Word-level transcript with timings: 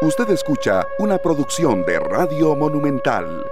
Usted 0.00 0.30
escucha 0.30 0.86
una 1.00 1.18
producción 1.18 1.84
de 1.84 1.98
Radio 1.98 2.54
Monumental. 2.54 3.44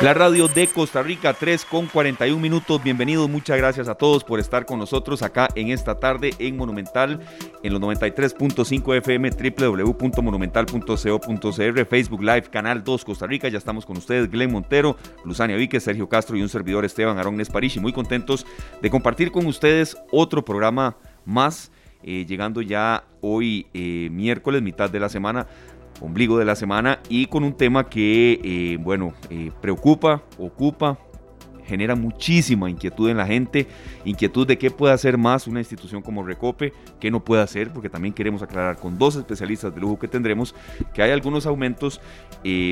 La 0.00 0.14
radio 0.14 0.48
de 0.48 0.66
Costa 0.66 1.02
Rica, 1.02 1.34
3 1.34 1.66
con 1.66 1.88
41 1.88 2.40
minutos. 2.40 2.82
Bienvenidos, 2.82 3.28
muchas 3.28 3.58
gracias 3.58 3.86
a 3.88 3.96
todos 3.96 4.24
por 4.24 4.40
estar 4.40 4.64
con 4.64 4.78
nosotros 4.78 5.22
acá 5.22 5.48
en 5.56 5.68
esta 5.68 6.00
tarde 6.00 6.32
en 6.38 6.56
Monumental, 6.56 7.20
en 7.62 7.74
los 7.74 7.82
93.5 7.82 8.96
FM, 8.96 9.30
www.monumental.co.cr, 9.30 11.84
Facebook 11.84 12.22
Live, 12.22 12.44
Canal 12.44 12.82
2 12.82 13.04
Costa 13.04 13.26
Rica. 13.26 13.48
Ya 13.48 13.58
estamos 13.58 13.84
con 13.84 13.98
ustedes, 13.98 14.30
Glenn 14.30 14.52
Montero, 14.52 14.96
Luzania 15.26 15.56
Víquez, 15.56 15.84
Sergio 15.84 16.08
Castro 16.08 16.38
y 16.38 16.40
un 16.40 16.48
servidor 16.48 16.86
Esteban 16.86 17.18
Arón. 17.18 17.38
Y 17.38 17.44
muy 17.78 17.92
contentos 17.92 18.46
de 18.80 18.88
compartir 18.88 19.30
con 19.30 19.44
ustedes 19.44 19.98
otro 20.10 20.42
programa 20.42 20.96
más, 21.26 21.70
eh, 22.06 22.26
llegando 22.26 22.60
ya 22.60 23.04
hoy 23.22 23.66
eh, 23.72 24.08
miércoles, 24.12 24.60
mitad 24.60 24.90
de 24.90 25.00
la 25.00 25.08
semana 25.08 25.46
ombligo 26.00 26.38
de 26.38 26.44
la 26.44 26.54
semana 26.54 26.98
y 27.08 27.26
con 27.26 27.44
un 27.44 27.56
tema 27.56 27.88
que, 27.88 28.40
eh, 28.44 28.76
bueno, 28.78 29.14
preocupa, 29.62 30.22
ocupa, 30.38 30.98
genera 31.64 31.94
muchísima 31.94 32.68
inquietud 32.68 33.08
en 33.08 33.16
la 33.16 33.26
gente, 33.26 33.66
inquietud 34.04 34.46
de 34.46 34.58
qué 34.58 34.70
puede 34.70 34.92
hacer 34.92 35.16
más 35.16 35.46
una 35.46 35.60
institución 35.60 36.02
como 36.02 36.22
Recope, 36.22 36.74
qué 37.00 37.10
no 37.10 37.24
puede 37.24 37.42
hacer, 37.42 37.72
porque 37.72 37.88
también 37.88 38.12
queremos 38.12 38.42
aclarar 38.42 38.76
con 38.76 38.98
dos 38.98 39.16
especialistas 39.16 39.74
de 39.74 39.80
lujo 39.80 39.98
que 39.98 40.08
tendremos 40.08 40.54
que 40.92 41.02
hay 41.02 41.10
algunos 41.10 41.46
aumentos 41.46 42.02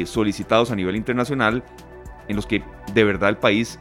solicitados 0.04 0.70
a 0.70 0.76
nivel 0.76 0.96
internacional 0.96 1.64
en 2.28 2.36
los 2.36 2.46
que 2.46 2.62
de 2.92 3.04
verdad 3.04 3.30
el 3.30 3.38
país 3.38 3.78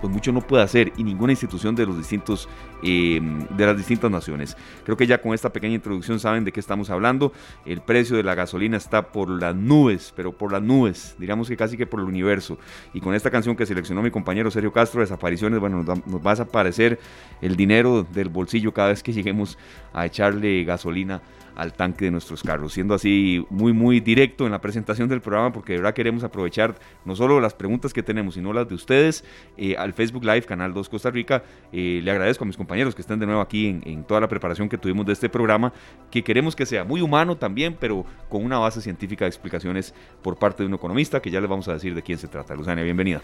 pues 0.00 0.12
mucho 0.12 0.32
no 0.32 0.40
puede 0.40 0.62
hacer 0.62 0.92
y 0.96 1.04
ninguna 1.04 1.32
institución 1.32 1.74
de 1.74 1.86
los 1.86 1.96
distintos 1.96 2.48
Em, 2.86 3.46
de 3.48 3.64
las 3.64 3.78
distintas 3.78 4.10
naciones. 4.10 4.58
Creo 4.84 4.94
que 4.94 5.06
ya 5.06 5.22
con 5.22 5.32
esta 5.32 5.50
pequeña 5.50 5.74
introducción 5.74 6.20
saben 6.20 6.44
de 6.44 6.52
qué 6.52 6.60
estamos 6.60 6.90
hablando. 6.90 7.32
El 7.64 7.80
precio 7.80 8.14
de 8.14 8.22
la 8.22 8.34
gasolina 8.34 8.76
está 8.76 9.10
por 9.10 9.30
las 9.30 9.56
nubes, 9.56 10.12
pero 10.14 10.32
por 10.32 10.52
las 10.52 10.60
nubes, 10.60 11.16
digamos 11.18 11.48
que 11.48 11.56
casi 11.56 11.78
que 11.78 11.86
por 11.86 12.00
el 12.00 12.06
universo. 12.06 12.58
Y 12.92 13.00
con 13.00 13.14
esta 13.14 13.30
canción 13.30 13.56
que 13.56 13.64
seleccionó 13.64 14.02
mi 14.02 14.10
compañero 14.10 14.50
Sergio 14.50 14.70
Castro, 14.70 15.00
Desapariciones, 15.00 15.60
bueno, 15.60 15.82
nos, 15.82 16.06
nos 16.06 16.20
va 16.20 16.32
a 16.32 16.34
desaparecer 16.34 17.00
el 17.40 17.56
dinero 17.56 18.02
del 18.02 18.28
bolsillo 18.28 18.74
cada 18.74 18.88
vez 18.88 19.02
que 19.02 19.14
lleguemos 19.14 19.56
a 19.94 20.04
echarle 20.04 20.64
gasolina 20.64 21.22
al 21.56 21.72
tanque 21.72 22.06
de 22.06 22.10
nuestros 22.10 22.42
carros, 22.42 22.72
siendo 22.72 22.94
así 22.94 23.46
muy 23.50 23.72
muy 23.72 24.00
directo 24.00 24.46
en 24.46 24.52
la 24.52 24.60
presentación 24.60 25.08
del 25.08 25.20
programa 25.20 25.52
porque 25.52 25.72
de 25.72 25.78
verdad 25.78 25.94
queremos 25.94 26.24
aprovechar 26.24 26.74
no 27.04 27.16
solo 27.16 27.40
las 27.40 27.54
preguntas 27.54 27.92
que 27.92 28.02
tenemos, 28.02 28.34
sino 28.34 28.52
las 28.52 28.68
de 28.68 28.74
ustedes 28.74 29.24
eh, 29.56 29.76
al 29.76 29.92
Facebook 29.92 30.24
Live, 30.24 30.42
Canal 30.42 30.72
2 30.72 30.88
Costa 30.88 31.10
Rica. 31.10 31.42
Eh, 31.72 32.00
le 32.02 32.10
agradezco 32.10 32.44
a 32.44 32.46
mis 32.46 32.56
compañeros 32.56 32.94
que 32.94 33.02
estén 33.02 33.18
de 33.18 33.26
nuevo 33.26 33.40
aquí 33.40 33.80
en, 33.84 34.04
toda 34.04 34.20
la 34.20 34.28
preparación 34.28 34.68
que 34.68 34.78
tuvimos 34.78 35.06
de 35.06 35.12
este 35.12 35.28
programa, 35.28 35.72
que 36.10 36.22
queremos 36.22 36.54
que 36.54 36.66
sea 36.66 36.84
muy 36.84 37.00
humano 37.00 37.36
también, 37.36 37.76
pero 37.78 38.04
con 38.28 38.44
una 38.44 38.58
base 38.58 38.80
científica 38.80 39.24
de 39.24 39.28
explicaciones 39.28 39.94
por 40.22 40.36
parte 40.36 40.62
de 40.62 40.68
un 40.68 40.74
economista, 40.74 41.20
que 41.20 41.30
ya 41.30 41.40
les 41.40 41.48
vamos 41.48 41.68
a 41.68 41.74
decir 41.74 41.94
de 41.94 42.02
quién 42.02 42.18
se 42.18 42.28
trata. 42.28 42.54
Luzania, 42.54 42.84
bienvenida. 42.84 43.22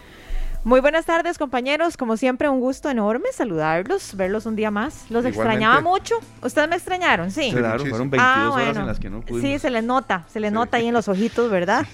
Muy 0.63 0.79
buenas 0.79 1.05
tardes, 1.05 1.39
compañeros. 1.39 1.97
Como 1.97 2.17
siempre, 2.17 2.47
un 2.47 2.59
gusto 2.59 2.87
enorme 2.87 3.25
saludarlos, 3.33 4.15
verlos 4.15 4.45
un 4.45 4.55
día 4.55 4.69
más. 4.69 5.09
Los 5.09 5.25
extrañaba 5.25 5.81
mucho. 5.81 6.13
¿Ustedes 6.43 6.69
me 6.69 6.75
extrañaron? 6.75 7.31
Sí. 7.31 7.51
Claro, 7.51 7.79
fueron 7.79 8.11
22 8.11 8.19
ah, 8.21 8.51
horas 8.53 8.77
en 8.77 8.85
las 8.85 8.99
que 8.99 9.09
no 9.09 9.21
pudimos. 9.21 9.41
Sí, 9.41 9.57
se 9.57 9.71
les 9.71 9.83
nota, 9.83 10.23
se 10.29 10.39
les 10.39 10.51
nota 10.51 10.77
ahí 10.77 10.87
en 10.87 10.93
los 10.93 11.07
ojitos, 11.07 11.49
¿verdad? 11.49 11.87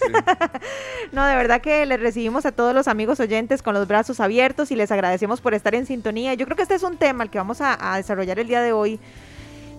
no, 1.13 1.25
de 1.25 1.35
verdad 1.35 1.61
que 1.61 1.85
les 1.85 1.97
recibimos 1.97 2.45
a 2.45 2.51
todos 2.51 2.75
los 2.75 2.89
amigos 2.89 3.21
oyentes 3.21 3.61
con 3.61 3.73
los 3.73 3.87
brazos 3.87 4.19
abiertos 4.19 4.69
y 4.71 4.75
les 4.75 4.91
agradecemos 4.91 5.39
por 5.39 5.53
estar 5.53 5.73
en 5.73 5.85
sintonía. 5.85 6.33
Yo 6.33 6.45
creo 6.45 6.57
que 6.57 6.63
este 6.63 6.75
es 6.75 6.83
un 6.83 6.97
tema 6.97 7.23
al 7.23 7.29
que 7.29 7.37
vamos 7.37 7.59
a 7.61 7.95
desarrollar 7.95 8.37
el 8.37 8.47
día 8.47 8.61
de 8.61 8.73
hoy 8.73 8.99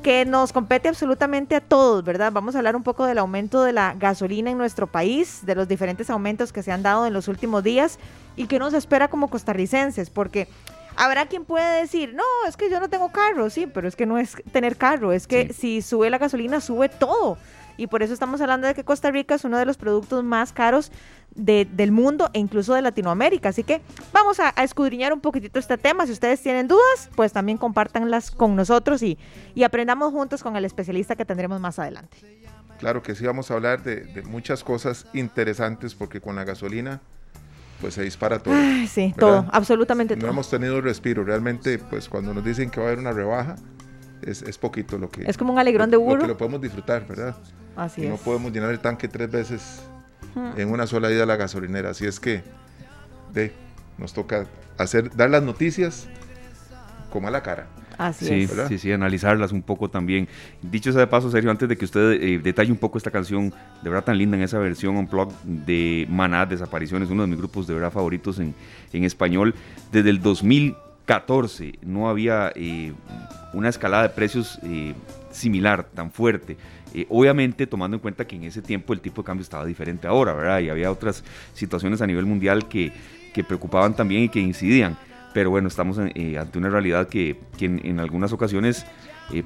que 0.03 0.25
nos 0.25 0.53
compete 0.53 0.89
absolutamente 0.89 1.57
a 1.57 1.61
todos, 1.61 2.05
¿verdad? 2.05 2.33
Vamos 2.33 2.55
a 2.55 2.59
hablar 2.59 2.77
un 2.77 2.83
poco 2.83 3.05
del 3.05 3.19
aumento 3.19 3.63
de 3.63 3.73
la 3.73 3.95
gasolina 3.95 4.51
en 4.51 4.59
nuestro 4.59 4.87
país, 4.87 5.45
de 5.45 5.55
los 5.55 5.69
diferentes 5.69 6.09
aumentos 6.11 6.53
que 6.53 6.63
se 6.63 6.73
han 6.73 6.83
dado 6.83 7.07
en 7.07 7.13
los 7.13 7.29
últimos 7.29 7.63
días 7.65 7.99
y 8.37 8.47
qué 8.47 8.58
nos 8.58 8.75
espera 8.75 9.08
como 9.08 9.29
costarricenses, 9.29 10.11
porque 10.11 10.48
habrá 10.97 11.27
quien 11.27 11.45
puede 11.45 11.81
decir, 11.81 12.14
no, 12.14 12.25
es 12.48 12.57
que 12.57 12.70
yo 12.70 12.81
no 12.81 12.89
tengo 12.89 13.11
carro, 13.11 13.51
sí, 13.51 13.67
pero 13.67 13.89
es 13.89 13.97
que 13.97 14.07
no 14.07 14.19
es 14.19 14.37
tener 14.53 14.77
carro, 14.77 15.13
es 15.13 15.27
que 15.27 15.53
si 15.53 15.83
sube 15.83 16.11
la 16.11 16.19
gasolina, 16.19 16.61
sube 16.61 16.89
todo 16.89 17.39
y 17.78 17.86
por 17.86 18.02
eso 18.02 18.12
estamos 18.12 18.40
hablando 18.42 18.66
de 18.66 18.74
que 18.74 18.84
Costa 18.84 19.11
Rica 19.11 19.36
es 19.36 19.44
uno 19.44 19.56
de 19.56 19.64
los 19.64 19.78
productos 19.78 20.22
más 20.24 20.52
caros 20.52 20.92
del 21.34 21.92
mundo 21.92 22.28
e 22.33 22.40
incluso 22.40 22.74
de 22.74 22.83
Latinoamérica. 22.83 23.50
Así 23.50 23.62
que 23.62 23.80
vamos 24.12 24.40
a, 24.40 24.50
escudriñar 24.62 25.12
un 25.12 25.20
poquitito 25.20 25.58
este 25.58 25.78
tema. 25.78 26.05
Si 26.05 26.12
ustedes 26.12 26.42
tienen 26.42 26.68
dudas, 26.68 27.08
pues 27.14 27.33
también 27.33 27.56
compártanlas 27.56 28.30
con 28.33 28.56
nosotros 28.56 29.02
y, 29.02 29.16
y 29.55 29.62
aprendamos 29.62 30.12
juntos 30.12 30.42
con 30.42 30.56
el 30.56 30.64
especialista 30.64 31.16
que 31.16 31.24
tendremos 31.24 31.61
más 31.61 31.78
adelante. 31.78 32.18
Claro 32.78 33.02
que 33.02 33.14
sí, 33.14 33.24
vamos 33.24 33.50
a 33.50 33.55
hablar 33.55 33.83
de, 33.83 34.22
muchas 34.27 34.62
cosas 34.62 35.06
interesantes 35.12 35.95
porque 35.95 36.20
con 36.20 36.36
la 36.36 36.45
gasolina 36.45 37.00
pues 37.80 37.95
se 37.95 38.02
dispara 38.02 38.40
todo. 38.40 38.55
sí, 38.89 39.14
todo, 39.16 39.46
absolutamente 39.52 40.16
todo. 40.16 40.27
No 40.27 40.33
hemos 40.33 40.50
tenido 40.50 40.80
respiro. 40.80 41.22
Realmente, 41.24 41.78
pues 41.78 42.08
cuando 42.08 42.34
nos 42.34 42.45
dicen 42.45 42.70
que 42.70 42.80
va 42.80 42.86
a 42.86 42.89
haber 42.89 42.98
una 42.98 43.12
rebaja, 43.12 43.55
es, 44.23 44.58
poquito 44.58 44.98
lo 44.98 45.11
que... 45.11 45.29
Es 45.29 45.36
como 45.36 45.52
un 45.52 45.58
alegrón 45.58 45.90
de 45.90 45.96
burro. 45.96 46.17
Lo 46.17 46.23
que 46.23 46.29
lo 46.29 46.36
podemos 46.36 46.61
disfrutar, 46.61 47.06
¿verdad? 47.06 47.36
Así 47.77 48.05
y 48.05 48.08
no 48.08 48.17
podemos 48.17 48.52
llenar 48.52 48.70
el 48.70 48.80
tanque 48.80 49.08
tres 49.08 49.30
veces 49.30 49.83
hmm. 50.34 50.58
en 50.58 50.70
una 50.70 50.86
sola 50.86 51.11
ida 51.11 51.23
a 51.23 51.27
la 51.27 51.36
gasolinera. 51.36 51.90
Así 51.90 52.06
es 52.06 52.18
que 52.18 52.42
de, 53.33 53.52
nos 53.98 54.12
toca 54.12 54.46
hacer, 54.77 55.14
dar 55.17 55.30
las 55.30 55.42
noticias 55.42 56.08
como 57.11 57.28
a 57.28 57.30
la 57.30 57.42
cara. 57.42 57.67
Así 57.96 58.27
sí, 58.27 58.42
es. 58.42 58.68
Sí, 58.68 58.78
sí, 58.78 58.92
analizarlas 58.92 59.51
un 59.51 59.62
poco 59.62 59.90
también. 59.90 60.28
Dicho 60.62 60.92
sea 60.92 61.01
de 61.01 61.07
paso, 61.08 61.30
Sergio, 61.30 61.51
antes 61.51 61.68
de 61.68 61.77
que 61.77 61.84
usted 61.84 62.12
eh, 62.12 62.39
detalle 62.39 62.70
un 62.70 62.78
poco 62.78 62.96
esta 62.96 63.11
canción, 63.11 63.52
de 63.83 63.90
verdad 63.90 64.05
tan 64.05 64.18
linda 64.18 64.36
en 64.36 64.45
esa 64.45 64.58
versión 64.58 64.96
on 64.96 65.08
blog 65.08 65.33
de 65.42 66.07
Maná, 66.08 66.46
Desapariciones, 66.46 67.11
uno 67.11 67.23
de 67.23 67.28
mis 67.28 67.39
grupos 67.39 67.67
de 67.67 67.74
verdad 67.74 67.90
favoritos 67.90 68.39
en, 68.39 68.55
en 68.92 69.05
español, 69.05 69.52
desde 69.90 70.11
el 70.11 70.23
2000 70.23 70.77
14 71.08 71.78
no 71.80 72.11
había 72.11 72.52
eh, 72.55 72.92
una 73.53 73.69
escalada 73.69 74.05
de 74.05 74.09
precios 74.11 74.59
eh, 74.63 74.95
similar, 75.31 75.85
tan 75.85 76.11
fuerte. 76.11 76.57
Eh, 76.95 77.07
obviamente 77.11 77.67
tomando 77.67 77.97
en 77.97 78.01
cuenta 78.01 78.27
que 78.27 78.36
en 78.36 78.45
ese 78.45 78.63
tiempo 78.63 78.92
el 78.92 79.01
tipo 79.01 79.23
de 79.23 79.27
cambio 79.27 79.42
estaba 79.42 79.64
diferente 79.64 80.07
ahora, 80.07 80.33
¿verdad? 80.33 80.61
Y 80.61 80.70
había 80.70 80.91
otras 80.91 81.23
situaciones 81.55 82.01
a 82.01 82.07
nivel 82.07 82.25
mundial 82.25 82.69
que, 82.69 82.92
que 83.35 83.45
preocupaban 83.45 83.95
también 83.95 84.25
y 84.25 84.29
que 84.29 84.41
incidían. 84.41 84.97
Pero 85.35 85.51
bueno, 85.51 85.69
estamos 85.69 85.98
ante 85.98 86.58
una 86.58 86.70
realidad 86.70 87.08
que, 87.08 87.39
que 87.58 87.67
en, 87.67 88.01
algunas 88.01 88.33
ocasiones, 88.33 88.87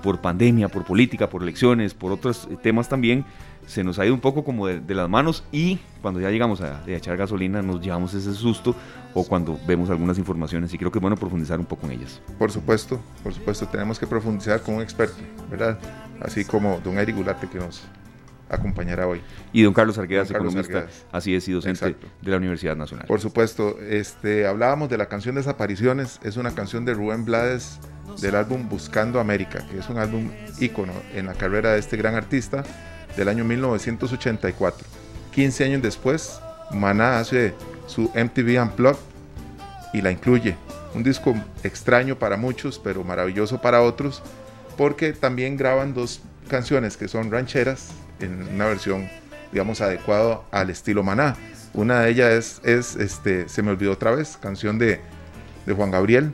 por 0.02 0.20
pandemia, 0.20 0.68
por 0.68 0.84
política, 0.84 1.28
por 1.28 1.42
elecciones, 1.42 1.94
por 1.94 2.12
otros 2.12 2.48
temas 2.62 2.88
también, 2.88 3.24
se 3.66 3.84
nos 3.84 3.98
ha 3.98 4.04
ido 4.04 4.14
un 4.14 4.20
poco 4.20 4.44
como 4.44 4.66
de, 4.66 4.94
las 4.94 5.08
manos 5.08 5.44
y 5.52 5.78
cuando 6.00 6.20
ya 6.20 6.30
llegamos 6.30 6.60
a, 6.60 6.82
echar 6.86 7.16
gasolina 7.16 7.62
nos 7.62 7.80
llevamos 7.80 8.12
ese 8.14 8.34
susto 8.34 8.74
o 9.14 9.24
cuando 9.24 9.58
vemos 9.66 9.90
algunas 9.90 10.18
informaciones 10.18 10.72
y 10.74 10.78
creo 10.78 10.90
que 10.90 10.98
es 10.98 11.02
bueno 11.02 11.16
profundizar 11.16 11.58
un 11.58 11.66
poco 11.66 11.86
en 11.86 11.92
ellas. 11.92 12.20
Por 12.38 12.50
supuesto, 12.50 13.00
por 13.22 13.32
supuesto, 13.32 13.66
tenemos 13.66 13.98
que 13.98 14.06
profundizar 14.06 14.62
con 14.62 14.76
un 14.76 14.82
experto, 14.82 15.22
¿verdad? 15.50 15.78
Así 16.20 16.44
como 16.44 16.80
don 16.80 16.98
Eric 16.98 17.16
Gularte 17.16 17.48
que 17.48 17.58
nos 17.58 17.82
acompañará 18.52 19.06
hoy. 19.06 19.20
Y 19.52 19.62
don 19.62 19.72
Carlos 19.72 19.98
Arguedas, 19.98 20.30
economista, 20.30 20.86
así 21.10 21.34
es, 21.34 21.48
y 21.48 21.52
docente 21.52 21.96
de 22.20 22.30
la 22.30 22.36
Universidad 22.36 22.76
Nacional. 22.76 23.06
Por 23.06 23.20
supuesto, 23.20 23.78
este, 23.80 24.46
hablábamos 24.46 24.88
de 24.90 24.98
la 24.98 25.06
canción 25.06 25.34
Desapariciones, 25.34 26.20
es 26.22 26.36
una 26.36 26.54
canción 26.54 26.84
de 26.84 26.94
Rubén 26.94 27.24
Blades 27.24 27.80
del 28.20 28.34
álbum 28.34 28.68
Buscando 28.68 29.18
América, 29.20 29.66
que 29.70 29.78
es 29.78 29.88
un 29.88 29.98
álbum 29.98 30.30
ícono 30.60 30.92
en 31.14 31.26
la 31.26 31.34
carrera 31.34 31.72
de 31.72 31.78
este 31.78 31.96
gran 31.96 32.14
artista 32.14 32.62
del 33.16 33.28
año 33.28 33.44
1984. 33.44 34.86
15 35.32 35.64
años 35.64 35.82
después, 35.82 36.40
Maná 36.72 37.18
hace 37.18 37.54
su 37.86 38.10
MTV 38.14 38.62
Unplugged 38.62 39.00
y 39.92 40.02
la 40.02 40.10
incluye. 40.10 40.56
Un 40.94 41.02
disco 41.02 41.34
extraño 41.62 42.18
para 42.18 42.36
muchos, 42.36 42.78
pero 42.78 43.02
maravilloso 43.02 43.62
para 43.62 43.80
otros, 43.80 44.22
porque 44.76 45.14
también 45.14 45.56
graban 45.56 45.94
dos 45.94 46.20
canciones 46.48 46.98
que 46.98 47.08
son 47.08 47.30
rancheras 47.30 47.92
en 48.22 48.42
una 48.54 48.66
versión, 48.66 49.08
digamos, 49.52 49.80
adecuada 49.80 50.42
al 50.50 50.70
estilo 50.70 51.02
Maná. 51.02 51.36
Una 51.74 52.00
de 52.00 52.10
ellas 52.10 52.32
es, 52.32 52.60
es 52.64 52.96
este, 52.96 53.48
Se 53.48 53.62
me 53.62 53.70
olvidó 53.70 53.92
otra 53.92 54.10
vez, 54.10 54.38
canción 54.40 54.78
de, 54.78 55.00
de 55.66 55.72
Juan 55.72 55.90
Gabriel. 55.90 56.32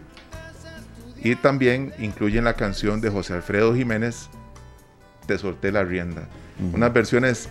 Y 1.23 1.35
también 1.37 1.93
incluyen 1.99 2.45
la 2.45 2.55
canción 2.55 3.01
de 3.01 3.11
José 3.11 3.35
Alfredo 3.35 3.75
Jiménez, 3.75 4.29
Te 5.27 5.37
solté 5.39 5.73
la 5.73 5.85
rienda 5.85 6.29
unas 6.73 6.93
versiones 6.93 7.49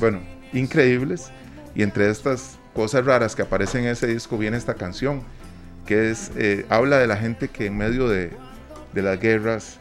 bueno, 0.00 0.20
increíbles 0.52 1.30
y 1.74 1.82
entre 1.82 2.10
estas 2.10 2.58
cosas 2.74 3.04
raras 3.04 3.34
que 3.34 3.42
aparecen 3.42 3.84
en 3.84 3.90
ese 3.90 4.06
disco 4.06 4.36
viene 4.36 4.56
esta 4.56 4.74
canción 4.74 5.22
que 5.86 6.10
es 6.10 6.30
eh, 6.36 6.66
habla 6.68 6.98
de 6.98 7.06
la 7.06 7.16
gente 7.16 7.48
que 7.48 7.66
en 7.66 7.76
medio 7.76 8.08
de, 8.08 8.32
las 8.94 9.20
guerras, 9.20 9.78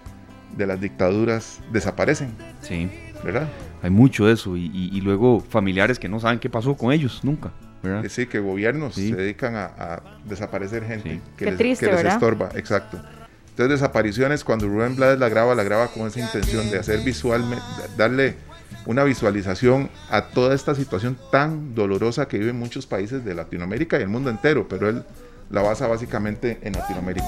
de 0.57 0.67
las 0.67 0.79
dictaduras 0.81 1.59
desaparecen. 1.71 2.33
Sí. 2.61 2.89
¿Verdad? 3.23 3.47
Hay 3.83 3.89
mucho 3.89 4.27
de 4.27 4.33
eso 4.33 4.55
y, 4.55 5.01
luego 5.01 5.41
familiares 5.41 5.99
que 5.99 6.07
no 6.07 6.17
saben 6.19 6.39
qué 6.39 6.49
pasó 6.49 6.75
con 6.75 6.93
ellos 6.93 7.19
nunca. 7.21 7.51
¿verdad? 7.83 8.05
Sí, 8.09 8.27
que 8.27 8.39
gobiernos 8.39 8.95
se 8.95 9.13
dedican 9.13 9.55
a, 9.57 10.01
desaparecer 10.23 10.85
gente 10.85 11.19
que, 11.35 11.45
les, 11.45 11.57
triste, 11.57 11.89
que 11.89 11.91
les 11.91 12.05
estorba. 12.05 12.49
Exacto. 12.55 12.97
Entonces, 13.49 13.81
desapariciones, 13.81 14.45
cuando 14.45 14.67
Rubén 14.67 14.95
Blades 14.95 15.19
la 15.19 15.27
graba, 15.27 15.53
la 15.53 15.63
graba 15.63 15.89
con 15.89 16.07
esa 16.07 16.21
intención 16.21 16.71
de 16.71 16.79
hacer 16.79 17.01
visualmente, 17.01 17.63
darle 17.97 18.35
una 18.85 19.03
visualización 19.03 19.89
a 20.09 20.29
toda 20.29 20.55
esta 20.55 20.75
situación 20.75 21.17
tan 21.29 21.75
dolorosa 21.75 22.29
que 22.29 22.39
viven 22.39 22.57
muchos 22.57 22.87
países 22.87 23.25
de 23.25 23.35
Latinoamérica 23.35 23.99
y 23.99 24.03
el 24.03 24.09
mundo 24.09 24.29
entero, 24.29 24.65
pero 24.69 24.87
él 24.87 25.03
la 25.49 25.61
basa 25.61 25.87
básicamente 25.87 26.57
en 26.61 26.71
Latinoamérica. 26.71 27.27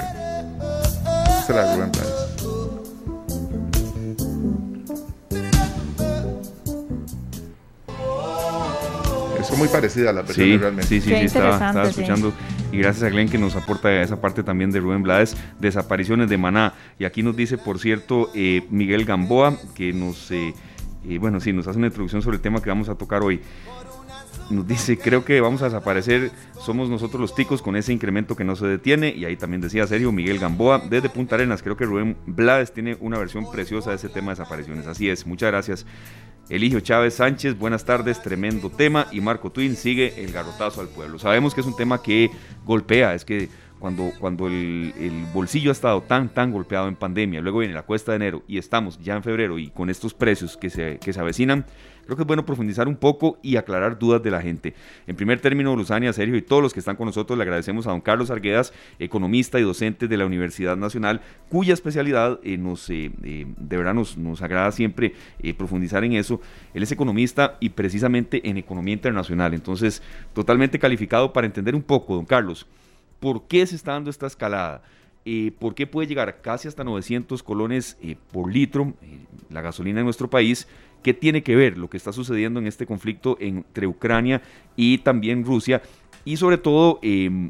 Esta 1.40 1.50
es 1.50 1.50
la 1.50 1.66
de 1.66 1.75
Rubén 1.75 1.92
Blades. 1.92 2.14
Muy 9.57 9.68
parecidas 9.68 10.13
las 10.13 10.25
versiones 10.25 10.54
Sí, 10.54 10.57
realmente. 10.57 10.88
sí, 10.88 11.02
sí, 11.02 11.10
Qué 11.10 11.19
sí, 11.19 11.25
estaba, 11.25 11.52
estaba 11.56 11.86
sí. 11.86 11.90
escuchando. 11.92 12.34
Y 12.72 12.78
gracias 12.80 13.04
a 13.04 13.10
Glenn 13.10 13.30
que 13.30 13.38
nos 13.38 13.56
aporta 13.56 14.02
esa 14.02 14.19
parte 14.19 14.44
también 14.44 14.72
de 14.72 14.80
Rubén 14.80 15.04
Blades, 15.04 15.36
desapariciones 15.60 16.30
de 16.30 16.38
Maná. 16.38 16.74
Y 17.00 17.06
aquí 17.06 17.24
nos 17.24 17.36
dice, 17.36 17.57
por 17.57 17.80
cierto, 17.80 18.30
eh, 18.36 18.66
Miguel 18.69 19.06
Gamboa, 19.06 19.57
que 19.75 19.94
nos, 19.94 20.30
eh, 20.31 20.54
eh, 21.07 21.18
bueno, 21.19 21.40
sí, 21.40 21.54
nos 21.54 21.68
hace 21.68 21.78
una 21.78 21.88
introducción 21.88 22.22
sobre 22.22 22.38
el 22.38 22.42
tema 22.42 22.62
que 22.62 22.69
vamos 22.69 22.90
a 22.90 22.96
tocar 22.96 23.22
hoy. 23.24 23.42
Nos 24.50 24.68
dice, 24.68 24.97
creo 24.97 25.25
que 25.25 25.42
vamos 25.42 25.62
a 25.63 25.65
desaparecer, 25.65 26.31
somos 26.59 26.88
nosotros 26.88 27.19
los 27.19 27.33
ticos 27.33 27.63
con 27.63 27.75
ese 27.75 27.92
incremento 27.92 28.36
que 28.36 28.44
no 28.44 28.56
se 28.56 28.68
detiene. 28.68 29.09
Y 29.09 29.25
ahí 29.25 29.38
también 29.38 29.62
decía 29.62 29.88
Sergio 29.88 30.12
Miguel 30.12 30.38
Gamboa, 30.38 30.83
desde 30.89 31.09
Punta 31.09 31.36
Arenas. 31.36 31.63
Creo 31.63 31.75
que 31.75 31.86
Rubén 31.86 32.15
Blades 32.27 32.71
tiene 32.71 32.95
una 33.00 33.18
versión 33.18 33.50
preciosa 33.51 33.89
de 33.89 33.95
ese 33.95 34.09
tema 34.09 34.31
de 34.31 34.39
desapariciones. 34.39 34.86
Así 34.86 35.09
es, 35.09 35.25
muchas 35.25 35.51
gracias. 35.51 35.86
Eligio 36.47 36.80
Chávez 36.80 37.15
Sánchez, 37.15 37.57
buenas 37.57 37.86
tardes, 37.86 38.21
tremendo 38.21 38.69
tema. 38.69 39.07
Y 39.12 39.19
Marco 39.19 39.51
Twin 39.51 39.75
sigue 39.75 40.24
el 40.24 40.31
garrotazo 40.31 40.81
al 40.81 40.89
pueblo. 40.89 41.18
Sabemos 41.18 41.56
que 41.56 41.62
es 41.62 41.68
un 41.68 41.75
tema 41.75 42.03
que 42.03 42.30
golpea, 42.65 43.15
es 43.15 43.25
que 43.25 43.50
cuando, 43.85 44.11
cuando 44.19 44.47
el, 44.47 44.95
el 44.97 45.25
bolsillo 45.31 45.69
ha 45.69 45.71
estado 45.71 46.01
tan, 46.01 46.29
tan 46.29 46.51
golpeado 46.51 46.87
en 46.87 46.95
pandemia, 46.95 47.39
luego 47.39 47.59
viene 47.59 47.75
la 47.75 47.83
cuesta 47.83 48.13
de 48.13 48.15
enero 48.15 48.41
y 48.47 48.57
estamos 48.57 48.97
ya 48.97 49.15
en 49.15 49.21
febrero 49.21 49.59
y 49.59 49.69
con 49.69 49.91
estos 49.91 50.15
precios 50.15 50.57
que 50.57 50.71
se, 50.71 50.97
que 50.97 51.13
se 51.13 51.19
avecinan, 51.19 51.67
creo 52.03 52.17
que 52.17 52.23
es 52.23 52.27
bueno 52.27 52.47
profundizar 52.47 52.87
un 52.87 52.95
poco 52.95 53.37
y 53.43 53.57
aclarar 53.57 53.99
dudas 53.99 54.23
de 54.23 54.31
la 54.31 54.41
gente. 54.41 54.73
En 55.05 55.15
primer 55.15 55.39
término, 55.39 55.75
Luzania, 55.75 56.11
Sergio 56.13 56.35
y 56.35 56.41
todos 56.41 56.63
los 56.63 56.73
que 56.73 56.79
están 56.79 56.95
con 56.95 57.05
nosotros, 57.05 57.37
le 57.37 57.43
agradecemos 57.43 57.85
a 57.85 57.91
don 57.91 58.01
Carlos 58.01 58.31
Arguedas, 58.31 58.73
economista 58.97 59.59
y 59.59 59.61
docente 59.61 60.07
de 60.07 60.17
la 60.17 60.25
Universidad 60.25 60.75
Nacional, 60.75 61.21
cuya 61.49 61.75
especialidad 61.75 62.39
eh, 62.41 62.57
nos, 62.57 62.89
eh, 62.89 63.11
eh, 63.23 63.45
de 63.55 63.77
verdad 63.77 63.93
nos, 63.93 64.17
nos 64.17 64.41
agrada 64.41 64.71
siempre 64.71 65.13
eh, 65.43 65.53
profundizar 65.53 66.03
en 66.03 66.13
eso. 66.13 66.41
Él 66.73 66.81
es 66.81 66.91
economista 66.91 67.57
y 67.59 67.69
precisamente 67.69 68.49
en 68.49 68.57
economía 68.57 68.95
internacional, 68.95 69.53
entonces 69.53 70.01
totalmente 70.33 70.79
calificado 70.79 71.31
para 71.31 71.45
entender 71.45 71.75
un 71.75 71.83
poco, 71.83 72.15
don 72.15 72.25
Carlos, 72.25 72.65
por 73.25 73.48
qué 73.48 73.66
se 73.66 73.75
está 73.75 73.94
dando 73.94 74.12
esta 74.12 74.27
escalada. 74.27 74.83
¿Por 75.57 75.74
qué 75.74 75.88
puede 75.88 76.07
llegar 76.07 76.42
casi 76.44 76.68
hasta 76.68 76.83
900 76.83 77.42
colones 77.42 77.98
eh, 78.00 78.18
por 78.31 78.54
litro 78.54 78.94
eh, 79.01 79.18
la 79.50 79.62
gasolina 79.62 80.00
en 80.00 80.06
nuestro 80.06 80.30
país? 80.30 80.68
¿Qué 81.01 81.12
tiene 81.12 81.42
que 81.42 81.56
ver 81.56 81.75
lo 81.75 81.89
que 81.89 81.98
está 81.98 82.13
sucediendo 82.13 82.60
en 82.60 82.68
este 82.68 82.86
conflicto 82.86 83.36
entre 83.39 83.88
Ucrania 83.88 84.44
y 84.75 85.00
también 85.00 85.44
Rusia? 85.44 85.81
Y 86.24 86.38
sobre 86.38 86.60
todo, 86.60 87.00
eh, 87.01 87.50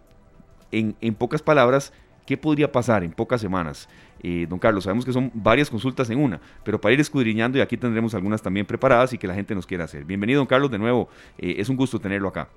en, 0.72 1.16
pocas 1.16 1.42
palabras, 1.42 1.92
¿qué 2.26 2.38
podría 2.38 2.72
pasar 2.72 3.04
en 3.04 3.12
pocas 3.12 3.42
semanas? 3.42 3.90
Eh, 4.24 4.48
don 4.48 4.60
Carlos, 4.60 4.86
sabemos 4.86 5.04
que 5.04 5.12
son 5.12 5.30
varias 5.34 5.70
consultas 5.70 6.10
en 6.10 6.20
una, 6.20 6.40
pero 6.64 6.80
para 6.80 6.94
ir 6.94 7.02
escudriñando 7.02 7.58
y 7.58 7.62
aquí 7.62 7.76
tendremos 7.76 8.16
algunas 8.16 8.42
también 8.42 8.66
preparadas 8.66 9.12
y 9.12 9.18
que 9.18 9.28
la 9.28 9.34
gente 9.34 9.54
nos 9.54 9.66
quiera 9.66 9.84
hacer. 9.84 10.06
Bienvenido, 10.06 10.38
don 10.38 10.48
Carlos, 10.48 10.72
de 10.72 10.80
nuevo. 10.80 11.10
Es 11.38 11.68
un 11.68 11.76
gusto 11.76 12.00
tenerlo 12.00 12.30
acá. 12.30 12.48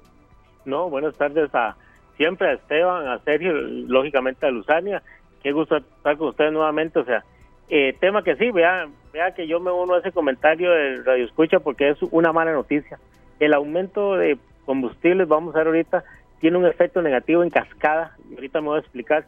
No, 0.65 0.89
buenas 0.89 1.17
tardes 1.17 1.53
a 1.53 1.77
siempre 2.19 2.49
a 2.49 2.53
Esteban, 2.53 3.09
a 3.09 3.19
Sergio, 3.21 3.53
lógicamente 3.55 4.45
a 4.45 4.51
Luzania. 4.51 5.03
Qué 5.43 5.53
gusto 5.53 5.79
estar 5.79 6.19
con 6.19 6.29
ustedes 6.29 6.53
nuevamente. 6.53 6.99
O 6.99 7.05
sea, 7.05 7.25
eh, 7.71 7.97
tema 7.99 8.23
que 8.23 8.37
sí, 8.37 8.51
vea, 8.51 8.89
vea 9.13 9.35
que 9.35 9.47
yo 9.47 9.61
me 9.61 9.71
uno 9.71 9.95
a 9.95 10.01
ese 10.01 10.13
comentario 10.13 10.71
de 10.71 11.03
Radio 11.03 11.25
Escucha 11.25 11.61
porque 11.61 11.89
es 11.89 12.03
una 12.11 12.33
mala 12.33 12.53
noticia. 12.53 12.99
El 13.41 13.55
aumento 13.55 14.17
de 14.17 14.37
combustibles, 14.67 15.29
vamos 15.29 15.55
a 15.55 15.59
ver 15.59 15.69
ahorita, 15.69 16.05
tiene 16.41 16.59
un 16.59 16.67
efecto 16.67 17.01
negativo 17.01 17.43
en 17.43 17.51
cascada. 17.51 18.17
Ahorita 18.35 18.61
me 18.61 18.67
voy 18.67 18.77
a 18.77 18.81
explicar. 18.81 19.25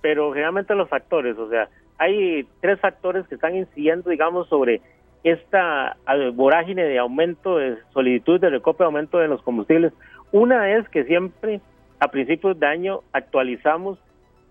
Pero 0.00 0.32
generalmente 0.32 0.74
los 0.74 0.88
factores, 0.88 1.36
o 1.36 1.50
sea, 1.50 1.68
hay 1.98 2.48
tres 2.62 2.80
factores 2.80 3.28
que 3.28 3.34
están 3.34 3.54
incidiendo, 3.54 4.08
digamos, 4.08 4.48
sobre 4.48 4.80
esta 5.24 5.98
eh, 6.08 6.30
vorágine 6.32 6.84
de 6.84 6.98
aumento 6.98 7.58
de 7.58 7.76
soliditud 7.92 8.40
de 8.40 8.48
recopio, 8.48 8.86
aumento 8.86 9.18
de 9.18 9.28
los 9.28 9.42
combustibles. 9.42 9.92
Una 10.32 10.74
es 10.74 10.88
que 10.88 11.04
siempre 11.04 11.60
a 12.00 12.08
principios 12.08 12.58
de 12.58 12.66
año 12.66 13.00
actualizamos 13.12 13.98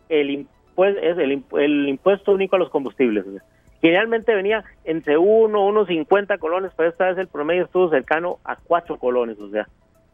el 0.07 0.29
impuesto, 0.29 1.01
es 1.01 1.17
el, 1.17 1.43
el 1.57 1.89
impuesto 1.89 2.31
único 2.31 2.55
a 2.55 2.59
los 2.59 2.69
combustibles. 2.69 3.25
Generalmente 3.81 4.33
venía 4.33 4.63
entre 4.83 5.17
1, 5.17 5.65
unos 5.65 5.87
50 5.87 6.37
colones, 6.37 6.71
pero 6.75 6.89
esta 6.89 7.07
vez 7.07 7.17
el 7.17 7.27
promedio 7.27 7.65
estuvo 7.65 7.89
cercano 7.89 8.37
a 8.43 8.55
4 8.55 8.97
colones, 8.97 9.39
o 9.39 9.49
sea, 9.49 9.67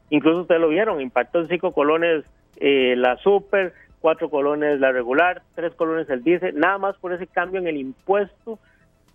incluso 0.10 0.42
ustedes 0.42 0.62
lo 0.62 0.70
vieron, 0.70 1.02
impactó 1.02 1.40
en 1.40 1.48
5 1.48 1.72
colones 1.72 2.26
eh, 2.58 2.96
la 2.96 3.18
super, 3.18 3.74
4 4.02 4.30
colones 4.30 4.80
la 4.80 4.92
regular, 4.92 5.42
3 5.56 5.74
colones 5.74 6.10
el 6.10 6.24
diésel, 6.24 6.60
nada 6.60 6.78
más 6.78 6.96
por 6.98 7.14
ese 7.14 7.28
cambio 7.28 7.60
en 7.60 7.68
el 7.68 7.78
impuesto 7.78 8.60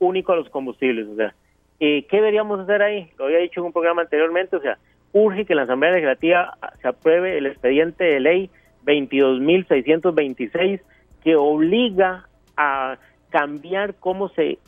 único 0.00 0.32
a 0.32 0.36
los 0.36 0.50
combustibles, 0.50 1.06
o 1.08 1.14
sea, 1.14 1.34
eh, 1.78 2.06
¿qué 2.08 2.16
deberíamos 2.16 2.60
hacer 2.60 2.82
ahí? 2.82 3.10
Lo 3.18 3.26
había 3.26 3.38
dicho 3.38 3.60
en 3.60 3.66
un 3.66 3.72
programa 3.72 4.02
anteriormente, 4.02 4.56
o 4.56 4.60
sea, 4.60 4.78
urge 5.12 5.44
que 5.44 5.54
la 5.54 5.62
Asamblea 5.62 5.92
Legislativa 5.92 6.56
se 6.80 6.88
apruebe 6.88 7.36
el 7.38 7.46
expediente 7.46 8.04
de 8.04 8.20
ley 8.20 8.50
22.626 8.84 10.80
que 11.22 11.36
obliga 11.36 12.26
a 12.56 12.96
cambiar 13.30 13.94
cómo 13.94 14.28
se 14.30 14.58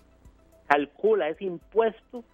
calcula 0.66 1.28
ese 1.28 1.44
impuesto 1.44 2.24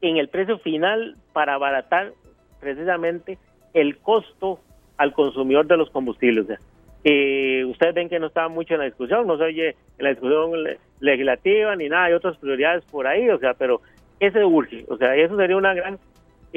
en 0.00 0.16
el 0.18 0.28
precio 0.28 0.58
final 0.58 1.16
para 1.32 1.54
abaratar 1.54 2.12
precisamente 2.60 3.38
el 3.74 3.98
costo 3.98 4.60
al 4.96 5.12
consumidor 5.12 5.66
de 5.66 5.76
los 5.76 5.90
combustibles. 5.90 6.46
O 6.48 7.68
ustedes 7.70 7.94
ven 7.94 8.08
que 8.08 8.18
no 8.18 8.26
estaba 8.26 8.48
mucho 8.48 8.74
en 8.74 8.80
la 8.80 8.86
discusión, 8.86 9.26
no 9.26 9.36
se 9.36 9.44
oye 9.44 9.68
en 9.98 10.04
la 10.04 10.10
discusión 10.10 10.62
le- 10.62 10.78
legislativa 11.00 11.76
ni 11.76 11.88
nada, 11.88 12.04
hay 12.04 12.12
otras 12.14 12.36
prioridades 12.38 12.84
por 12.86 13.06
ahí, 13.06 13.28
o 13.30 13.38
sea, 13.38 13.54
pero 13.54 13.80
ese 14.18 14.44
urge, 14.44 14.84
o 14.88 14.96
sea, 14.96 15.14
eso 15.14 15.36
sería 15.36 15.56
una 15.56 15.74
gran 15.74 15.98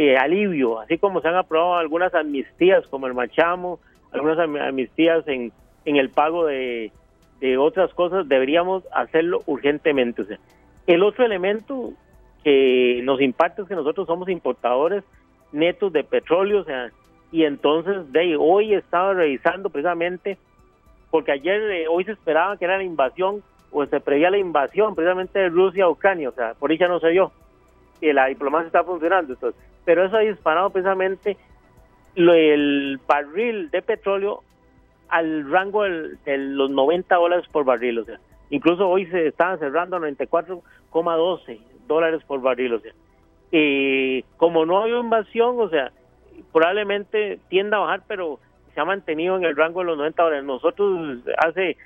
eh, 0.01 0.15
alivio, 0.15 0.79
así 0.79 0.97
como 0.97 1.19
se 1.19 1.27
han 1.27 1.35
aprobado 1.35 1.75
algunas 1.75 2.13
amnistías 2.13 2.87
como 2.87 3.05
el 3.05 3.13
machamo, 3.13 3.79
algunas 4.13 4.39
am- 4.39 4.55
amnistías 4.55 5.27
en, 5.27 5.51
en 5.83 5.97
el 5.97 6.09
pago 6.09 6.45
de, 6.45 6.93
de 7.41 7.57
otras 7.57 7.93
cosas, 7.93 8.25
deberíamos 8.29 8.85
hacerlo 8.93 9.41
urgentemente. 9.45 10.21
O 10.21 10.25
sea, 10.25 10.37
el 10.87 11.03
otro 11.03 11.25
elemento 11.25 11.91
que 12.45 13.01
nos 13.03 13.19
impacta 13.19 13.63
es 13.63 13.67
que 13.67 13.75
nosotros 13.75 14.07
somos 14.07 14.29
importadores 14.29 15.03
netos 15.51 15.91
de 15.91 16.05
petróleo, 16.05 16.61
o 16.61 16.63
sea, 16.63 16.91
y 17.33 17.43
entonces 17.43 18.09
de 18.13 18.19
ahí, 18.21 18.35
hoy 18.39 18.73
estaba 18.73 19.13
revisando 19.13 19.69
precisamente, 19.69 20.37
porque 21.11 21.33
ayer, 21.33 21.61
eh, 21.71 21.87
hoy 21.89 22.05
se 22.05 22.13
esperaba 22.13 22.55
que 22.55 22.63
era 22.63 22.77
la 22.77 22.83
invasión, 22.83 23.43
o 23.71 23.85
se 23.85 23.99
preveía 23.99 24.29
la 24.31 24.37
invasión 24.37 24.95
precisamente 24.95 25.39
de 25.39 25.49
Rusia 25.49 25.83
a 25.83 25.89
Ucrania, 25.89 26.29
o 26.29 26.31
sea, 26.31 26.53
por 26.53 26.71
ella 26.71 26.87
no 26.87 27.01
se 27.01 27.09
dio, 27.09 27.33
y 27.99 28.13
la 28.13 28.27
diplomacia 28.27 28.67
está 28.67 28.83
funcionando, 28.85 29.33
entonces, 29.33 29.61
pero 29.85 30.05
eso 30.05 30.17
ha 30.17 30.21
disparado 30.21 30.69
precisamente 30.69 31.37
el 32.15 32.99
barril 33.07 33.69
de 33.71 33.81
petróleo 33.81 34.43
al 35.07 35.49
rango 35.49 35.83
de 35.83 36.37
los 36.37 36.69
90 36.69 37.15
dólares 37.15 37.47
por 37.51 37.65
barril, 37.65 37.99
o 37.99 38.05
sea, 38.05 38.19
incluso 38.49 38.87
hoy 38.87 39.05
se 39.07 39.27
estaban 39.27 39.59
cerrando 39.59 39.97
a 39.97 39.99
94,12 40.01 41.59
dólares 41.87 42.21
por 42.27 42.41
barril, 42.41 42.73
o 42.75 42.79
sea, 42.79 42.93
eh, 43.51 44.23
como 44.37 44.65
no 44.65 44.83
hay 44.83 44.91
invasión, 44.93 45.59
o 45.59 45.69
sea, 45.69 45.91
probablemente 46.51 47.39
tienda 47.49 47.77
a 47.77 47.81
bajar, 47.81 48.03
pero 48.07 48.39
se 48.73 48.79
ha 48.79 48.85
mantenido 48.85 49.35
en 49.37 49.45
el 49.45 49.55
rango 49.55 49.79
de 49.79 49.87
los 49.87 49.97
90 49.97 50.23
dólares. 50.23 50.45
Nosotros 50.45 51.19
hace 51.37 51.77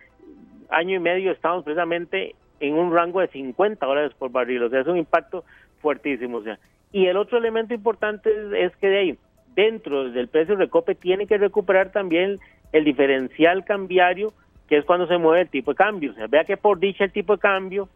año 0.69 0.97
y 0.97 0.99
medio 0.99 1.31
estamos 1.31 1.63
precisamente 1.63 2.35
en 2.59 2.75
un 2.75 2.93
rango 2.93 3.21
de 3.21 3.27
50 3.27 3.85
dólares 3.85 4.11
por 4.17 4.31
barril, 4.31 4.63
o 4.63 4.69
sea, 4.69 4.81
es 4.81 4.87
un 4.87 4.97
impacto 4.97 5.43
fuertísimo, 5.81 6.37
o 6.37 6.43
sea. 6.43 6.59
Y 6.93 7.07
el 7.07 7.17
otro 7.17 7.39
elemento 7.39 7.73
importante 7.73 8.29
es, 8.63 8.73
que 8.77 8.87
de 8.87 8.97
ahí, 8.99 9.17
dentro 9.55 10.11
del 10.11 10.27
precio 10.27 10.55
de 10.55 10.65
recope, 10.65 10.93
tiene 10.93 11.25
que 11.25 11.39
recuperar 11.39 11.91
también 11.91 12.37
el 12.71 12.83
diferencial 12.85 13.65
cambiario, 13.65 14.31
que 14.69 14.77
es 14.77 14.85
cuando 14.85 15.07
se 15.07 15.17
mueve 15.17 15.41
el 15.41 15.49
tipo 15.49 15.71
de 15.71 15.77
cambio. 15.77 16.11
O 16.11 16.13
sea, 16.13 16.27
vea 16.27 16.45
que 16.45 16.55
por 16.55 16.79
dicha 16.79 17.03
el 17.03 17.11
tipo 17.11 17.33
de 17.33 17.39
cambio, 17.39 17.89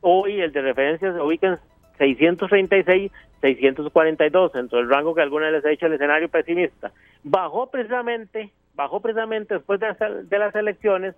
hoy 0.00 0.40
el 0.40 0.50
de 0.52 0.62
referencia 0.62 1.12
se 1.12 1.20
ubica 1.20 1.46
en 1.48 1.58
636, 1.98 3.12
642, 3.42 4.52
dentro 4.54 4.78
del 4.78 4.88
rango 4.88 5.14
que 5.14 5.20
alguna 5.20 5.50
les 5.50 5.64
ha 5.66 5.70
hecho 5.70 5.86
el 5.86 5.92
escenario 5.92 6.30
pesimista. 6.30 6.90
Bajó 7.22 7.70
precisamente, 7.70 8.50
bajó 8.74 9.00
precisamente 9.00 9.54
después 9.54 9.78
de 9.78 9.88
las, 9.88 10.28
de 10.28 10.38
las 10.38 10.54
elecciones, 10.54 11.14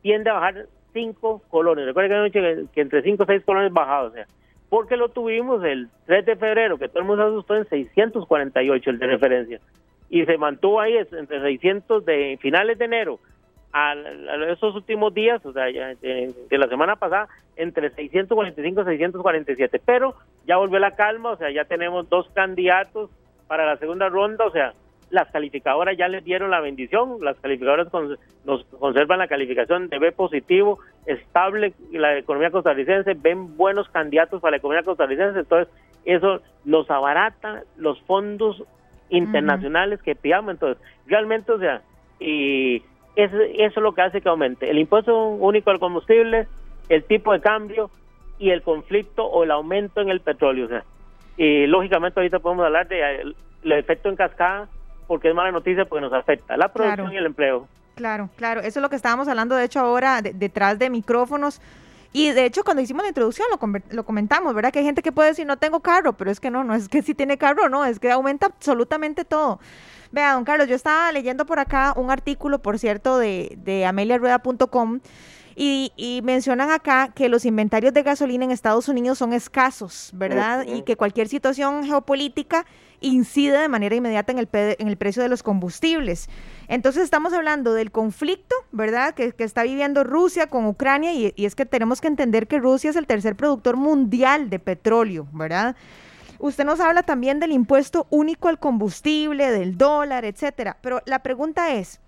tiende 0.00 0.30
a 0.30 0.34
bajar 0.34 0.66
5 0.92 1.42
colones. 1.50 1.86
Recuerden 1.86 2.30
que 2.30 2.66
que, 2.72 2.80
entre 2.80 3.02
5 3.02 3.22
o 3.22 3.26
6 3.26 3.42
colones 3.44 3.72
bajados, 3.72 4.12
o 4.12 4.14
sea, 4.14 4.26
porque 4.68 4.96
lo 4.96 5.08
tuvimos 5.08 5.64
el 5.64 5.88
3 6.06 6.26
de 6.26 6.36
febrero, 6.36 6.78
que 6.78 6.88
todo 6.88 7.00
el 7.00 7.06
mundo 7.06 7.24
se 7.24 7.30
asustó 7.30 7.56
en 7.56 7.68
648 7.68 8.90
el 8.90 8.98
de 8.98 9.06
referencia, 9.06 9.60
y 10.10 10.24
se 10.24 10.38
mantuvo 10.38 10.80
ahí 10.80 10.96
entre 10.96 11.40
600 11.40 12.04
de 12.04 12.38
finales 12.40 12.78
de 12.78 12.84
enero 12.84 13.18
a, 13.72 13.94
esos 14.50 14.74
últimos 14.74 15.12
días, 15.14 15.44
o 15.44 15.52
sea, 15.52 15.64
de, 15.64 16.34
la 16.50 16.68
semana 16.68 16.96
pasada, 16.96 17.28
entre 17.56 17.90
645 17.90 18.82
y 18.82 18.84
647, 18.84 19.80
pero 19.84 20.14
ya 20.46 20.56
volvió 20.56 20.78
la 20.78 20.94
calma, 20.94 21.30
o 21.30 21.36
sea, 21.36 21.50
ya 21.50 21.64
tenemos 21.64 22.08
dos 22.08 22.28
candidatos 22.34 23.10
para 23.46 23.66
la 23.66 23.76
segunda 23.76 24.08
ronda, 24.08 24.46
o 24.46 24.50
sea, 24.50 24.72
las 25.10 25.30
calificadoras 25.30 25.96
ya 25.96 26.08
les 26.08 26.24
dieron 26.24 26.50
la 26.50 26.60
bendición, 26.60 27.18
las 27.22 27.38
calificadoras 27.40 27.88
nos 28.44 28.64
conservan 28.64 29.18
la 29.18 29.28
calificación 29.28 29.88
de 29.88 29.98
B 29.98 30.12
positivo, 30.12 30.78
estable 31.06 31.72
la 31.92 32.18
economía 32.18 32.50
costarricense, 32.50 33.14
ven 33.14 33.56
buenos 33.56 33.88
candidatos 33.88 34.40
para 34.40 34.52
la 34.52 34.56
economía 34.58 34.82
costarricense, 34.82 35.40
entonces 35.40 35.72
eso 36.04 36.40
nos 36.64 36.90
abarata 36.90 37.62
los 37.76 38.00
fondos 38.02 38.62
internacionales 39.08 40.02
que 40.02 40.14
pidamos, 40.14 40.52
entonces 40.52 40.82
realmente, 41.06 41.52
o 41.52 41.58
sea, 41.58 41.82
y 42.20 42.82
eso, 43.16 43.36
es 43.40 43.76
lo 43.76 43.92
que 43.94 44.02
hace 44.02 44.20
que 44.20 44.28
aumente. 44.28 44.70
El 44.70 44.78
impuesto 44.78 45.16
único 45.28 45.70
al 45.70 45.80
combustible, 45.80 46.46
el 46.88 47.04
tipo 47.04 47.32
de 47.32 47.40
cambio 47.40 47.90
y 48.38 48.50
el 48.50 48.62
conflicto 48.62 49.24
o 49.24 49.44
el 49.44 49.50
aumento 49.50 50.00
en 50.00 50.10
el 50.10 50.20
petróleo, 50.20 50.66
o 50.66 50.68
sea, 50.68 50.84
y 51.38 51.66
lógicamente 51.66 52.20
ahorita 52.20 52.40
podemos 52.40 52.66
hablar 52.66 52.88
de 52.88 53.20
el, 53.20 53.36
el 53.62 53.72
efecto 53.72 54.08
en 54.08 54.16
cascada 54.16 54.68
porque 55.08 55.30
es 55.30 55.34
mala 55.34 55.50
noticia 55.50 55.84
porque 55.86 56.02
nos 56.02 56.12
afecta 56.12 56.56
la 56.56 56.72
producción 56.72 57.12
y 57.12 57.16
el 57.16 57.26
empleo. 57.26 57.66
Claro, 57.96 58.30
claro, 58.36 58.60
eso 58.60 58.78
es 58.78 58.82
lo 58.82 58.88
que 58.88 58.94
estábamos 58.94 59.26
hablando 59.26 59.56
de 59.56 59.64
hecho 59.64 59.80
ahora 59.80 60.22
detrás 60.22 60.78
de 60.78 60.88
micrófonos. 60.88 61.60
Y 62.12 62.30
de 62.30 62.44
hecho, 62.44 62.62
cuando 62.62 62.80
hicimos 62.80 63.02
la 63.02 63.08
introducción 63.08 63.48
lo, 63.50 63.80
lo, 63.90 64.04
comentamos, 64.04 64.54
¿verdad? 64.54 64.72
Que 64.72 64.78
hay 64.78 64.84
gente 64.84 65.02
que 65.02 65.12
puede 65.12 65.30
decir, 65.30 65.46
no 65.46 65.56
tengo 65.56 65.80
carro, 65.80 66.12
pero 66.14 66.30
es 66.30 66.40
que 66.40 66.50
no, 66.50 66.62
no 66.62 66.74
es 66.74 66.88
que 66.88 67.02
si 67.02 67.14
tiene 67.14 67.36
carro, 67.38 67.68
no, 67.68 67.84
es 67.84 67.98
que 67.98 68.12
aumenta 68.12 68.46
absolutamente 68.46 69.24
todo. 69.24 69.58
Vea, 70.12 70.34
don 70.34 70.44
Carlos, 70.44 70.68
yo 70.68 70.76
estaba 70.76 71.10
leyendo 71.10 71.44
por 71.44 71.58
acá 71.58 71.92
un 71.96 72.10
artículo, 72.10 72.60
por 72.60 72.78
cierto, 72.78 73.18
de, 73.18 73.58
de 73.58 73.84
ameliarueda.com 73.84 75.00
y, 75.60 76.20
mencionan 76.22 76.70
acá 76.70 77.10
que 77.12 77.28
los 77.28 77.44
inventarios 77.44 77.92
de 77.92 78.04
gasolina 78.04 78.44
en 78.44 78.52
Estados 78.52 78.88
Unidos 78.88 79.18
son 79.18 79.32
escasos, 79.32 80.10
¿verdad? 80.14 80.64
Y 80.68 80.82
que 80.82 80.96
cualquier 80.96 81.26
situación 81.26 81.84
geopolítica 81.84 82.64
incide 83.00 83.58
de 83.58 83.68
manera 83.68 83.94
inmediata 83.94 84.32
en 84.32 84.38
el, 84.38 84.48
en 84.52 84.88
el 84.88 84.96
precio 84.96 85.22
de 85.22 85.28
los 85.28 85.42
combustibles. 85.42 86.28
Entonces 86.68 87.04
estamos 87.04 87.32
hablando 87.32 87.74
del 87.74 87.90
conflicto, 87.90 88.54
¿verdad? 88.72 89.14
Que, 89.14 89.34
está 89.38 89.62
viviendo 89.62 90.04
Rusia 90.04 90.48
con 90.48 90.66
Ucrania 90.66 91.12
y, 91.14 91.32
y 91.36 91.46
es 91.46 91.54
que 91.54 91.66
tenemos 91.66 92.00
que 92.00 92.08
entender 92.08 92.46
que 92.46 92.58
Rusia 92.58 92.90
es 92.90 92.96
el 92.96 93.06
tercer 93.06 93.36
productor 93.36 93.76
mundial 93.76 94.50
de 94.50 94.58
petróleo, 94.58 95.26
¿verdad? 95.32 95.76
Usted 96.38 96.64
nos 96.64 96.78
habla 96.80 97.02
también 97.02 97.40
del 97.40 97.52
impuesto 97.52 98.06
único 98.10 98.48
al 98.48 98.58
combustible, 98.60 99.50
del 99.50 99.76
dólar, 99.76 100.24
etcétera. 100.24 100.76
Pero 100.80 101.02
la 101.04 101.20
pregunta 101.20 101.74
es, 101.74 102.00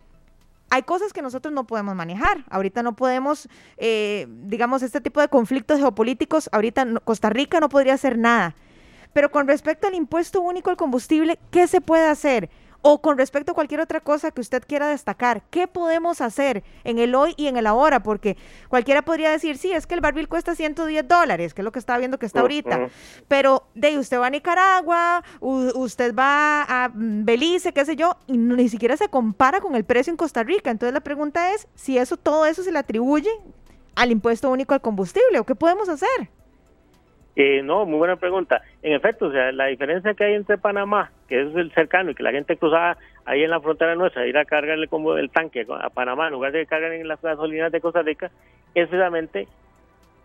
hay 0.71 0.85
cosas 0.85 1.13
que 1.13 1.21
nosotros 1.21 1.53
no 1.53 1.67
podemos 1.67 1.97
manejar. 1.97 2.45
Ahorita 2.49 2.83
no 2.83 2.95
podemos, 2.95 3.49
eh, 3.77 4.27
digamos, 4.45 4.83
este 4.83 5.01
tipo 5.01 5.21
de 5.21 5.29
conflictos 5.29 5.81
geopolíticos, 5.81 6.49
ahorita 6.53 6.87
Costa 7.05 7.29
Rica 7.29 7.59
no 7.59 7.69
podría 7.69 7.95
hacer 7.95 8.17
nada. 8.17 8.55
Pero 9.13 9.31
con 9.31 9.49
respecto 9.49 9.87
al 9.87 9.95
impuesto 9.95 10.41
único 10.41 10.71
al 10.71 10.77
combustible, 10.77 11.39
¿qué 11.51 11.67
se 11.67 11.81
puede 11.81 12.07
hacer? 12.07 12.51
O 12.83 13.03
con 13.03 13.19
respecto 13.19 13.53
a 13.53 13.55
cualquier 13.55 13.81
otra 13.81 14.01
cosa 14.01 14.31
que 14.31 14.41
usted 14.41 14.63
quiera 14.67 14.89
destacar, 14.89 15.43
¿qué 15.51 15.69
podemos 15.69 16.23
hacer 16.23 16.65
en 16.85 16.99
el 16.99 17.15
hoy 17.15 17.35
y 17.37 17.47
en 17.47 17.59
el 17.59 17.67
ahora? 17.67 18.03
Porque 18.03 18.39
cualquiera 18.69 19.03
podría 19.03 19.31
decir, 19.31 19.59
sí, 19.59 19.71
es 19.71 19.87
que 19.87 19.93
el 19.93 20.01
barbil 20.01 20.29
cuesta 20.29 20.55
110 20.55 21.07
dólares, 21.07 21.53
que 21.53 21.61
es 21.61 21.65
lo 21.65 21.73
que 21.73 21.79
está 21.79 21.99
viendo 21.99 22.19
que 22.19 22.25
está 22.25 22.41
ahorita. 22.41 22.89
Pero 23.29 23.65
de 23.75 23.99
usted 23.99 24.19
va 24.19 24.29
a 24.29 24.31
Nicaragua, 24.31 25.23
usted 25.41 26.15
va 26.15 26.63
a 26.63 26.91
Belice, 26.95 27.75
qué 27.75 27.85
sé 27.85 27.97
yo, 27.97 28.17
y 28.27 28.39
ni 28.39 28.71
siquiera 28.71 28.97
se 28.97 29.11
compara 29.11 29.61
con 29.61 29.77
el 29.77 29.85
precio 29.85 30.11
en 30.11 30.17
Costa 30.17 30.43
Rica. 30.43 30.71
Entonces 30.71 30.95
la 30.95 31.01
pregunta 31.01 31.53
es 31.53 31.69
si 31.75 31.99
eso, 31.99 32.17
todo 32.17 32.47
eso 32.47 32.63
se 32.63 32.73
le 32.73 32.79
atribuye 32.79 33.31
al 33.95 34.11
impuesto 34.11 34.49
único 34.49 34.73
al 34.73 34.81
combustible, 34.81 35.39
o 35.39 35.45
qué 35.45 35.55
podemos 35.55 35.91
hacer. 35.91 36.31
Eh, 37.37 37.63
no, 37.63 37.87
muy 37.87 37.99
buena 37.99 38.17
pregunta. 38.17 38.63
En 38.83 38.93
efecto, 38.93 39.27
o 39.27 39.33
sea, 39.33 39.53
la 39.53 39.67
diferencia 39.67 40.15
que 40.15 40.25
hay 40.25 40.35
entre 40.35 40.59
Panamá, 40.59 41.11
que 41.29 41.43
es 41.43 41.55
el 41.55 41.71
cercano 41.73 42.11
y 42.11 42.15
que 42.15 42.23
la 42.23 42.33
gente 42.33 42.57
cruzaba 42.57 42.97
ahí 43.25 43.43
en 43.45 43.51
la 43.51 43.61
frontera 43.61 43.95
nuestra, 43.95 44.27
ir 44.27 44.37
a 44.37 44.45
cargarle 44.45 44.89
como 44.89 45.17
el 45.17 45.31
tanque 45.31 45.67
a 45.69 45.91
Panamá 45.91 46.27
en 46.27 46.33
lugar 46.33 46.53
de 46.53 46.67
cargar 46.67 46.93
en 46.93 47.07
las 47.07 47.23
gasolinas 47.23 47.71
de 47.71 47.81
Costa 47.81 48.03
Rica, 48.03 48.31
es 48.75 48.89
precisamente 48.89 49.47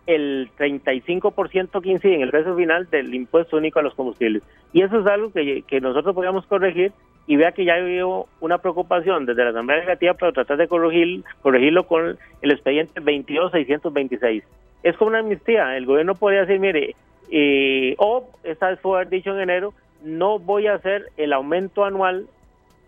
el 0.06 0.50
35% 0.56 1.82
que 1.82 1.90
incide 1.90 2.14
en 2.14 2.22
el 2.22 2.30
precio 2.30 2.56
final 2.56 2.88
del 2.90 3.14
impuesto 3.14 3.56
único 3.56 3.78
a 3.78 3.82
los 3.82 3.94
combustibles. 3.94 4.42
Y 4.72 4.82
eso 4.82 5.00
es 5.00 5.06
algo 5.06 5.32
que, 5.32 5.64
nosotros 5.80 6.14
podríamos 6.14 6.46
corregir 6.46 6.92
y 7.26 7.36
vea 7.36 7.52
que 7.52 7.64
ya 7.64 7.74
habido 7.74 8.26
una 8.40 8.58
preocupación 8.58 9.26
desde 9.26 9.42
la 9.42 9.50
Asamblea 9.50 9.78
Legislativa 9.78 10.14
para 10.14 10.32
tratar 10.32 10.58
de 10.58 10.68
corregir, 10.68 11.24
corregirlo 11.42 11.86
con 11.86 12.18
el 12.42 12.50
expediente 12.50 13.00
22626 13.00 14.44
es 14.82 14.96
como 14.96 15.10
una 15.10 15.20
amnistía. 15.20 15.76
El 15.76 15.86
gobierno 15.86 16.14
podría 16.14 16.40
decir, 16.40 16.60
mire, 16.60 16.94
eh, 17.30 17.94
o 17.98 18.28
esta 18.44 18.70
vez 18.70 18.80
fue 18.80 18.96
haber 18.96 19.08
dicho 19.08 19.30
en 19.34 19.40
enero, 19.40 19.72
no 20.02 20.38
voy 20.38 20.66
a 20.66 20.74
hacer 20.74 21.06
el 21.16 21.32
aumento 21.32 21.84
anual 21.84 22.26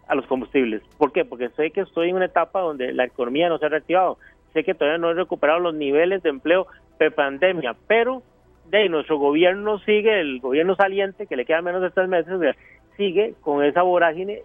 a 0.07 0.15
los 0.15 0.27
combustibles. 0.27 0.83
¿Por 0.97 1.13
qué? 1.13 1.25
Porque 1.25 1.51
sé 1.51 1.71
que 1.71 1.83
estoy 1.83 2.11
en 2.11 2.17
una 2.17 2.27
etapa 2.27 2.61
donde 2.61 2.93
la 2.93 3.05
economía 3.05 3.49
no 3.49 3.59
se 3.59 3.67
ha 3.67 3.71
reactivado. 3.71 4.19
Sé 4.53 4.65
que 4.65 4.75
todavía 4.75 4.99
no 4.99 5.11
he 5.11 5.15
recuperado 5.15 5.61
los 5.61 5.75
niveles 5.75 6.23
de 6.23 6.31
empleo 6.31 6.67
pre-pandemia, 6.97 7.77
pero 7.87 8.23
de 8.71 8.89
nuestro 8.89 9.19
gobierno 9.19 9.79
sigue, 9.81 10.21
el 10.21 10.41
gobierno 10.41 10.75
saliente, 10.77 11.27
que 11.27 11.37
le 11.37 11.45
queda 11.45 11.63
menos 11.63 11.83
de 11.83 11.91
tres 11.91 12.09
meses, 12.09 12.57
sigue 12.97 13.35
con 13.41 13.65
esa 13.65 13.83
vorágine 13.83 14.43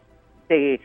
de 0.49 0.79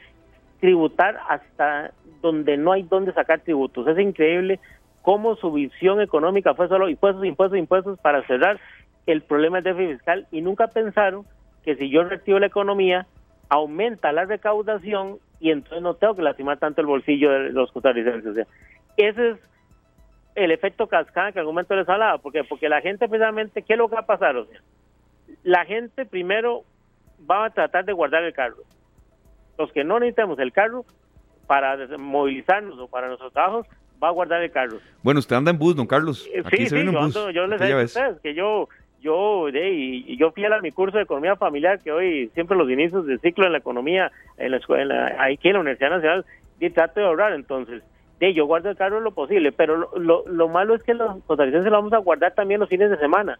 tributar 0.60 1.18
hasta 1.28 1.92
donde 2.20 2.56
no 2.56 2.72
hay 2.72 2.82
donde 2.82 3.12
sacar 3.12 3.40
tributos. 3.40 3.86
Es 3.86 3.98
increíble 3.98 4.58
cómo 5.08 5.36
su 5.36 5.50
visión 5.50 6.02
económica 6.02 6.52
fue 6.52 6.68
solo 6.68 6.86
impuestos, 6.86 7.24
impuestos, 7.24 7.58
impuestos 7.58 7.98
para 8.00 8.26
cerrar 8.26 8.60
el 9.06 9.22
problema 9.22 9.62
del 9.62 9.72
déficit 9.72 9.96
fiscal 9.96 10.26
y 10.30 10.42
nunca 10.42 10.66
pensaron 10.68 11.24
que 11.64 11.76
si 11.76 11.88
yo 11.88 12.04
reactivo 12.04 12.38
la 12.38 12.48
economía, 12.48 13.06
aumenta 13.48 14.12
la 14.12 14.26
recaudación 14.26 15.16
y 15.40 15.50
entonces 15.50 15.80
no 15.80 15.94
tengo 15.94 16.14
que 16.14 16.20
lastimar 16.20 16.58
tanto 16.58 16.82
el 16.82 16.88
bolsillo 16.88 17.30
de 17.30 17.52
los 17.52 17.72
costarricenses. 17.72 18.46
Ese 18.98 19.30
es 19.30 19.38
el 20.34 20.50
efecto 20.50 20.88
cascada 20.88 21.32
que 21.32 21.38
al 21.38 21.46
momento 21.46 21.74
les 21.74 21.88
hablaba, 21.88 22.18
porque 22.18 22.44
porque 22.44 22.68
la 22.68 22.82
gente 22.82 23.08
precisamente, 23.08 23.62
¿qué 23.62 23.72
es 23.72 23.78
lo 23.78 23.88
que 23.88 23.94
va 23.94 24.02
a 24.02 24.06
pasar? 24.06 24.36
La 25.42 25.64
gente 25.64 26.04
primero 26.04 26.64
va 27.18 27.46
a 27.46 27.50
tratar 27.50 27.86
de 27.86 27.94
guardar 27.94 28.24
el 28.24 28.34
carro. 28.34 28.62
Los 29.56 29.72
que 29.72 29.84
no 29.84 30.00
necesitamos 30.00 30.38
el 30.38 30.52
carro 30.52 30.84
para 31.46 31.78
movilizarnos 31.96 32.78
o 32.78 32.88
para 32.88 33.06
nuestros 33.06 33.32
trabajos, 33.32 33.66
va 34.02 34.08
a 34.08 34.12
guardar 34.12 34.42
el 34.42 34.50
carro. 34.50 34.78
Bueno, 35.02 35.20
usted 35.20 35.36
anda 35.36 35.50
en 35.50 35.58
bus, 35.58 35.76
don 35.76 35.86
Carlos. 35.86 36.26
Eh, 36.32 36.42
sí, 36.50 36.66
sí, 36.66 36.84
yo, 36.84 37.00
ando, 37.00 37.30
yo 37.30 37.46
les 37.46 37.60
digo 37.60 37.78
a 37.78 37.84
ustedes 37.84 38.20
que 38.20 38.34
yo, 38.34 38.68
yo, 39.00 39.48
y, 39.48 40.16
yo 40.16 40.32
fiel 40.32 40.52
a 40.52 40.60
mi 40.60 40.72
curso 40.72 40.96
de 40.96 41.04
economía 41.04 41.36
familiar, 41.36 41.80
que 41.80 41.92
hoy 41.92 42.30
siempre 42.34 42.56
los 42.56 42.70
inicios 42.70 43.06
del 43.06 43.20
ciclo 43.20 43.46
en 43.46 43.52
la 43.52 43.58
economía, 43.58 44.10
en 44.36 44.50
la 44.50 44.58
escuela, 44.58 45.16
aquí 45.18 45.48
en 45.48 45.54
la 45.54 45.60
Universidad 45.60 45.90
Nacional, 45.90 46.24
y 46.60 46.70
trato 46.70 47.00
de 47.00 47.06
ahorrar, 47.06 47.32
entonces, 47.32 47.82
de 48.18 48.34
yo 48.34 48.46
guardo 48.46 48.70
el 48.70 48.76
carro 48.76 49.00
lo 49.00 49.12
posible, 49.12 49.52
pero 49.52 49.76
lo, 49.96 50.24
lo, 50.26 50.48
malo 50.48 50.74
es 50.74 50.82
que 50.82 50.94
los 50.94 51.22
costarricenses 51.24 51.70
lo 51.70 51.78
vamos 51.78 51.92
a 51.92 51.98
guardar 51.98 52.34
también 52.34 52.60
los 52.60 52.68
fines 52.68 52.90
de 52.90 52.98
semana. 52.98 53.38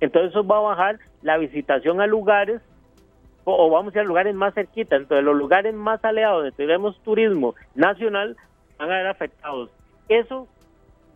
Entonces 0.00 0.30
eso 0.30 0.46
va 0.46 0.58
a 0.58 0.60
bajar 0.60 0.98
la 1.22 1.36
visitación 1.38 2.00
a 2.00 2.06
lugares 2.06 2.62
o, 3.44 3.70
vamos 3.70 3.94
a 3.94 3.98
ir 3.98 4.04
a 4.04 4.08
lugares 4.08 4.34
más 4.34 4.54
cerquita. 4.54 4.96
Entonces 4.96 5.24
los 5.24 5.36
lugares 5.36 5.74
más 5.74 6.04
aleados 6.04 6.42
donde 6.42 6.52
tenemos 6.52 7.00
turismo 7.02 7.54
nacional 7.74 8.36
van 8.78 8.90
a 8.90 8.96
ver 8.96 9.06
afectados 9.06 9.70
eso 10.08 10.46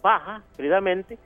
baja 0.03 0.43
precisamente 0.57 1.19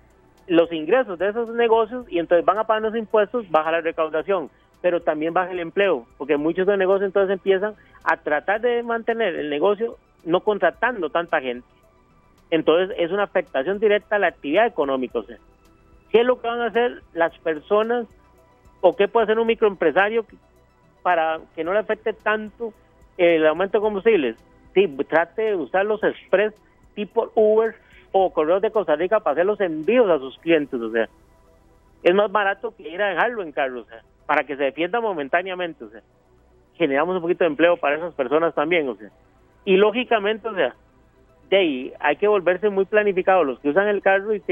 los 0.46 0.72
ingresos 0.72 1.18
de 1.18 1.28
esos 1.28 1.48
negocios 1.50 2.06
y 2.08 2.18
entonces 2.18 2.44
van 2.44 2.58
a 2.58 2.64
pagar 2.64 2.82
los 2.82 2.96
impuestos, 2.96 3.50
baja 3.50 3.72
la 3.72 3.80
recaudación, 3.80 4.50
pero 4.80 5.02
también 5.02 5.34
baja 5.34 5.50
el 5.50 5.60
empleo, 5.60 6.06
porque 6.18 6.36
muchos 6.36 6.66
de 6.66 6.72
los 6.72 6.78
negocios 6.78 7.06
entonces 7.06 7.32
empiezan 7.32 7.74
a 8.04 8.16
tratar 8.18 8.60
de 8.60 8.82
mantener 8.82 9.34
el 9.34 9.50
negocio 9.50 9.96
no 10.24 10.40
contratando 10.40 11.10
tanta 11.10 11.40
gente. 11.40 11.66
Entonces 12.50 12.96
es 12.98 13.10
una 13.10 13.24
afectación 13.24 13.80
directa 13.80 14.16
a 14.16 14.18
la 14.20 14.28
actividad 14.28 14.66
económica. 14.66 15.18
O 15.18 15.22
sea, 15.24 15.38
¿Qué 16.10 16.20
es 16.20 16.26
lo 16.26 16.40
que 16.40 16.48
van 16.48 16.60
a 16.60 16.66
hacer 16.66 17.02
las 17.12 17.36
personas 17.38 18.06
o 18.80 18.94
qué 18.96 19.08
puede 19.08 19.24
hacer 19.24 19.38
un 19.38 19.46
microempresario 19.46 20.24
para 21.02 21.40
que 21.54 21.64
no 21.64 21.72
le 21.72 21.80
afecte 21.80 22.12
tanto 22.12 22.72
el 23.18 23.46
aumento 23.46 23.78
de 23.78 23.82
combustibles? 23.82 24.36
Sí, 24.74 24.86
trate 25.08 25.42
de 25.42 25.56
usar 25.56 25.84
los 25.86 26.02
express 26.02 26.54
tipo 26.96 27.30
Uber 27.36 27.76
o 28.10 28.32
Correos 28.32 28.62
de 28.62 28.72
Costa 28.72 28.96
Rica 28.96 29.20
para 29.20 29.34
hacer 29.34 29.46
los 29.46 29.60
envíos 29.60 30.10
a 30.10 30.18
sus 30.18 30.36
clientes, 30.38 30.80
o 30.80 30.90
sea, 30.90 31.08
es 32.02 32.14
más 32.14 32.32
barato 32.32 32.74
que 32.74 32.88
ir 32.88 33.00
a 33.00 33.10
dejarlo 33.10 33.42
en 33.42 33.52
carro, 33.52 33.82
o 33.82 33.84
sea, 33.84 34.00
para 34.24 34.42
que 34.44 34.56
se 34.56 34.64
defienda 34.64 35.00
momentáneamente, 35.00 35.84
o 35.84 35.90
sea, 35.90 36.00
generamos 36.74 37.14
un 37.14 37.22
poquito 37.22 37.44
de 37.44 37.50
empleo 37.50 37.76
para 37.76 37.96
esas 37.96 38.14
personas 38.14 38.54
también, 38.54 38.88
o 38.88 38.96
sea, 38.96 39.10
y 39.64 39.76
lógicamente, 39.76 40.48
o 40.48 40.54
sea, 40.54 40.74
de 41.50 41.56
ahí 41.56 41.92
hay 42.00 42.16
que 42.16 42.26
volverse 42.26 42.70
muy 42.70 42.86
planificados 42.86 43.46
los 43.46 43.60
que 43.60 43.68
usan 43.68 43.86
el 43.86 44.02
carro 44.02 44.34
y 44.34 44.42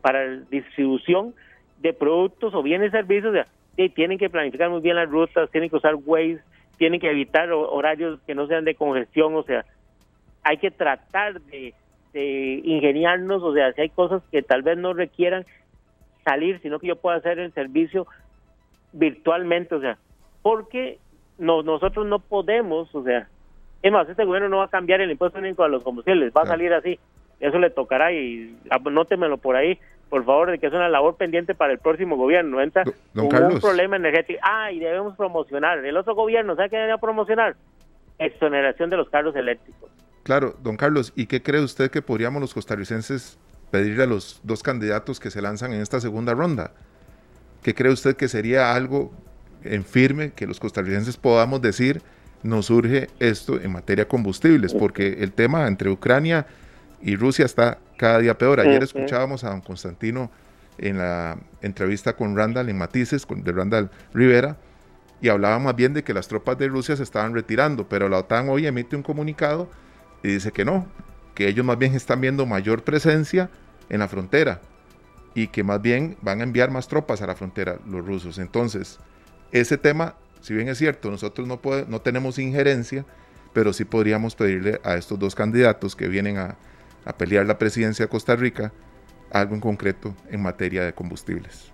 para 0.00 0.36
distribución 0.50 1.34
de 1.78 1.92
productos 1.92 2.54
o 2.54 2.62
bienes 2.62 2.88
y 2.88 2.92
servicios, 2.92 3.30
o 3.30 3.32
sea, 3.32 3.46
tienen 3.94 4.18
que 4.18 4.30
planificar 4.30 4.70
muy 4.70 4.80
bien 4.80 4.96
las 4.96 5.08
rutas, 5.08 5.50
tienen 5.50 5.70
que 5.70 5.76
usar 5.76 5.96
Waze, 6.04 6.42
tienen 6.76 7.00
que 7.00 7.10
evitar 7.10 7.50
horarios 7.52 8.20
que 8.26 8.34
no 8.34 8.46
sean 8.46 8.64
de 8.64 8.74
congestión, 8.74 9.34
o 9.34 9.42
sea, 9.42 9.64
hay 10.42 10.58
que 10.58 10.70
tratar 10.70 11.40
de, 11.40 11.74
ingeniarnos, 12.22 13.42
o 13.42 13.52
sea, 13.54 13.72
si 13.72 13.82
hay 13.82 13.88
cosas 13.90 14.22
que 14.30 14.42
tal 14.42 14.62
vez 14.62 14.78
no 14.78 14.92
requieran 14.92 15.44
salir, 16.24 16.60
sino 16.60 16.78
que 16.78 16.88
yo 16.88 16.96
pueda 16.96 17.16
hacer 17.16 17.38
el 17.38 17.52
servicio 17.52 18.06
virtualmente, 18.92 19.74
o 19.74 19.80
sea, 19.80 19.98
porque 20.42 20.98
no, 21.38 21.62
nosotros 21.62 22.06
no 22.06 22.18
podemos, 22.18 22.94
o 22.94 23.02
sea, 23.02 23.28
es 23.82 23.92
más, 23.92 24.08
este 24.08 24.24
gobierno 24.24 24.48
no 24.48 24.58
va 24.58 24.64
a 24.64 24.68
cambiar 24.68 25.00
el 25.00 25.10
impuesto 25.10 25.38
único 25.38 25.64
a 25.64 25.68
los 25.68 25.82
combustibles, 25.82 26.32
va 26.34 26.42
a 26.42 26.46
salir 26.46 26.72
así, 26.72 26.98
eso 27.40 27.58
le 27.58 27.70
tocará 27.70 28.12
y 28.12 28.56
anótemelo 28.70 29.38
por 29.38 29.56
ahí, 29.56 29.78
por 30.08 30.24
favor, 30.24 30.50
de 30.50 30.58
que 30.58 30.68
es 30.68 30.72
una 30.72 30.88
labor 30.88 31.16
pendiente 31.16 31.54
para 31.54 31.72
el 31.72 31.78
próximo 31.78 32.16
gobierno. 32.16 32.60
Entra 32.60 32.84
un 33.14 33.60
problema 33.60 33.96
energético. 33.96 34.38
Ah, 34.42 34.70
y 34.70 34.78
debemos 34.78 35.16
promocionar. 35.16 35.84
El 35.84 35.96
otro 35.96 36.14
gobierno, 36.14 36.54
¿sabe 36.54 36.70
qué 36.70 36.76
debería 36.76 36.98
promocionar? 36.98 37.56
Exoneración 38.18 38.90
de 38.90 38.96
los 38.96 39.08
carros 39.08 39.34
eléctricos. 39.34 39.90
Claro, 40.24 40.56
don 40.62 40.76
Carlos, 40.78 41.12
¿y 41.14 41.26
qué 41.26 41.42
cree 41.42 41.60
usted 41.60 41.90
que 41.90 42.00
podríamos 42.00 42.40
los 42.40 42.54
costarricenses 42.54 43.36
pedirle 43.70 44.04
a 44.04 44.06
los 44.06 44.40
dos 44.42 44.62
candidatos 44.62 45.20
que 45.20 45.30
se 45.30 45.42
lanzan 45.42 45.74
en 45.74 45.82
esta 45.82 46.00
segunda 46.00 46.32
ronda? 46.32 46.72
¿Qué 47.62 47.74
cree 47.74 47.92
usted 47.92 48.16
que 48.16 48.26
sería 48.28 48.74
algo 48.74 49.12
en 49.62 49.84
firme 49.84 50.32
que 50.32 50.46
los 50.46 50.58
costarricenses 50.60 51.18
podamos 51.18 51.60
decir 51.60 52.02
nos 52.42 52.66
surge 52.66 53.08
esto 53.20 53.60
en 53.60 53.72
materia 53.72 54.04
de 54.04 54.08
combustibles? 54.08 54.72
Porque 54.72 55.18
el 55.20 55.32
tema 55.32 55.66
entre 55.66 55.90
Ucrania 55.90 56.46
y 57.02 57.16
Rusia 57.16 57.44
está 57.44 57.78
cada 57.98 58.18
día 58.18 58.38
peor. 58.38 58.60
Ayer 58.60 58.82
escuchábamos 58.82 59.44
a 59.44 59.50
don 59.50 59.60
Constantino 59.60 60.30
en 60.78 60.96
la 60.98 61.36
entrevista 61.60 62.16
con 62.16 62.34
Randall 62.34 62.70
en 62.70 62.78
Matices, 62.78 63.26
con, 63.26 63.44
de 63.44 63.52
Randall 63.52 63.90
Rivera, 64.14 64.56
y 65.20 65.28
hablaba 65.28 65.58
más 65.58 65.76
bien 65.76 65.92
de 65.92 66.02
que 66.02 66.14
las 66.14 66.28
tropas 66.28 66.56
de 66.56 66.68
Rusia 66.68 66.96
se 66.96 67.02
estaban 67.02 67.34
retirando, 67.34 67.86
pero 67.88 68.08
la 68.08 68.18
OTAN 68.18 68.48
hoy 68.48 68.66
emite 68.66 68.96
un 68.96 69.02
comunicado 69.02 69.68
y 70.24 70.28
dice 70.28 70.52
que 70.52 70.64
no, 70.64 70.86
que 71.34 71.46
ellos 71.46 71.64
más 71.66 71.78
bien 71.78 71.94
están 71.94 72.20
viendo 72.20 72.46
mayor 72.46 72.82
presencia 72.82 73.50
en 73.90 74.00
la 74.00 74.08
frontera 74.08 74.62
y 75.34 75.48
que 75.48 75.62
más 75.62 75.82
bien 75.82 76.16
van 76.22 76.40
a 76.40 76.44
enviar 76.44 76.70
más 76.70 76.88
tropas 76.88 77.20
a 77.20 77.26
la 77.26 77.34
frontera 77.34 77.76
los 77.86 78.04
rusos. 78.04 78.38
Entonces, 78.38 78.98
ese 79.52 79.76
tema, 79.76 80.14
si 80.40 80.54
bien 80.54 80.68
es 80.68 80.78
cierto, 80.78 81.10
nosotros 81.10 81.46
no, 81.46 81.60
no 81.88 82.00
tenemos 82.00 82.38
injerencia, 82.38 83.04
pero 83.52 83.74
sí 83.74 83.84
podríamos 83.84 84.34
pedirle 84.34 84.80
a 84.82 84.94
estos 84.94 85.18
dos 85.18 85.34
candidatos 85.34 85.94
que 85.94 86.08
vienen 86.08 86.38
a, 86.38 86.56
a 87.04 87.12
pelear 87.12 87.44
la 87.44 87.58
presidencia 87.58 88.06
de 88.06 88.08
Costa 88.08 88.34
Rica 88.34 88.72
algo 89.30 89.54
en 89.54 89.60
concreto 89.60 90.14
en 90.30 90.42
materia 90.42 90.84
de 90.84 90.94
combustibles. 90.94 91.70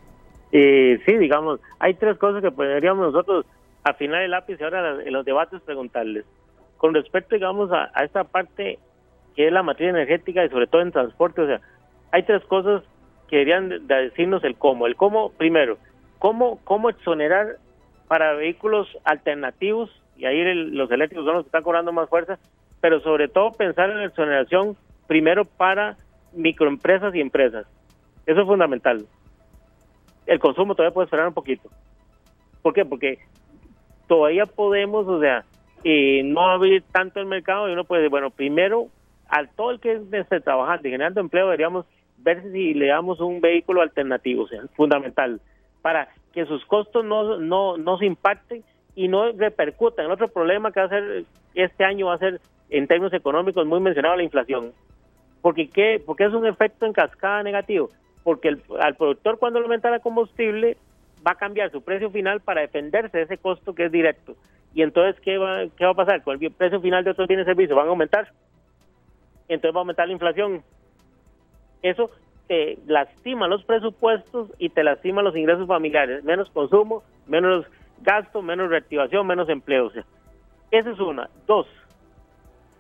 Eh, 0.51 1.01
sí, 1.07 1.17
digamos, 1.19 1.61
hay 1.79 1.95
tres 1.95 2.19
cosas 2.19 2.43
que 2.43 2.51
podríamos 2.51 3.13
nosotros 3.13 3.47
afinar 3.85 4.23
el 4.23 4.33
lápiz 4.33 4.57
y 4.59 4.65
ahora 4.65 5.03
en 5.05 5.13
los 5.13 5.25
debates 5.25 5.61
preguntarles. 5.63 6.25
Con 6.81 6.95
respecto, 6.95 7.35
digamos, 7.35 7.71
a, 7.73 7.91
esta 8.03 8.25
parte 8.25 8.79
que 9.37 9.47
es 9.47 9.53
la 9.53 9.63
materia 9.63 9.91
energética 9.91 10.43
y 10.43 10.49
sobre 10.49 10.67
todo 10.67 10.81
en 10.81 10.93
transporte, 10.93 11.43
o 11.43 11.47
sea, 11.47 11.61
hay 12.11 12.23
tres 12.23 12.43
cosas 12.47 12.83
que 13.29 13.37
deberían 13.37 13.87
decirnos 13.87 14.43
el 14.45 14.57
cómo. 14.57 14.87
El 14.87 14.97
cómo, 14.97 15.31
primero, 15.33 15.77
cómo, 16.19 16.59
cómo 16.65 16.89
exonerar 16.89 17.59
para 18.09 18.33
vehículos 18.33 18.89
alternativos, 19.05 19.91
y 20.17 20.25
ahí 20.25 20.43
los 20.55 20.91
eléctricos 20.91 21.27
son 21.27 21.35
los 21.35 21.45
que 21.45 21.49
están 21.49 21.65
cobrando 21.65 21.93
más 21.93 22.09
fuerza, 22.09 22.39
pero 22.81 23.01
sobre 23.01 23.29
todo 23.29 23.53
pensar 23.53 23.91
en 23.91 23.99
la 23.99 24.07
exoneración 24.07 24.75
primero 25.07 25.45
para 25.45 25.99
microempresas 26.33 27.15
y 27.15 27.21
empresas. 27.21 27.67
Eso 28.25 28.41
es 28.41 28.47
fundamental. 28.47 29.05
El 30.25 30.39
consumo 30.39 30.75
todavía 30.75 30.95
puede 30.95 31.05
esperar 31.05 31.29
un 31.29 31.35
poquito. 31.35 31.69
¿Por 32.63 32.73
qué? 32.73 32.87
Porque 32.87 33.19
todavía 34.09 34.47
podemos, 34.47 35.07
o 35.07 35.21
sea, 35.21 35.45
eh, 35.85 36.23
no 36.25 36.49
abrir 36.51 36.83
tanto 36.93 37.21
el 37.21 37.27
mercado 37.27 37.69
y 37.69 37.73
uno 37.73 37.85
puede 37.85 38.09
bueno, 38.09 38.31
primero, 38.31 38.89
al 39.29 39.49
todo 39.51 39.71
el 39.71 39.81
que 39.81 40.01
esté 40.13 40.41
trabajando 40.41 40.89
y 40.89 40.91
generando 40.91 41.21
empleo, 41.21 41.47
deberíamos 41.47 41.87
ver 42.19 42.43
si 42.53 42.75
le 42.75 42.89
damos 42.89 43.21
un 43.21 43.41
vehículo 43.41 43.81
alternativo, 43.81 44.47
sea, 44.49 44.63
fundamental, 44.77 45.41
para 45.83 46.09
que 46.33 46.45
sus 46.47 46.65
costos 46.67 47.05
no, 47.05 47.39
no, 47.39 47.77
no 47.77 47.99
se 47.99 48.07
impacten 48.07 48.63
y 48.95 49.09
no 49.09 49.33
repercutan. 49.33 50.07
El 50.07 50.13
otro 50.13 50.29
problema 50.29 50.73
que 50.73 50.81
va 50.81 50.87
a 50.87 50.91
ser 50.91 51.25
este 51.55 51.85
año 51.85 52.07
va 52.07 52.15
a 52.15 52.19
ser, 52.19 52.41
en 52.69 52.87
términos 52.87 53.13
económicos, 53.13 53.67
muy 53.67 53.81
mencionado 53.81 54.17
la 54.17 54.23
inflación. 54.23 54.73
Porque, 55.41 55.69
¿qué? 55.69 56.03
Porque 56.05 56.25
es 56.25 56.33
un 56.33 56.47
efecto 56.47 56.87
en 56.87 56.93
cascada 56.93 57.43
negativo. 57.43 57.91
Porque 58.23 58.49
el, 58.49 58.63
al 58.81 58.95
productor 58.97 59.39
cuando 59.39 59.59
aumenta 59.59 59.91
la 59.91 60.01
combustible 60.01 60.77
va 61.27 61.33
a 61.33 61.37
cambiar 61.37 61.71
su 61.71 61.83
precio 61.83 62.11
final 62.11 62.41
para 62.41 62.61
defenderse 62.61 63.17
de 63.19 63.25
ese 63.25 63.39
costo 63.39 63.75
que 63.75 63.87
es 63.87 63.93
directo. 63.93 64.37
Y 64.75 64.83
entonces, 64.83 65.21
¿qué 65.23 65.39
va, 65.39 65.65
qué 65.77 65.85
va 65.85 65.91
a 65.91 65.95
pasar? 65.95 66.23
Con 66.23 66.43
el 66.43 66.51
precio 66.53 66.81
final 66.81 67.05
de 67.05 67.11
otros 67.11 67.29
bienes 67.29 67.45
y 67.45 67.51
servicios 67.51 67.77
van 67.77 67.87
a 67.87 67.91
aumentar. 67.91 68.33
Entonces 69.49 69.75
va 69.75 69.81
a 69.81 69.83
aumentar 69.83 70.07
la 70.07 70.13
inflación. 70.13 70.63
Eso 71.83 72.11
te 72.47 72.79
lastima 72.87 73.49
los 73.49 73.65
presupuestos 73.65 74.49
y 74.59 74.69
te 74.69 74.85
lastima 74.85 75.23
los 75.23 75.37
ingresos 75.37 75.67
familiares. 75.67 76.23
Menos 76.25 76.51
consumo, 76.51 77.03
menos 77.27 77.67
gasto, 78.03 78.43
menos 78.43 78.71
reactivación, 78.71 79.27
menos 79.27 79.49
empleo. 79.49 79.87
O 79.87 79.91
esa 80.71 80.91
es 80.91 81.01
una. 81.01 81.29
Dos, 81.47 81.67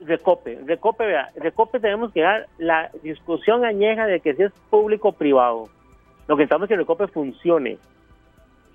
Recope, 0.00 0.58
Recope, 0.64 1.06
vea, 1.06 1.30
Recope 1.36 1.80
tenemos 1.80 2.12
que 2.12 2.22
dar 2.22 2.46
la 2.58 2.90
discusión 3.02 3.64
añeja 3.64 4.06
de 4.06 4.20
que 4.20 4.34
si 4.34 4.44
es 4.44 4.52
público 4.70 5.08
o 5.08 5.12
privado. 5.12 5.68
Lo 6.26 6.36
que 6.36 6.44
estamos 6.44 6.64
es 6.64 6.68
que 6.68 6.76
Recope 6.76 7.08
funcione. 7.08 7.78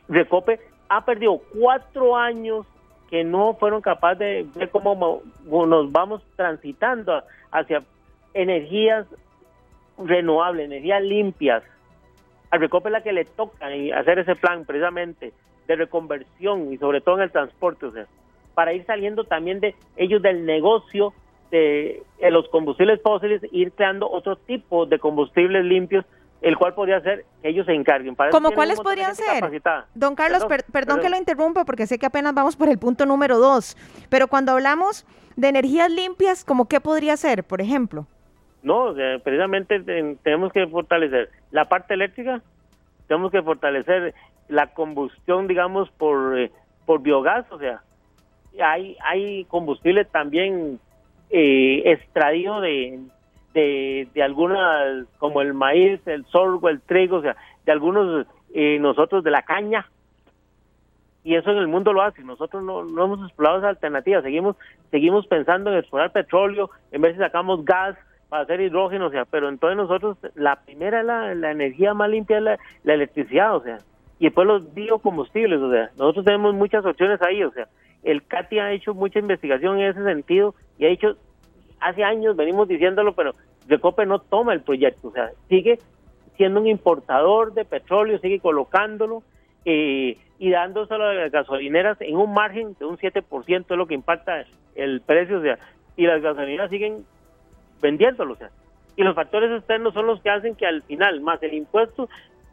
Recope 0.08 0.60
ha 0.90 1.04
perdido 1.04 1.42
cuatro 1.60 2.16
años 2.16 2.66
que 3.10 3.24
no 3.24 3.56
fueron 3.56 3.82
capaces 3.82 4.20
de 4.20 4.46
ver 4.60 4.70
cómo 4.70 5.22
nos 5.46 5.92
vamos 5.92 6.22
transitando 6.36 7.24
hacia 7.52 7.84
energías 8.34 9.06
renovables, 9.98 10.66
energías 10.66 11.02
limpias. 11.02 11.64
Al 12.52 12.60
Recope 12.60 12.90
es 12.90 12.94
la 12.94 13.04
que 13.04 13.14
le 13.14 13.26
toca 13.26 13.68
hacer 13.98 14.20
ese 14.20 14.36
plan 14.36 14.66
precisamente 14.66 15.34
de 15.68 15.76
reconversión 15.76 16.72
y 16.72 16.78
sobre 16.78 17.02
todo 17.02 17.16
en 17.16 17.24
el 17.24 17.32
transporte. 17.32 17.88
Para 18.54 18.74
ir 18.74 18.86
saliendo 18.86 19.24
también 19.24 19.60
de 19.60 19.76
ellos 19.98 20.22
del 20.22 20.46
negocio 20.46 21.14
de, 21.52 22.04
los 22.30 22.48
combustibles 22.50 23.02
fósiles, 23.02 23.42
ir 23.52 23.72
creando 23.72 24.10
otro 24.10 24.36
tipo 24.36 24.86
de 24.86 25.00
combustibles 25.00 25.66
limpios 25.66 26.06
el 26.46 26.58
cual 26.58 26.76
podría 26.76 27.02
ser 27.02 27.26
que 27.42 27.50
ellos 27.50 27.66
se 27.66 27.74
encarguen. 27.74 28.16
Para 28.16 28.30
¿Cómo 28.30 28.52
cuáles 28.52 28.80
podrían 28.80 29.16
ser? 29.16 29.44
Don 29.96 30.14
Carlos, 30.14 30.46
perdón, 30.72 31.02
que 31.02 31.10
lo 31.10 31.18
interrumpa 31.18 31.66
porque 31.66 31.88
sé 31.88 31.98
que 31.98 32.06
apenas 32.06 32.36
vamos 32.36 32.56
por 32.56 32.70
el 32.70 32.78
punto 32.78 33.08
número 33.08 33.40
dos, 33.40 33.76
pero 34.12 34.28
cuando 34.28 34.52
hablamos 34.52 35.08
de 35.36 35.48
energías 35.48 35.90
limpias, 35.90 36.46
¿cómo 36.46 36.68
qué 36.68 36.80
podría 36.80 37.18
ser, 37.18 37.44
por 37.44 37.62
ejemplo? 37.62 38.06
No, 38.62 38.94
precisamente 39.24 39.80
tenemos 40.22 40.54
que 40.54 40.68
fortalecer 40.68 41.32
la 41.50 41.68
parte 41.68 41.96
eléctrica, 41.96 42.44
tenemos 43.08 43.32
que 43.32 43.42
fortalecer 43.42 44.14
la 44.48 44.68
combustión, 44.68 45.48
digamos, 45.48 45.90
por, 45.98 46.38
eh, 46.38 46.52
por 46.86 47.02
biogás, 47.02 47.52
o 47.52 47.58
sea, 47.58 47.82
hay, 48.64 48.96
hay 49.04 49.46
combustible 49.46 50.06
también 50.06 50.80
eh, 51.32 51.82
extraído 51.86 52.62
de, 52.62 53.00
de, 53.56 54.24
algunas, 54.24 55.08
como 55.18 55.42
el 55.42 55.54
maíz, 55.54 56.00
el 56.08 56.26
sorgo, 56.26 56.70
el 56.70 56.82
trigo, 56.82 57.18
o 57.18 57.22
sea, 57.22 57.36
de 57.66 57.72
algunos 57.72 58.28
eh, 58.54 58.78
nosotros 58.80 59.24
de 59.24 59.32
la 59.32 59.44
caña. 59.44 59.88
Y 61.24 61.36
eso 61.36 61.52
en 61.52 61.58
el 61.58 61.68
mundo 61.68 61.92
lo 61.92 62.02
hace. 62.02 62.24
Nosotros 62.24 62.64
no, 62.64 62.84
no 62.84 63.06
hemos 63.06 63.26
explorado 63.26 63.60
esa 63.60 63.70
alternativa. 63.70 64.22
Seguimos, 64.22 64.58
seguimos 64.92 65.26
pensando 65.26 65.72
en 65.72 65.78
explorar 65.78 66.12
petróleo, 66.12 66.70
en 66.92 67.02
ver 67.02 67.14
si 67.14 67.20
sacamos 67.20 67.66
gas 67.66 67.98
para 68.30 68.44
hacer 68.44 68.62
hidrógeno, 68.62 69.08
o 69.08 69.12
sea, 69.12 69.26
pero 69.26 69.50
entonces 69.50 69.78
nosotros, 69.78 70.18
la 70.36 70.58
primera, 70.58 71.04
la, 71.04 71.34
la 71.34 71.52
energía 71.52 71.94
más 71.94 72.10
limpia 72.10 72.38
es 72.38 72.44
la, 72.44 72.60
la 72.84 72.94
electricidad, 72.94 73.56
o 73.56 73.62
sea, 73.62 73.78
y 74.20 74.26
después 74.26 74.48
los 74.48 74.74
biocombustibles, 74.74 75.60
o 75.62 75.72
sea, 75.72 75.92
nosotros 75.98 76.26
tenemos 76.26 76.54
muchas 76.56 76.86
opciones 76.86 77.22
ahí, 77.22 77.44
o 77.44 77.52
sea, 77.52 77.68
el 78.04 78.26
CATI 78.26 78.60
ha 78.60 78.72
hecho 78.72 78.94
mucha 78.94 79.20
investigación 79.20 79.80
en 79.80 79.92
ese 79.92 80.04
sentido 80.04 80.56
y 80.78 80.86
ha 80.86 80.90
hecho, 80.90 81.18
hace 81.86 82.04
años 82.04 82.36
venimos 82.36 82.68
diciéndolo, 82.68 83.14
pero 83.14 83.34
Recope 83.68 84.06
no 84.06 84.20
toma 84.20 84.54
el 84.54 84.62
proyecto, 84.62 85.10
o 85.10 85.12
sea, 85.12 85.32
sigue 85.50 85.80
siendo 86.36 86.60
un 86.60 86.68
importador 86.68 87.54
de 87.54 87.64
petróleo, 87.64 88.20
sigue 88.20 88.40
colocándolo 88.40 89.24
eh, 89.64 90.18
y 90.40 90.50
dándoselo 90.50 91.06
a 91.06 91.14
las 91.14 91.32
gasolineras 91.32 91.98
en 92.02 92.18
un 92.18 92.34
margen 92.34 92.76
de 92.80 92.86
un 92.86 92.98
7% 92.98 93.66
es 93.70 93.78
lo 93.78 93.88
que 93.88 93.94
impacta 93.94 94.46
el 94.76 95.02
precio, 95.02 95.40
o 95.40 95.42
sea, 95.42 95.60
y 95.96 96.08
las 96.08 96.22
gasolineras 96.22 96.70
siguen 96.70 97.06
vendiéndolo, 97.82 98.34
o 98.34 98.38
sea, 98.38 98.50
y 98.96 99.04
los 99.04 99.16
factores 99.16 99.52
externos 99.52 99.94
son 99.94 100.08
los 100.08 100.22
que 100.22 100.30
hacen 100.30 100.56
que 100.56 100.66
al 100.66 100.82
final, 100.84 101.22
más 101.22 101.42
el 101.44 101.54
impuesto, 101.54 102.10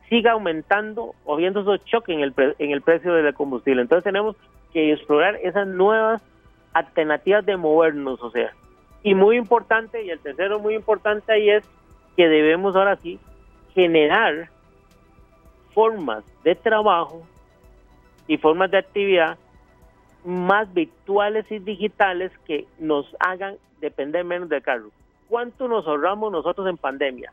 siga 0.09 0.33
aumentando 0.33 1.15
o 1.25 1.37
viendo 1.37 1.61
esos 1.61 1.85
choques 1.87 2.15
en 2.15 2.23
el, 2.23 2.35
en 2.59 2.71
el 2.71 2.83
precio 2.83 3.15
del 3.15 3.33
combustible. 3.33 3.81
Entonces 3.81 4.05
tenemos 4.05 4.37
que 4.73 4.93
explorar 4.93 5.37
esas 5.37 5.67
nuevas 5.67 6.21
alternativas 6.73 7.47
de 7.47 7.57
movernos, 7.57 8.21
o 8.23 8.31
sea. 8.31 8.53
Y 9.03 9.15
muy 9.15 9.37
importante, 9.37 10.03
y 10.05 10.11
el 10.11 10.21
tercero 10.21 10.59
muy 10.61 10.75
importante 10.75 11.33
ahí 11.33 11.51
es 11.51 11.65
que 12.17 12.29
debemos 12.29 12.77
ahora 12.77 12.97
sí 12.97 13.19
generar 13.75 14.49
formas 15.75 16.25
de 16.45 16.55
trabajo 16.55 17.23
y 18.27 18.37
formas 18.37 18.71
de 18.71 18.79
actividad 18.79 19.39
más 20.25 20.73
virtuales 20.73 21.51
y 21.51 21.59
digitales 21.59 22.31
que 22.47 22.67
nos 22.79 23.07
hagan 23.19 23.57
depender 23.81 24.25
menos 24.25 24.49
del 24.49 24.63
carro. 24.63 24.91
¿Cuánto 25.29 25.67
nos 25.67 25.87
ahorramos 25.87 26.31
nosotros 26.31 26.69
en 26.69 26.77
pandemia? 26.77 27.33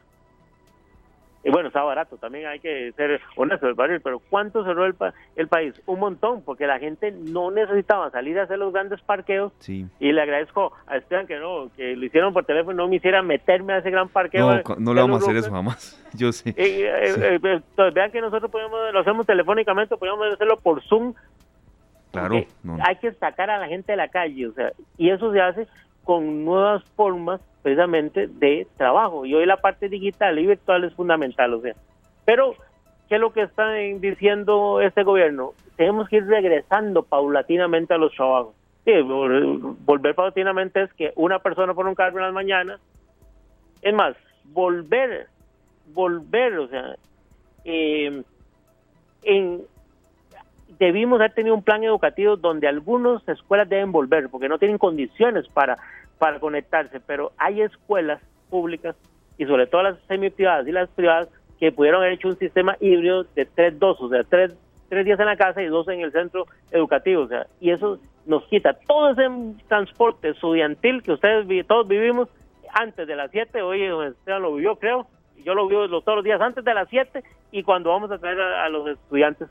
Y 1.44 1.52
bueno, 1.52 1.70
está 1.70 1.82
barato, 1.84 2.18
también 2.18 2.48
hay 2.48 2.60
que 2.60 2.92
ser 2.98 3.22
honesto, 3.38 3.68
pero 4.04 4.20
¿cuánto 4.30 4.64
cerró 4.66 4.86
el, 4.86 4.96
el 5.38 5.48
país? 5.48 5.74
Un 5.86 6.00
montón, 6.00 6.42
porque 6.42 6.68
la 6.68 6.80
gente 6.80 7.12
no 7.12 7.50
necesitaba 7.50 8.12
salir 8.12 8.38
a 8.40 8.44
hacer 8.44 8.60
los 8.60 8.74
grandes 8.74 9.02
parqueos. 9.02 9.54
Sí. 9.60 9.86
Y 10.02 10.12
le 10.12 10.22
agradezco 10.22 10.74
a 10.86 10.98
Esteban 10.98 11.28
que 11.28 11.40
no, 11.40 11.70
que 11.78 11.96
lo 11.96 12.06
hicieron 12.06 12.34
por 12.34 12.44
teléfono, 12.46 12.84
no 12.84 12.90
me 12.90 12.98
hiciera 12.98 13.22
meterme 13.22 13.74
a 13.74 13.78
ese 13.78 13.90
gran 13.90 14.10
parqueo. 14.10 14.52
No, 14.52 14.76
no 14.78 14.94
le 14.94 15.02
vamos 15.02 15.22
a 15.22 15.26
hacer 15.26 15.38
eso 15.38 15.52
jamás, 15.52 16.04
yo 16.14 16.34
sé. 16.34 16.50
Eh, 16.50 16.56
eh, 16.58 17.40
eh, 17.42 17.92
vean 17.94 18.12
que 18.12 18.20
nosotros 18.20 18.52
podemos, 18.52 18.78
lo 18.92 19.00
hacemos 19.00 19.26
telefónicamente, 19.26 19.96
podemos 19.96 20.34
hacerlo 20.34 20.58
por 20.58 20.84
Zoom. 20.84 21.14
Claro. 22.12 22.44
Hay 22.86 22.96
que 22.98 23.14
sacar 23.14 23.50
a 23.50 23.60
la 23.60 23.68
gente 23.68 23.94
de 23.94 23.98
la 23.98 24.10
calle, 24.10 24.48
o 24.48 24.54
sea, 24.54 24.74
y 24.98 25.10
eso 25.10 25.32
se 25.32 25.40
hace 25.40 25.68
con 26.10 26.44
nuevas 26.44 26.84
formas 26.96 27.40
precisamente 27.62 28.26
de 28.26 28.66
trabajo. 28.78 29.28
Y 29.28 29.36
hoy 29.36 29.46
la 29.46 29.58
parte 29.58 29.90
digital 29.90 30.40
y 30.40 30.48
virtual 30.48 30.84
es 30.84 30.96
fundamental, 30.96 31.54
o 31.54 31.62
sea. 31.62 31.76
Pero, 32.26 32.56
¿qué 33.08 33.14
es 33.14 33.22
lo 33.22 33.32
que 33.32 33.44
está 33.44 33.74
diciendo 33.74 34.82
este 34.82 35.04
gobierno? 35.04 35.54
Tenemos 35.76 36.10
que 36.10 36.16
ir 36.16 36.26
regresando 36.26 37.04
paulatinamente 37.04 37.94
a 37.94 38.00
los 38.00 38.12
trabajos. 38.16 38.56
volver 39.86 40.16
paulatinamente 40.16 40.82
es 40.82 40.94
que 40.94 41.14
una 41.16 41.38
persona 41.38 41.76
por 41.76 41.86
un 41.86 41.94
cargo 41.94 42.18
en 42.18 42.24
las 42.24 42.34
mañanas, 42.34 42.82
es 43.84 43.94
más, 43.94 44.16
volver, 44.46 45.28
volver, 45.94 46.58
o 46.58 46.68
sea, 46.70 46.96
eh, 47.66 48.24
debimos 50.80 51.20
haber 51.20 51.34
tenido 51.34 51.54
un 51.54 51.62
plan 51.62 51.84
educativo 51.84 52.36
donde 52.36 52.68
algunas 52.68 53.28
escuelas 53.30 53.70
deben 53.70 53.92
volver 53.92 54.28
porque 54.30 54.50
no 54.50 54.58
tienen 54.58 54.80
condiciones 54.80 55.48
para 55.50 55.78
para 56.20 56.40
conectarse, 56.40 57.00
pero 57.00 57.32
hay 57.38 57.62
escuelas 57.62 58.22
públicas 58.50 58.96
y 59.38 59.46
sobre 59.46 59.66
todo 59.66 59.84
las 59.84 59.98
semi-privadas 60.08 60.68
y 60.68 60.72
las 60.72 60.90
privadas 60.90 61.30
que 61.60 61.72
pudieron 61.72 62.02
haber 62.02 62.14
hecho 62.14 62.28
un 62.28 62.38
sistema 62.38 62.78
híbrido 62.80 63.24
de 63.36 63.46
tres 63.46 63.80
dos, 63.80 64.00
o 64.00 64.10
sea, 64.10 64.24
tres, 64.24 64.54
tres 64.90 65.06
días 65.06 65.20
en 65.20 65.26
la 65.26 65.38
casa 65.38 65.62
y 65.62 65.68
dos 65.68 65.88
en 65.88 66.02
el 66.02 66.12
centro 66.12 66.46
educativo, 66.72 67.24
o 67.24 67.28
sea, 67.28 67.48
y 67.60 67.72
eso 67.72 68.00
nos 68.26 68.44
quita 68.46 68.74
todo 68.74 69.12
ese 69.12 69.28
transporte 69.68 70.30
estudiantil 70.30 71.02
que 71.02 71.14
ustedes 71.14 71.48
todos 71.66 71.88
vivimos 71.88 72.30
antes 72.74 73.08
de 73.08 73.16
las 73.16 73.32
7, 73.32 73.62
hoy 73.62 73.92
usted 73.92 74.40
lo 74.40 74.54
vivió 74.54 74.76
creo, 74.76 75.08
yo 75.44 75.54
lo 75.54 75.68
vivo 75.68 75.88
todos 76.02 76.18
los 76.18 76.24
días 76.24 76.40
antes 76.42 76.64
de 76.64 76.74
las 76.74 76.88
7 76.90 77.24
y 77.52 77.64
cuando 77.64 77.90
vamos 77.90 78.12
a 78.12 78.18
traer 78.18 78.40
a, 78.40 78.70
los 78.70 78.88
estudiantes. 78.88 79.48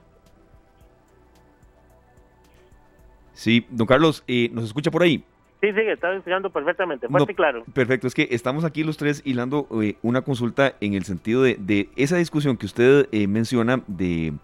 Sí, 3.32 3.66
don 3.70 3.86
Carlos, 3.86 4.22
eh, 4.26 4.48
¿nos 4.52 4.64
escucha 4.64 4.90
por 4.90 5.02
ahí? 5.02 5.24
Sí, 5.60 5.72
sí, 5.72 5.80
está 5.80 6.12
explicando 6.12 6.50
perfectamente, 6.50 7.08
fuerte 7.08 7.32
y 7.32 7.34
claro. 7.34 7.64
Perfecto, 7.72 8.06
es 8.06 8.14
que 8.14 8.28
estamos 8.30 8.64
aquí 8.64 8.84
los 8.84 8.96
tres 8.96 9.22
hilando 9.24 9.66
eh, 9.82 9.96
una 10.02 10.22
consulta 10.22 10.74
en 10.80 10.94
el 10.94 11.04
sentido 11.04 11.42
de, 11.42 11.88
esa 11.96 12.16
discusión 12.16 12.56
que 12.56 12.66
usted 12.66 13.08
eh, 13.10 13.26
menciona 13.26 13.82
de, 13.88 14.34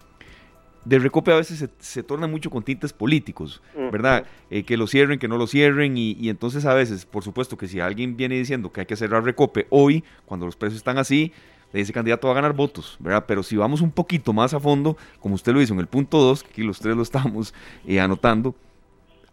de 0.85 0.99
recope 0.99 1.33
a 1.33 1.37
veces 1.37 1.71
se, 1.79 2.03
torna 2.03 2.27
mucho 2.27 2.51
con 2.51 2.65
tintes 2.65 2.93
políticos, 2.93 3.63
¿verdad? 3.93 4.27
Eh, 4.51 4.65
que 4.65 4.77
lo 4.77 4.89
cierren, 4.89 5.21
que 5.21 5.29
no 5.29 5.37
lo 5.37 5.47
cierren, 5.47 5.97
y, 5.97 6.29
entonces 6.29 6.65
a 6.65 6.75
veces, 6.75 7.07
por 7.07 7.23
supuesto 7.23 7.57
que 7.57 7.69
si 7.69 7.79
alguien 7.79 8.17
viene 8.17 8.35
diciendo 8.35 8.73
que 8.73 8.81
hay 8.81 8.87
que 8.87 8.97
cerrar 8.97 9.23
recope 9.23 9.69
hoy, 9.71 10.03
cuando 10.27 10.47
los 10.47 10.57
precios 10.57 10.79
están 10.79 10.99
así, 10.99 11.33
ese 11.73 11.93
candidato 11.93 12.27
va 12.27 12.33
a 12.33 12.37
ganar 12.37 12.55
votos, 12.55 12.97
¿verdad? 12.99 13.25
Pero 13.27 13.45
si 13.45 13.57
vamos 13.57 13.81
un 13.81 13.93
poquito 13.93 14.33
más 14.33 14.53
a 14.53 14.59
fondo, 14.59 14.97
como 15.21 15.37
usted 15.37 15.53
lo 15.53 15.63
hizo 15.63 15.75
en 15.75 15.81
el 15.81 15.87
punto 15.87 16.19
2, 16.19 16.43
que 16.43 16.51
aquí 16.51 16.63
los 16.65 16.81
tres 16.81 16.97
lo 16.97 17.03
estamos 17.03 17.55
anotando, 18.01 18.55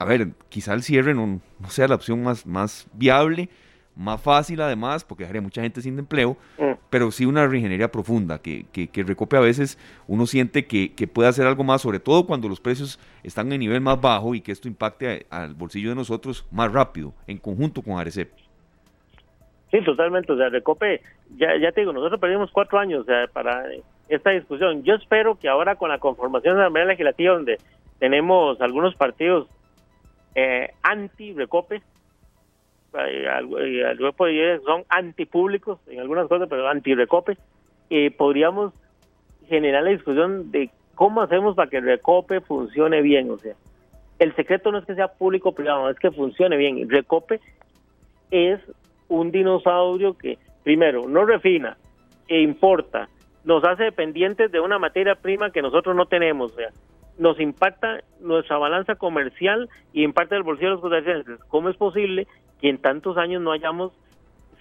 a 0.01 0.05
ver, 0.05 0.29
quizá 0.49 0.73
el 0.73 0.81
cierre 0.81 1.13
no, 1.13 1.39
sea 1.69 1.87
la 1.87 1.95
opción 1.95 2.23
más, 2.23 2.45
más 2.45 2.87
viable, 2.93 3.49
más 3.95 4.19
fácil 4.19 4.59
además, 4.61 5.03
porque 5.03 5.23
dejaría 5.23 5.41
mucha 5.41 5.61
gente 5.61 5.79
sin 5.81 5.99
empleo, 5.99 6.37
mm. 6.57 6.71
pero 6.89 7.11
sí 7.11 7.25
una 7.25 7.45
reingeniería 7.45 7.91
profunda, 7.91 8.41
que, 8.41 8.65
que, 8.71 8.87
que, 8.87 9.03
recope 9.03 9.37
a 9.37 9.41
veces 9.41 9.77
uno 10.07 10.25
siente 10.25 10.65
que, 10.65 10.93
que, 10.95 11.07
puede 11.07 11.29
hacer 11.29 11.45
algo 11.45 11.63
más, 11.63 11.83
sobre 11.83 11.99
todo 11.99 12.25
cuando 12.25 12.49
los 12.49 12.59
precios 12.59 12.99
están 13.21 13.51
en 13.51 13.59
nivel 13.59 13.79
más 13.79 14.01
bajo 14.01 14.33
y 14.33 14.41
que 14.41 14.51
esto 14.51 14.67
impacte 14.67 15.27
al 15.29 15.53
bolsillo 15.53 15.89
de 15.89 15.95
nosotros 15.95 16.47
más 16.51 16.71
rápido, 16.71 17.13
en 17.27 17.37
conjunto 17.37 17.83
con 17.83 17.99
Arecep. 17.99 18.31
Sí, 19.69 19.81
totalmente, 19.83 20.31
o 20.33 20.37
sea, 20.37 20.49
Recope, 20.49 21.01
ya, 21.37 21.57
ya 21.61 21.71
te 21.71 21.81
digo, 21.81 21.93
nosotros 21.93 22.19
perdimos 22.19 22.49
cuatro 22.51 22.79
años 22.79 23.05
para 23.31 23.65
esta 24.09 24.31
discusión. 24.31 24.83
Yo 24.83 24.95
espero 24.95 25.37
que 25.39 25.47
ahora 25.47 25.75
con 25.75 25.89
la 25.89 25.99
conformación 25.99 26.55
de 26.55 26.59
la 26.59 26.65
Asamblea 26.65 26.85
Legislativa, 26.85 27.33
donde 27.35 27.57
tenemos 27.99 28.59
algunos 28.59 28.95
partidos 28.95 29.47
eh, 30.35 30.71
anti-recope, 30.83 31.81
son 34.65 34.83
antipúblicos 34.89 35.79
en 35.87 35.99
algunas 35.99 36.27
cosas, 36.27 36.47
pero 36.49 36.67
anti-recope, 36.67 37.37
eh, 37.89 38.11
podríamos 38.11 38.73
generar 39.47 39.83
la 39.83 39.91
discusión 39.91 40.51
de 40.51 40.69
cómo 40.95 41.21
hacemos 41.21 41.55
para 41.55 41.69
que 41.69 41.77
el 41.77 41.85
recope 41.85 42.41
funcione 42.41 43.01
bien. 43.01 43.29
O 43.31 43.37
sea, 43.37 43.55
el 44.19 44.35
secreto 44.35 44.71
no 44.71 44.77
es 44.77 44.85
que 44.85 44.95
sea 44.95 45.07
público 45.07 45.49
o 45.49 45.55
privado, 45.55 45.89
es 45.89 45.99
que 45.99 46.11
funcione 46.11 46.57
bien. 46.57 46.77
El 46.77 46.89
recope 46.89 47.39
es 48.29 48.59
un 49.07 49.31
dinosaurio 49.31 50.17
que, 50.17 50.37
primero, 50.63 51.07
no 51.07 51.25
refina 51.25 51.77
e 52.27 52.41
importa, 52.41 53.09
nos 53.43 53.63
hace 53.63 53.83
dependientes 53.83 54.51
de 54.51 54.59
una 54.59 54.79
materia 54.79 55.15
prima 55.15 55.51
que 55.51 55.61
nosotros 55.61 55.95
no 55.95 56.05
tenemos. 56.05 56.53
O 56.53 56.55
sea, 56.55 56.69
nos 57.17 57.39
impacta 57.39 58.01
nuestra 58.19 58.57
balanza 58.57 58.95
comercial 58.95 59.69
y 59.93 60.03
impacta 60.03 60.35
el 60.35 60.43
bolsillo 60.43 60.69
de 60.69 60.73
los 60.73 60.81
costarricenses. 60.81 61.39
¿Cómo 61.47 61.69
es 61.69 61.77
posible 61.77 62.27
que 62.59 62.69
en 62.69 62.77
tantos 62.77 63.17
años 63.17 63.41
no 63.41 63.51
hayamos 63.51 63.93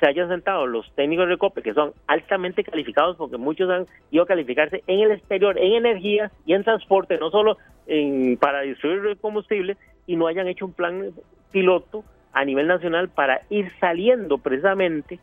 se 0.01 0.09
hayan 0.09 0.29
sentado 0.29 0.67
los 0.67 0.91
técnicos 0.95 1.29
de 1.29 1.37
COPE, 1.37 1.63
que 1.63 1.75
son 1.75 1.93
altamente 2.07 2.65
calificados, 2.65 3.17
porque 3.17 3.37
muchos 3.37 3.69
han 3.69 3.87
ido 4.11 4.25
a 4.25 4.27
calificarse 4.27 4.83
en 4.87 5.01
el 5.01 5.13
exterior, 5.13 5.59
en 5.59 5.75
energía 5.75 6.31
y 6.47 6.55
en 6.55 6.65
transporte, 6.65 7.19
no 7.19 7.31
solo 7.31 7.59
en, 7.87 8.39
para 8.39 8.63
distribuir 8.63 9.05
el 9.05 9.19
combustible, 9.19 9.77
y 10.07 10.17
no 10.17 10.27
hayan 10.27 10.49
hecho 10.49 10.65
un 10.65 10.73
plan 10.73 11.11
piloto 11.53 12.03
a 12.33 12.45
nivel 12.45 12.67
nacional 12.67 13.11
para 13.11 13.43
ir 13.51 13.71
saliendo 13.79 14.39
precisamente 14.39 15.19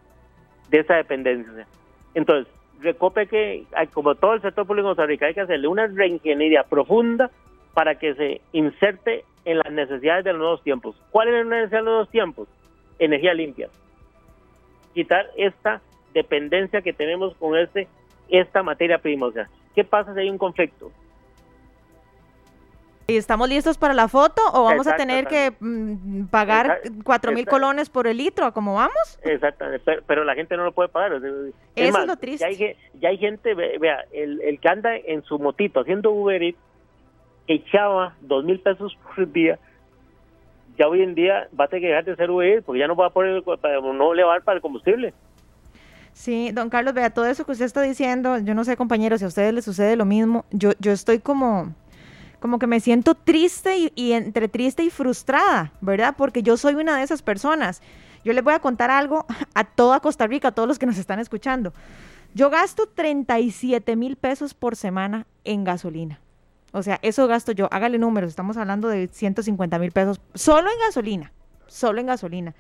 de 0.70 0.80
esa 0.80 0.96
dependencia. 0.96 1.66
Entonces, 2.14 2.54
Recope 2.82 3.28
que, 3.28 3.66
como 3.94 4.16
todo 4.16 4.36
el 4.36 4.42
sector 4.42 4.68
público 4.68 4.90
de 4.90 4.96
Costa 4.96 5.26
hay 5.26 5.34
que 5.34 5.42
hacerle 5.42 5.68
una 5.68 5.88
reingeniería 5.88 6.64
profunda 6.64 7.32
para 7.74 7.96
que 7.96 8.14
se 8.14 8.42
inserte 8.54 9.24
en 9.46 9.60
las 9.60 9.72
necesidades 9.72 10.26
de 10.26 10.32
los 10.32 10.40
nuevos 10.40 10.64
tiempos. 10.64 10.96
¿Cuál 11.12 11.30
es 11.30 11.46
la 11.46 11.56
necesidad 11.56 11.80
de 11.80 11.86
los 11.86 11.92
nuevos 11.92 12.10
tiempos? 12.10 12.48
Energía 13.00 13.34
limpia. 13.34 13.70
Quitar 14.94 15.28
esta 15.38 15.82
dependencia 16.14 16.82
que 16.82 16.94
tenemos 16.94 17.36
con 17.36 17.58
este 17.58 17.88
esta 18.30 18.64
materia 18.64 18.98
prima. 18.98 19.28
O 19.28 19.32
sea, 19.32 19.48
¿qué 19.74 19.84
pasa 19.84 20.14
si 20.14 20.20
hay 20.20 20.30
un 20.30 20.38
conflicto? 20.38 20.92
¿Y 23.10 23.16
estamos 23.16 23.48
listos 23.48 23.78
para 23.78 23.94
la 23.94 24.10
foto 24.10 24.42
o 24.52 24.66
vamos 24.66 24.86
a 24.86 24.98
tener 24.98 25.28
que 25.28 25.54
mm, 25.58 26.26
pagar 26.26 26.82
cuatro 27.06 27.32
mil 27.32 27.46
colones 27.46 27.90
por 27.90 28.06
el 28.06 28.18
litro? 28.18 28.52
¿Cómo 28.52 28.76
vamos? 28.76 29.18
Exactamente, 29.24 30.02
pero, 30.06 30.26
la 30.26 30.36
gente 30.36 30.58
no 30.58 30.66
lo 30.66 30.74
puede 30.74 30.90
pagar. 30.90 31.14
Eso 31.14 31.54
es 31.74 32.06
lo 32.06 32.18
triste. 32.18 32.76
Ya 33.00 33.08
hay, 33.08 33.18
gente, 33.18 33.54
vea, 33.54 34.04
el, 34.12 34.42
el, 34.42 34.60
que 34.60 34.68
anda 34.68 34.98
en 34.98 35.24
su 35.24 35.40
motito 35.40 35.80
haciendo 35.80 36.12
Uber 36.12 36.44
Eats, 36.44 36.58
echaba 37.48 38.14
dos 38.20 38.44
mil 38.44 38.60
pesos 38.60 38.98
por 39.16 39.32
día, 39.32 39.58
ya 40.78 40.90
hoy 40.90 41.02
en 41.02 41.16
día 41.16 41.48
va 41.58 41.64
a 41.64 41.68
tener 41.70 41.84
que 41.84 41.88
dejar 41.88 42.04
de 42.04 42.16
ser 42.18 42.30
Uber 42.30 42.46
Eats 42.46 42.66
porque 42.66 42.80
ya 42.80 42.88
no 42.88 42.98
va 42.98 43.08
a 43.08 43.12
poner, 43.12 43.42
no 43.42 44.14
le 44.14 44.24
va 44.24 44.32
a 44.32 44.36
dar 44.36 44.44
para 44.44 44.58
el 44.58 44.62
combustible. 44.62 45.14
Sí, 46.12 46.52
don 46.52 46.70
Carlos, 46.70 46.94
vea, 46.94 47.10
todo 47.12 47.26
eso 47.26 47.46
que 47.46 47.54
usted 47.54 47.66
está 47.66 47.82
diciendo, 47.84 48.38
yo 48.40 48.54
no 48.54 48.66
sé, 48.66 48.76
compañeros, 48.76 49.20
si 49.20 49.26
a 49.26 49.30
ustedes 49.30 49.54
les 49.54 49.64
sucede 49.64 49.96
lo 49.96 50.04
mismo, 50.04 50.44
yo, 50.52 50.72
yo 50.80 50.92
estoy 50.92 51.20
como 51.20 51.74
como 52.40 52.60
que 52.60 52.68
me 52.68 52.80
siento 52.80 53.16
triste 53.16 53.92
y, 53.96 54.12
entre 54.14 54.48
triste 54.48 54.84
y 54.84 54.90
frustrada, 54.90 55.74
¿verdad? 55.82 56.16
Porque 56.18 56.44
yo 56.44 56.58
soy 56.58 56.76
una 56.76 56.98
de 56.98 57.04
esas 57.04 57.22
personas. 57.22 57.82
Yo 58.24 58.34
les 58.34 58.44
voy 58.44 58.54
a 58.54 58.60
contar 58.60 58.92
algo 58.92 59.26
a 59.54 59.64
toda 59.64 60.00
Costa 60.00 60.28
Rica, 60.28 60.50
a 60.50 60.52
todos 60.52 60.68
los 60.68 60.80
que 60.80 60.86
nos 60.86 60.98
están 60.98 61.20
escuchando. 61.20 61.74
Yo 62.34 62.50
gasto 62.50 62.88
37 62.88 63.96
mil 63.96 64.16
pesos 64.16 64.54
por 64.54 64.76
semana 64.76 65.26
en 65.44 65.64
gasolina. 65.64 66.20
O 66.74 66.84
sea, 66.84 67.00
eso 67.02 67.28
gasto 67.28 67.54
yo. 67.54 67.68
Hágale 67.72 67.98
números, 67.98 68.30
estamos 68.30 68.58
hablando 68.58 68.90
de 68.90 69.08
150 69.08 69.80
mil 69.80 69.92
pesos 69.92 70.22
solo 70.34 70.70
en 70.70 70.80
gasolina. 70.86 71.32
Solo 71.68 72.00
en 72.00 72.08
gasolina. 72.08 72.54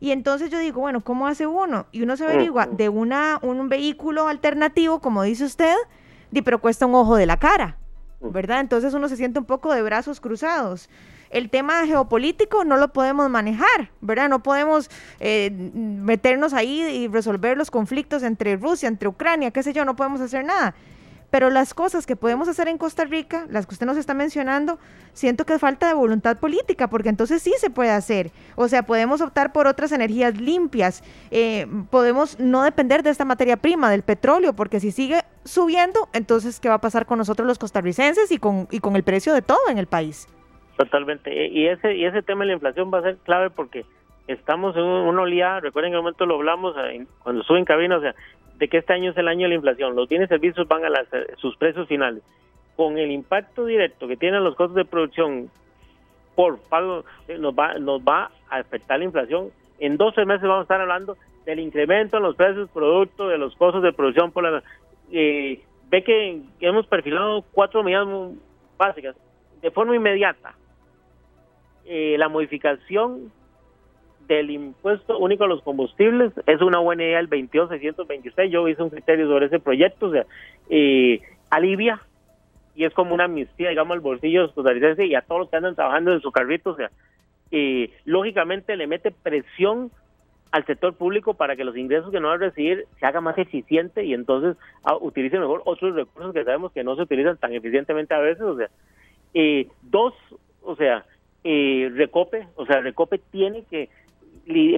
Y 0.00 0.12
entonces 0.12 0.50
yo 0.50 0.58
digo, 0.58 0.80
bueno, 0.80 1.02
¿cómo 1.02 1.26
hace 1.26 1.46
uno? 1.46 1.86
Y 1.92 2.02
uno 2.02 2.16
se 2.16 2.24
averigua 2.24 2.66
de 2.66 2.88
una, 2.88 3.38
un 3.42 3.68
vehículo 3.68 4.28
alternativo, 4.28 5.00
como 5.00 5.22
dice 5.22 5.44
usted, 5.44 5.74
pero 6.42 6.60
cuesta 6.60 6.86
un 6.86 6.94
ojo 6.94 7.16
de 7.16 7.26
la 7.26 7.38
cara. 7.38 7.76
¿Verdad? 8.20 8.60
Entonces 8.60 8.94
uno 8.94 9.08
se 9.08 9.16
siente 9.16 9.38
un 9.38 9.44
poco 9.44 9.72
de 9.72 9.82
brazos 9.82 10.20
cruzados. 10.20 10.88
El 11.30 11.48
tema 11.48 11.86
geopolítico 11.86 12.64
no 12.64 12.76
lo 12.76 12.92
podemos 12.92 13.30
manejar, 13.30 13.90
¿verdad? 14.00 14.28
No 14.28 14.42
podemos 14.42 14.90
eh, 15.20 15.50
meternos 15.52 16.52
ahí 16.52 16.80
y 16.80 17.08
resolver 17.08 17.56
los 17.56 17.70
conflictos 17.70 18.22
entre 18.24 18.56
Rusia, 18.56 18.88
entre 18.88 19.08
Ucrania, 19.08 19.52
qué 19.52 19.62
sé 19.62 19.72
yo, 19.72 19.84
no 19.84 19.94
podemos 19.94 20.20
hacer 20.20 20.44
nada. 20.44 20.74
Pero 21.30 21.50
las 21.50 21.74
cosas 21.74 22.06
que 22.06 22.16
podemos 22.16 22.48
hacer 22.48 22.68
en 22.68 22.78
Costa 22.78 23.04
Rica, 23.04 23.46
las 23.50 23.66
que 23.66 23.74
usted 23.74 23.86
nos 23.86 23.96
está 23.96 24.14
mencionando, 24.14 24.78
siento 25.12 25.44
que 25.44 25.54
es 25.54 25.60
falta 25.60 25.88
de 25.88 25.94
voluntad 25.94 26.38
política, 26.38 26.88
porque 26.88 27.08
entonces 27.08 27.42
sí 27.42 27.52
se 27.58 27.70
puede 27.70 27.90
hacer. 27.90 28.30
O 28.56 28.68
sea, 28.68 28.82
podemos 28.82 29.20
optar 29.20 29.52
por 29.52 29.66
otras 29.66 29.92
energías 29.92 30.40
limpias, 30.40 31.02
eh, 31.30 31.66
podemos 31.90 32.38
no 32.38 32.62
depender 32.62 33.02
de 33.02 33.10
esta 33.10 33.24
materia 33.24 33.56
prima, 33.56 33.90
del 33.90 34.02
petróleo, 34.02 34.54
porque 34.54 34.80
si 34.80 34.90
sigue 34.90 35.22
subiendo, 35.44 36.08
entonces, 36.12 36.60
¿qué 36.60 36.68
va 36.68 36.76
a 36.76 36.80
pasar 36.80 37.06
con 37.06 37.18
nosotros 37.18 37.46
los 37.46 37.58
costarricenses 37.58 38.30
y 38.32 38.38
con, 38.38 38.66
y 38.70 38.80
con 38.80 38.96
el 38.96 39.04
precio 39.04 39.32
de 39.32 39.42
todo 39.42 39.60
en 39.70 39.78
el 39.78 39.86
país? 39.86 40.28
Totalmente. 40.76 41.30
E, 41.30 41.48
y 41.48 41.66
ese, 41.66 41.94
y 41.94 42.04
ese 42.06 42.22
tema 42.22 42.40
de 42.40 42.48
la 42.48 42.52
inflación 42.54 42.90
va 42.92 42.98
a 42.98 43.02
ser 43.02 43.16
clave 43.18 43.50
porque 43.50 43.84
estamos 44.26 44.76
en 44.76 44.82
una 44.82 45.22
oleada, 45.22 45.60
recuerden 45.60 45.90
que 45.90 45.94
en 45.94 45.98
el 45.98 46.02
momento 46.02 46.26
lo 46.26 46.36
hablamos 46.36 46.74
eh, 46.78 47.06
cuando 47.22 47.42
suben 47.42 47.64
cabina, 47.64 47.96
o 47.96 48.00
sea, 48.00 48.14
de 48.60 48.68
que 48.68 48.76
este 48.76 48.92
año 48.92 49.10
es 49.10 49.16
el 49.16 49.26
año 49.26 49.44
de 49.44 49.48
la 49.48 49.54
inflación, 49.54 49.96
los 49.96 50.06
bienes 50.06 50.28
y 50.28 50.34
servicios 50.34 50.68
van 50.68 50.84
a 50.84 50.88
eh, 50.88 51.26
sus 51.38 51.56
precios 51.56 51.88
finales. 51.88 52.22
Con 52.76 52.98
el 52.98 53.10
impacto 53.10 53.64
directo 53.64 54.06
que 54.06 54.18
tienen 54.18 54.44
los 54.44 54.54
costos 54.54 54.76
de 54.76 54.84
producción 54.84 55.50
por 56.36 56.60
pago, 56.68 57.04
eh, 57.26 57.38
nos 57.38 57.54
va, 57.54 57.74
nos 57.78 58.02
va 58.02 58.30
a 58.50 58.58
afectar 58.58 58.98
la 58.98 59.06
inflación. 59.06 59.48
En 59.78 59.96
12 59.96 60.26
meses 60.26 60.42
vamos 60.42 60.60
a 60.60 60.62
estar 60.62 60.80
hablando 60.80 61.16
del 61.46 61.58
incremento 61.58 62.18
en 62.18 62.22
los 62.22 62.36
precios 62.36 62.68
producto 62.68 63.28
de 63.28 63.38
los 63.38 63.56
costos 63.56 63.82
de 63.82 63.94
producción 63.94 64.30
por 64.30 64.44
la... 64.44 64.62
Eh, 65.10 65.62
ve 65.88 66.04
que 66.04 66.42
hemos 66.60 66.86
perfilado 66.86 67.42
cuatro 67.52 67.82
medidas 67.82 68.06
básicas. 68.76 69.16
De 69.62 69.70
forma 69.70 69.96
inmediata, 69.96 70.54
la 71.86 72.28
modificación 72.28 73.32
del 74.34 74.50
impuesto 74.50 75.18
único 75.18 75.44
a 75.44 75.48
los 75.48 75.62
combustibles 75.62 76.32
es 76.46 76.60
una 76.60 76.78
buena 76.78 77.04
idea 77.04 77.20
el 77.20 77.28
22626. 77.28 78.50
Yo 78.50 78.68
hice 78.68 78.82
un 78.82 78.90
criterio 78.90 79.26
sobre 79.26 79.46
ese 79.46 79.58
proyecto, 79.58 80.06
o 80.06 80.12
sea, 80.12 80.26
eh, 80.68 81.20
alivia 81.50 82.00
y 82.74 82.84
es 82.84 82.94
como 82.94 83.14
una 83.14 83.24
amnistía, 83.24 83.70
digamos, 83.70 83.94
al 83.94 84.00
bolsillo 84.00 84.52
costarricense 84.54 85.06
y 85.06 85.14
a 85.14 85.22
todos 85.22 85.40
los 85.40 85.50
que 85.50 85.56
andan 85.56 85.74
trabajando 85.74 86.12
en 86.12 86.20
su 86.20 86.30
carrito, 86.30 86.70
o 86.70 86.76
sea, 86.76 86.90
eh, 87.50 87.90
lógicamente 88.04 88.76
le 88.76 88.86
mete 88.86 89.10
presión 89.10 89.90
al 90.52 90.64
sector 90.66 90.94
público 90.94 91.34
para 91.34 91.56
que 91.56 91.64
los 91.64 91.76
ingresos 91.76 92.10
que 92.10 92.20
no 92.20 92.28
van 92.28 92.42
a 92.42 92.46
recibir 92.46 92.86
se 92.98 93.06
haga 93.06 93.20
más 93.20 93.38
eficiente 93.38 94.04
y 94.04 94.14
entonces 94.14 94.56
ah, 94.84 94.96
utilice 95.00 95.38
mejor 95.38 95.62
otros 95.64 95.94
recursos 95.94 96.32
que 96.32 96.44
sabemos 96.44 96.72
que 96.72 96.84
no 96.84 96.96
se 96.96 97.02
utilizan 97.02 97.36
tan 97.36 97.52
eficientemente 97.52 98.14
a 98.14 98.18
veces, 98.18 98.42
o 98.42 98.56
sea, 98.56 98.68
eh, 99.34 99.68
dos, 99.82 100.14
o 100.62 100.74
sea, 100.76 101.04
eh, 101.44 101.90
Recope, 101.94 102.48
o 102.56 102.66
sea, 102.66 102.80
Recope 102.80 103.18
tiene 103.30 103.64
que 103.70 103.88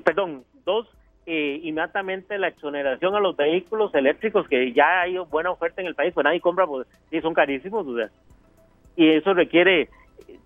perdón, 0.00 0.44
dos, 0.64 0.88
eh, 1.26 1.60
inmediatamente 1.62 2.38
la 2.38 2.48
exoneración 2.48 3.14
a 3.14 3.20
los 3.20 3.36
vehículos 3.36 3.94
eléctricos, 3.94 4.48
que 4.48 4.72
ya 4.72 5.02
hay 5.02 5.18
buena 5.18 5.50
oferta 5.50 5.80
en 5.80 5.86
el 5.86 5.94
país, 5.94 6.12
pues 6.14 6.24
nadie 6.24 6.40
compra, 6.40 6.66
pues 6.66 6.86
sí, 7.10 7.20
son 7.20 7.34
carísimos, 7.34 7.86
o 7.86 7.96
sea, 7.96 8.10
y 8.96 9.08
eso 9.10 9.32
requiere 9.34 9.88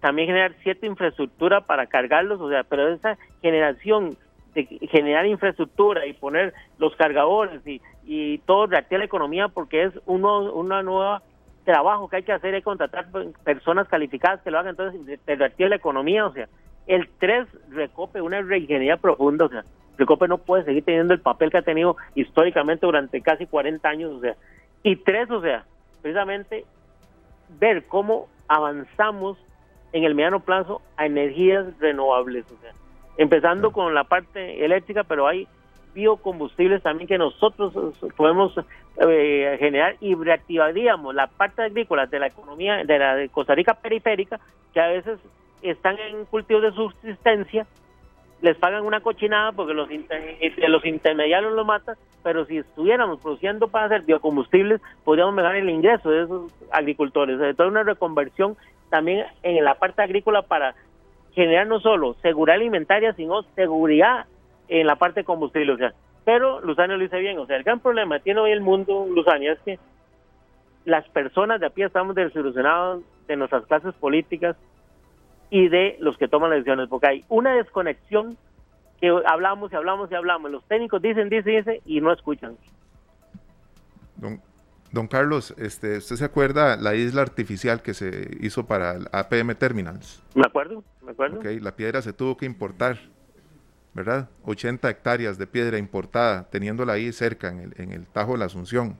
también 0.00 0.28
generar 0.28 0.54
cierta 0.62 0.86
infraestructura 0.86 1.62
para 1.62 1.86
cargarlos, 1.86 2.40
o 2.40 2.48
sea, 2.48 2.62
pero 2.64 2.88
esa 2.88 3.18
generación 3.42 4.16
de 4.54 4.64
generar 4.90 5.26
infraestructura 5.26 6.06
y 6.06 6.12
poner 6.12 6.54
los 6.78 6.94
cargadores 6.96 7.66
y, 7.66 7.80
y 8.04 8.38
todo 8.38 8.66
reactiva 8.66 9.00
la 9.00 9.04
economía 9.04 9.48
porque 9.48 9.84
es 9.84 9.92
uno, 10.06 10.52
una 10.52 10.82
nueva 10.82 11.22
trabajo 11.64 12.08
que 12.08 12.16
hay 12.16 12.22
que 12.22 12.32
hacer, 12.32 12.54
que 12.54 12.62
contratar 12.62 13.08
personas 13.44 13.88
calificadas 13.88 14.40
que 14.42 14.50
lo 14.50 14.58
hagan, 14.58 14.70
entonces 14.70 15.20
reactiva 15.26 15.68
la 15.68 15.76
economía, 15.76 16.24
o 16.24 16.32
sea, 16.32 16.48
el 16.86 17.08
3 17.18 17.46
recope 17.70 18.20
una 18.20 18.40
reingeniería 18.42 18.96
profunda, 18.96 19.46
o 19.46 19.48
sea, 19.48 19.64
Recope 19.98 20.28
no 20.28 20.38
puede 20.38 20.64
seguir 20.64 20.84
teniendo 20.84 21.14
el 21.14 21.20
papel 21.20 21.50
que 21.50 21.58
ha 21.58 21.62
tenido 21.62 21.96
históricamente 22.14 22.86
durante 22.86 23.20
casi 23.22 23.46
40 23.46 23.88
años, 23.88 24.12
o 24.12 24.20
sea, 24.20 24.36
y 24.82 24.96
tres, 24.96 25.30
o 25.30 25.40
sea, 25.40 25.64
precisamente 26.02 26.64
ver 27.58 27.86
cómo 27.86 28.28
avanzamos 28.48 29.38
en 29.92 30.04
el 30.04 30.14
mediano 30.14 30.40
plazo 30.40 30.82
a 30.96 31.06
energías 31.06 31.66
renovables, 31.80 32.44
o 32.52 32.60
sea, 32.60 32.72
empezando 33.16 33.72
con 33.72 33.94
la 33.94 34.04
parte 34.04 34.64
eléctrica, 34.64 35.04
pero 35.04 35.26
hay 35.26 35.48
biocombustibles 35.94 36.82
también 36.82 37.08
que 37.08 37.16
nosotros 37.16 37.72
podemos 38.16 38.52
eh, 38.98 39.56
generar 39.58 39.96
y 40.00 40.14
reactivaríamos 40.14 41.14
la 41.14 41.26
parte 41.26 41.62
agrícola 41.62 42.06
de 42.06 42.18
la 42.18 42.26
economía 42.26 42.84
de 42.84 42.98
la 42.98 43.16
de 43.16 43.30
Costa 43.30 43.54
Rica 43.54 43.72
periférica, 43.72 44.38
que 44.74 44.80
a 44.80 44.88
veces 44.88 45.18
están 45.62 45.98
en 45.98 46.24
cultivos 46.26 46.62
de 46.62 46.72
subsistencia, 46.72 47.66
les 48.42 48.56
pagan 48.56 48.84
una 48.84 49.00
cochinada 49.00 49.52
porque 49.52 49.74
los, 49.74 49.88
los 49.88 50.84
intermediarios 50.84 51.52
lo 51.52 51.64
matan, 51.64 51.96
pero 52.22 52.44
si 52.44 52.58
estuviéramos 52.58 53.20
produciendo 53.20 53.68
para 53.68 53.86
hacer 53.86 54.02
biocombustibles, 54.02 54.80
podríamos 55.04 55.34
mejorar 55.34 55.56
el 55.56 55.70
ingreso 55.70 56.10
de 56.10 56.24
esos 56.24 56.52
agricultores. 56.70 57.38
De 57.38 57.54
toda 57.54 57.68
una 57.68 57.82
reconversión 57.82 58.56
también 58.90 59.26
en 59.42 59.64
la 59.64 59.74
parte 59.76 60.02
agrícola 60.02 60.42
para 60.42 60.74
generar 61.34 61.66
no 61.66 61.80
solo 61.80 62.14
seguridad 62.22 62.56
alimentaria, 62.56 63.12
sino 63.14 63.42
seguridad 63.54 64.26
en 64.68 64.86
la 64.86 64.96
parte 64.96 65.20
de 65.20 65.24
combustible. 65.24 65.72
O 65.72 65.76
sea, 65.76 65.92
pero 66.24 66.60
Luzania 66.60 66.96
lo 66.96 67.02
dice 67.02 67.18
bien, 67.18 67.38
o 67.38 67.46
sea, 67.46 67.56
el 67.56 67.62
gran 67.62 67.80
problema 67.80 68.18
que 68.18 68.24
tiene 68.24 68.40
hoy 68.40 68.50
el 68.50 68.60
mundo, 68.60 69.06
Luzania, 69.08 69.52
es 69.52 69.60
que 69.60 69.78
las 70.84 71.06
personas 71.08 71.60
de 71.60 71.66
a 71.66 71.70
pie 71.70 71.86
estamos 71.86 72.14
desilusionados 72.14 73.02
de 73.28 73.36
nuestras 73.36 73.64
clases 73.66 73.94
políticas, 73.94 74.56
y 75.50 75.68
de 75.68 75.96
los 76.00 76.16
que 76.18 76.28
toman 76.28 76.50
las 76.50 76.58
decisiones, 76.58 76.88
porque 76.88 77.06
hay 77.06 77.24
una 77.28 77.54
desconexión 77.54 78.36
que 79.00 79.12
hablamos 79.26 79.72
y 79.72 79.76
hablamos 79.76 80.10
y 80.10 80.14
hablamos. 80.14 80.50
Los 80.50 80.64
técnicos 80.66 81.02
dicen, 81.02 81.28
dicen, 81.28 81.56
dicen 81.56 81.80
y 81.84 82.00
no 82.00 82.12
escuchan. 82.12 82.56
Don, 84.16 84.40
don 84.92 85.06
Carlos, 85.06 85.54
este, 85.58 85.98
¿usted 85.98 86.16
se 86.16 86.24
acuerda 86.24 86.76
la 86.76 86.94
isla 86.94 87.22
artificial 87.22 87.82
que 87.82 87.94
se 87.94 88.30
hizo 88.40 88.66
para 88.66 88.94
el 88.94 89.06
APM 89.12 89.54
Terminals? 89.54 90.22
Me 90.34 90.44
acuerdo, 90.46 90.82
me 91.02 91.12
acuerdo. 91.12 91.38
Okay, 91.38 91.60
la 91.60 91.76
piedra 91.76 92.00
se 92.02 92.12
tuvo 92.12 92.36
que 92.36 92.46
importar, 92.46 92.98
¿verdad? 93.92 94.30
80 94.44 94.88
hectáreas 94.88 95.38
de 95.38 95.46
piedra 95.46 95.78
importada, 95.78 96.48
teniéndola 96.48 96.94
ahí 96.94 97.12
cerca 97.12 97.48
en 97.48 97.60
el, 97.60 97.74
en 97.76 97.92
el 97.92 98.06
Tajo 98.06 98.32
de 98.32 98.38
la 98.38 98.46
Asunción 98.46 98.96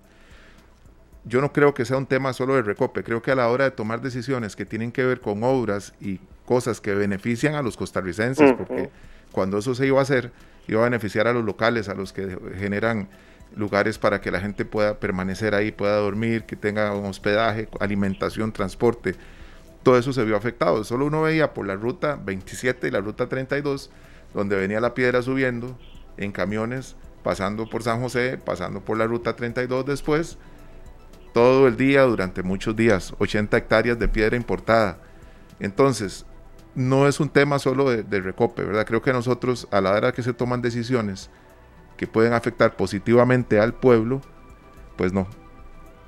yo 1.26 1.40
no 1.40 1.52
creo 1.52 1.74
que 1.74 1.84
sea 1.84 1.96
un 1.96 2.06
tema 2.06 2.32
solo 2.32 2.54
de 2.54 2.62
recope, 2.62 3.02
creo 3.02 3.20
que 3.20 3.32
a 3.32 3.34
la 3.34 3.48
hora 3.48 3.64
de 3.64 3.72
tomar 3.72 4.00
decisiones 4.00 4.54
que 4.54 4.64
tienen 4.64 4.92
que 4.92 5.04
ver 5.04 5.20
con 5.20 5.42
obras 5.42 5.92
y 6.00 6.20
cosas 6.46 6.80
que 6.80 6.94
benefician 6.94 7.56
a 7.56 7.62
los 7.62 7.76
costarricenses, 7.76 8.52
porque 8.56 8.90
cuando 9.32 9.58
eso 9.58 9.74
se 9.74 9.86
iba 9.86 9.98
a 9.98 10.02
hacer, 10.02 10.30
iba 10.68 10.80
a 10.82 10.84
beneficiar 10.84 11.26
a 11.26 11.32
los 11.32 11.44
locales, 11.44 11.88
a 11.88 11.94
los 11.94 12.12
que 12.12 12.38
generan 12.56 13.08
lugares 13.56 13.98
para 13.98 14.20
que 14.20 14.30
la 14.30 14.40
gente 14.40 14.64
pueda 14.64 15.00
permanecer 15.00 15.54
ahí, 15.54 15.72
pueda 15.72 15.96
dormir, 15.96 16.44
que 16.44 16.54
tenga 16.54 16.94
un 16.94 17.06
hospedaje, 17.06 17.68
alimentación, 17.80 18.52
transporte. 18.52 19.16
Todo 19.82 19.98
eso 19.98 20.12
se 20.12 20.24
vio 20.24 20.36
afectado. 20.36 20.84
Solo 20.84 21.06
uno 21.06 21.22
veía 21.22 21.54
por 21.54 21.66
la 21.66 21.74
ruta 21.74 22.20
27 22.24 22.88
y 22.88 22.90
la 22.90 23.00
ruta 23.00 23.28
32, 23.28 23.90
donde 24.32 24.56
venía 24.56 24.80
la 24.80 24.94
piedra 24.94 25.22
subiendo 25.22 25.76
en 26.16 26.32
camiones, 26.32 26.96
pasando 27.22 27.68
por 27.68 27.82
San 27.82 28.00
José, 28.00 28.38
pasando 28.38 28.80
por 28.80 28.96
la 28.96 29.06
ruta 29.06 29.34
32 29.34 29.86
después, 29.86 30.38
todo 31.36 31.68
el 31.68 31.76
día 31.76 32.00
durante 32.04 32.42
muchos 32.42 32.74
días, 32.74 33.12
80 33.18 33.58
hectáreas 33.58 33.98
de 33.98 34.08
piedra 34.08 34.36
importada. 34.36 34.96
Entonces, 35.60 36.24
no 36.74 37.06
es 37.06 37.20
un 37.20 37.28
tema 37.28 37.58
solo 37.58 37.90
de, 37.90 38.20
recope, 38.22 38.64
¿verdad? 38.64 38.86
Creo 38.86 39.02
que 39.02 39.12
nosotros, 39.12 39.68
a 39.70 39.82
la 39.82 39.92
hora 39.92 40.12
que 40.12 40.22
se 40.22 40.32
toman 40.32 40.62
decisiones 40.62 41.28
que 41.98 42.06
pueden 42.06 42.32
afectar 42.32 42.74
positivamente 42.74 43.60
al 43.60 43.74
pueblo, 43.74 44.22
pues 44.96 45.12
no. 45.12 45.26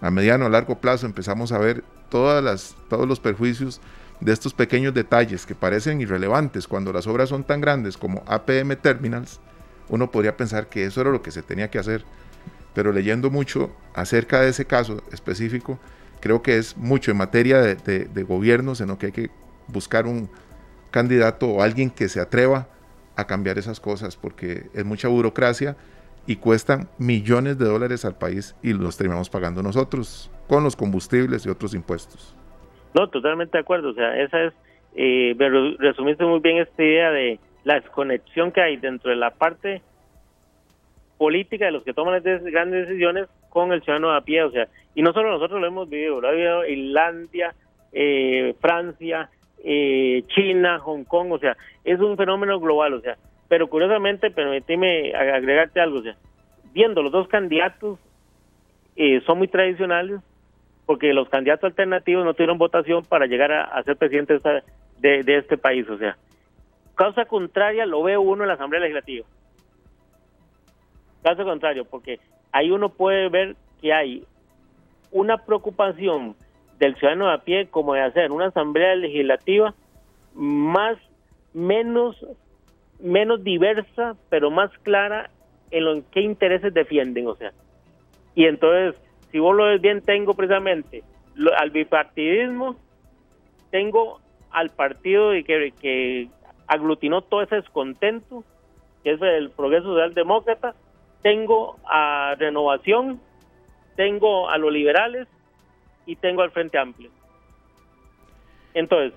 A 0.00 0.10
mediano 0.10 0.46
o 0.46 0.48
largo 0.48 0.80
plazo 0.80 1.04
empezamos 1.04 1.52
a 1.52 1.58
ver 1.58 1.84
todas 2.08 2.42
las, 2.42 2.74
todos 2.88 3.06
los 3.06 3.20
perjuicios 3.20 3.82
de 4.20 4.32
estos 4.32 4.54
pequeños 4.54 4.94
detalles 4.94 5.44
que 5.44 5.54
parecen 5.54 6.00
irrelevantes 6.00 6.66
cuando 6.66 6.90
las 6.90 7.06
obras 7.06 7.28
son 7.28 7.44
tan 7.44 7.60
grandes 7.60 7.98
como 7.98 8.24
APM 8.26 8.76
Terminals, 8.76 9.40
uno 9.90 10.10
podría 10.10 10.38
pensar 10.38 10.70
que 10.70 10.86
eso 10.86 11.02
era 11.02 11.10
lo 11.10 11.20
que 11.20 11.32
se 11.32 11.42
tenía 11.42 11.68
que 11.68 11.78
hacer 11.78 12.06
pero 12.78 12.92
leyendo 12.92 13.28
mucho 13.28 13.72
acerca 13.92 14.40
de 14.40 14.50
ese 14.50 14.64
caso 14.64 15.02
específico, 15.10 15.80
creo 16.20 16.42
que 16.42 16.58
es 16.58 16.76
mucho 16.76 17.10
en 17.10 17.16
materia 17.16 17.58
de, 17.60 17.74
de, 17.74 18.22
gobiernos 18.22 18.80
en 18.80 18.86
lo 18.86 18.98
que 18.98 19.06
hay 19.06 19.12
que 19.12 19.30
buscar 19.66 20.06
un 20.06 20.30
candidato 20.92 21.48
o 21.48 21.60
alguien 21.60 21.90
que 21.90 22.08
se 22.08 22.20
atreva 22.20 22.68
a 23.16 23.26
cambiar 23.26 23.58
esas 23.58 23.80
cosas, 23.80 24.16
porque 24.16 24.66
es 24.74 24.84
mucha 24.84 25.08
burocracia 25.08 25.76
y 26.24 26.36
cuestan 26.36 26.88
millones 26.98 27.58
de 27.58 27.64
dólares 27.64 28.04
al 28.04 28.16
país 28.16 28.54
y 28.62 28.74
los 28.74 28.96
terminamos 28.96 29.28
pagando 29.28 29.60
nosotros 29.60 30.30
con 30.46 30.62
los 30.62 30.76
combustibles 30.76 31.44
y 31.46 31.48
otros 31.48 31.74
impuestos. 31.74 32.36
No, 32.94 33.08
totalmente 33.08 33.58
de 33.58 33.62
acuerdo. 33.62 33.90
O 33.90 33.94
sea, 33.94 34.16
esa 34.22 34.44
es, 34.44 34.54
eh, 34.94 35.34
resumiste 35.80 36.24
muy 36.24 36.38
bien 36.38 36.58
esta 36.58 36.80
idea 36.80 37.10
de 37.10 37.40
la 37.64 37.80
desconexión 37.80 38.52
que 38.52 38.60
hay 38.60 38.76
dentro 38.76 39.10
de 39.10 39.16
la 39.16 39.32
parte 39.32 39.82
política 41.18 41.66
de 41.66 41.72
los 41.72 41.82
que 41.82 41.92
toman 41.92 42.14
las 42.14 42.44
grandes 42.44 42.86
decisiones 42.88 43.28
con 43.50 43.72
el 43.72 43.82
ciudadano 43.82 44.14
a 44.14 44.22
pie, 44.22 44.44
o 44.44 44.50
sea, 44.50 44.68
y 44.94 45.02
no 45.02 45.12
solo 45.12 45.30
nosotros 45.30 45.60
lo 45.60 45.66
hemos 45.66 45.90
vivido, 45.90 46.20
lo 46.20 46.28
ha 46.28 46.32
vivido 46.32 46.66
Islandia, 46.66 47.54
eh, 47.92 48.54
Francia, 48.60 49.28
eh, 49.64 50.22
China, 50.28 50.78
Hong 50.78 51.04
Kong, 51.04 51.32
o 51.32 51.38
sea, 51.38 51.56
es 51.84 51.98
un 52.00 52.16
fenómeno 52.16 52.60
global, 52.60 52.94
o 52.94 53.00
sea, 53.00 53.16
pero 53.48 53.68
curiosamente, 53.68 54.30
permíteme 54.30 55.12
agregarte 55.14 55.80
algo, 55.80 55.98
o 55.98 56.02
sea, 56.02 56.16
viendo 56.72 57.02
los 57.02 57.12
dos 57.12 57.28
candidatos, 57.28 57.98
eh, 58.96 59.20
son 59.26 59.38
muy 59.38 59.48
tradicionales, 59.48 60.20
porque 60.86 61.12
los 61.12 61.28
candidatos 61.28 61.64
alternativos 61.64 62.24
no 62.24 62.34
tuvieron 62.34 62.58
votación 62.58 63.04
para 63.04 63.26
llegar 63.26 63.52
a, 63.52 63.82
ser 63.82 63.96
presidente 63.96 64.38
de, 64.98 65.22
de, 65.22 65.36
este 65.36 65.58
país. 65.58 65.88
O 65.88 65.98
sea, 65.98 66.16
causa 66.94 67.26
contraria 67.26 67.84
lo 67.84 68.02
ve 68.02 68.16
uno 68.16 68.44
en 68.44 68.48
la 68.48 68.54
Asamblea 68.54 68.80
Legislativa. 68.80 69.26
Caso 71.22 71.44
contrario, 71.44 71.84
porque 71.84 72.20
ahí 72.52 72.70
uno 72.70 72.90
puede 72.90 73.28
ver 73.28 73.56
que 73.80 73.92
hay 73.92 74.24
una 75.10 75.38
preocupación 75.38 76.36
del 76.78 76.94
ciudadano 76.96 77.30
a 77.30 77.38
pie 77.38 77.68
como 77.68 77.94
de 77.94 78.02
hacer 78.02 78.30
una 78.30 78.46
asamblea 78.46 78.94
legislativa 78.94 79.74
más 80.34 80.96
menos 81.52 82.16
menos 83.00 83.42
diversa 83.42 84.16
pero 84.28 84.50
más 84.50 84.70
clara 84.82 85.30
en 85.70 85.84
lo 85.84 85.94
en 85.94 86.02
qué 86.10 86.20
intereses 86.20 86.72
defienden 86.72 87.26
o 87.26 87.34
sea. 87.34 87.52
Y 88.34 88.44
entonces 88.44 89.00
si 89.32 89.38
vos 89.38 89.56
lo 89.56 89.64
ves 89.64 89.80
bien 89.80 90.02
tengo 90.02 90.34
precisamente 90.34 91.02
al 91.56 91.70
bipartidismo 91.70 92.76
tengo 93.70 94.20
al 94.50 94.70
partido 94.70 95.32
que, 95.44 95.72
que 95.80 96.28
aglutinó 96.66 97.22
todo 97.22 97.42
ese 97.42 97.56
descontento 97.56 98.44
que 99.02 99.12
es 99.12 99.22
el 99.22 99.50
progreso 99.50 99.86
social 99.86 100.14
demócrata 100.14 100.74
tengo 101.22 101.78
a 101.84 102.34
renovación 102.38 103.20
tengo 103.98 104.48
a 104.48 104.58
los 104.58 104.72
liberales 104.72 105.26
y 106.06 106.14
tengo 106.14 106.42
al 106.42 106.52
Frente 106.52 106.78
Amplio. 106.78 107.10
Entonces, 108.72 109.12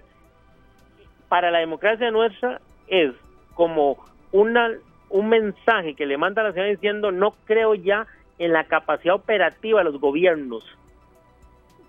para 1.29 1.51
la 1.51 1.59
democracia 1.59 2.09
nuestra 2.09 2.59
es 2.87 3.11
como 3.53 4.03
una 4.31 4.71
un 5.09 5.29
mensaje 5.29 5.93
que 5.93 6.07
le 6.07 6.17
manda 6.17 6.41
a 6.41 6.45
la 6.45 6.53
ciudad 6.53 6.67
diciendo 6.67 7.11
no 7.11 7.35
creo 7.45 7.75
ya 7.75 8.07
en 8.39 8.53
la 8.53 8.63
capacidad 8.63 9.13
operativa 9.13 9.81
de 9.81 9.91
los 9.91 10.01
gobiernos, 10.01 10.65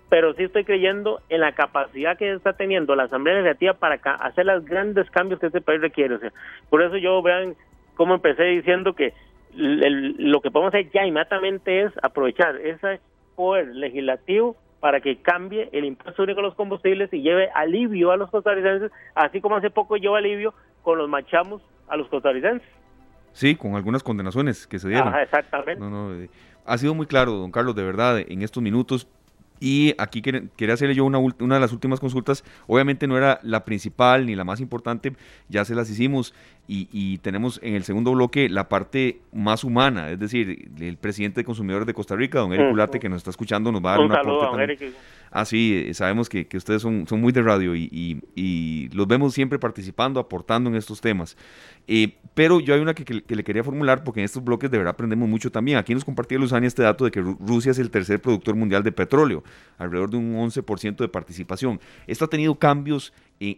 pero 0.09 0.35
sí 0.35 0.43
estoy 0.43 0.63
creyendo 0.63 1.19
en 1.29 1.41
la 1.41 1.53
capacidad 1.53 2.15
que 2.15 2.31
está 2.31 2.53
teniendo 2.53 2.95
la 2.95 3.05
Asamblea 3.05 3.37
Legislativa 3.37 3.73
para 3.73 3.95
hacer 3.95 4.45
los 4.45 4.63
grandes 4.65 5.09
cambios 5.09 5.39
que 5.39 5.47
este 5.47 5.61
país 5.61 5.81
requiere. 5.81 6.13
O 6.13 6.19
sea, 6.19 6.31
por 6.69 6.83
eso 6.83 6.97
yo 6.97 7.23
vean 7.23 7.55
cómo 7.95 8.13
empecé 8.13 8.43
diciendo 8.43 8.93
que 8.93 9.15
lo 9.55 10.41
que 10.41 10.51
podemos 10.51 10.73
hacer 10.73 10.91
ya 10.91 11.05
inmediatamente 11.05 11.83
es 11.83 11.91
aprovechar 12.01 12.57
ese 12.57 12.99
poder 13.35 13.67
legislativo 13.67 14.55
para 14.79 14.99
que 14.99 15.21
cambie 15.21 15.69
el 15.71 15.85
impuesto 15.85 16.23
único 16.23 16.41
a 16.41 16.43
los 16.43 16.55
combustibles 16.55 17.11
y 17.13 17.21
lleve 17.21 17.49
alivio 17.55 18.11
a 18.11 18.17
los 18.17 18.29
costarricenses, 18.29 18.91
así 19.15 19.39
como 19.39 19.55
hace 19.55 19.69
poco 19.69 19.95
llevó 19.95 20.15
alivio 20.17 20.53
con 20.81 20.97
los 20.97 21.07
machamos 21.07 21.61
a 21.87 21.95
los 21.95 22.07
costarricenses. 22.09 22.67
Sí, 23.31 23.55
con 23.55 23.75
algunas 23.75 24.03
condenaciones 24.03 24.67
que 24.67 24.79
se 24.79 24.89
dieron. 24.89 25.13
exactamente. 25.15 25.81
Eh, 26.25 26.29
ha 26.65 26.77
sido 26.77 26.93
muy 26.93 27.07
claro, 27.07 27.31
don 27.31 27.51
Carlos, 27.51 27.75
de 27.75 27.83
verdad, 27.83 28.19
en 28.19 28.41
estos 28.41 28.61
minutos. 28.61 29.07
Y 29.59 29.95
aquí 29.97 30.21
quería 30.21 30.73
hacerle 30.73 30.93
yo 30.93 31.05
una, 31.05 31.19
una 31.19 31.55
de 31.55 31.61
las 31.61 31.71
últimas 31.71 32.01
consultas. 32.01 32.43
Obviamente 32.67 33.07
no 33.07 33.17
era 33.17 33.39
la 33.43 33.63
principal 33.63 34.25
ni 34.25 34.35
la 34.35 34.43
más 34.43 34.59
importante, 34.59 35.13
ya 35.47 35.63
se 35.63 35.73
las 35.73 35.89
hicimos. 35.89 36.35
Y, 36.65 37.17
tenemos 37.17 37.59
en 37.61 37.75
el 37.75 37.83
segundo 37.83 38.11
bloque 38.13 38.47
la 38.47 38.69
parte 38.69 39.19
más 39.33 39.65
humana, 39.65 40.09
es 40.09 40.19
decir, 40.19 40.71
el 40.79 40.97
presidente 40.97 41.41
de 41.41 41.45
consumidores 41.45 41.85
de 41.85 41.93
Costa 41.93 42.15
Rica, 42.15 42.39
don 42.39 42.53
Eric 42.53 42.69
Culate, 42.69 42.99
que 42.99 43.09
nos 43.09 43.17
está 43.17 43.31
escuchando, 43.31 43.71
nos 43.71 43.83
va 43.83 43.89
a 43.89 43.93
dar 43.93 43.99
Un 43.99 44.05
una 44.05 44.15
saludo, 44.15 44.45
don 44.51 44.61
Eric. 44.61 44.93
Ah, 45.35 45.45
sí, 45.45 45.85
eh, 45.87 45.93
sabemos 45.95 46.29
que, 46.29 46.47
ustedes 46.53 46.83
son, 46.83 47.07
son, 47.07 47.19
muy 47.19 47.33
de 47.33 47.41
radio 47.41 47.75
y, 47.75 48.89
los 48.93 49.07
vemos 49.07 49.33
siempre 49.33 49.57
participando, 49.57 50.19
aportando 50.19 50.69
en 50.69 50.75
estos 50.75 51.01
temas. 51.01 51.35
Eh, 51.87 52.15
pero 52.35 52.59
yo 52.59 52.75
hay 52.75 52.79
una 52.79 52.93
que, 52.93 53.23
le 53.27 53.43
quería 53.43 53.63
formular 53.63 54.03
porque 54.03 54.21
en 54.21 54.25
estos 54.25 54.43
bloques 54.43 54.69
de 54.69 54.77
verdad 54.77 54.93
aprendemos 54.93 55.27
mucho 55.27 55.51
también. 55.51 55.79
Aquí 55.79 55.93
nos 55.93 56.05
compartía 56.05 56.37
Luzania 56.37 56.67
este 56.67 56.83
dato 56.83 57.03
de 57.03 57.11
que 57.11 57.19
Rusia 57.19 57.71
es 57.71 57.79
el 57.79 57.89
tercer 57.89 58.21
productor 58.21 58.55
mundial 58.55 58.83
de 58.83 58.91
petróleo, 58.91 59.43
alrededor 59.79 60.11
de 60.11 60.17
un 60.17 60.35
11% 60.35 60.97
de 60.97 61.07
participación. 61.07 61.81
Esto 62.05 62.25
ha 62.25 62.29
tenido 62.29 62.53
cambios 62.55 63.11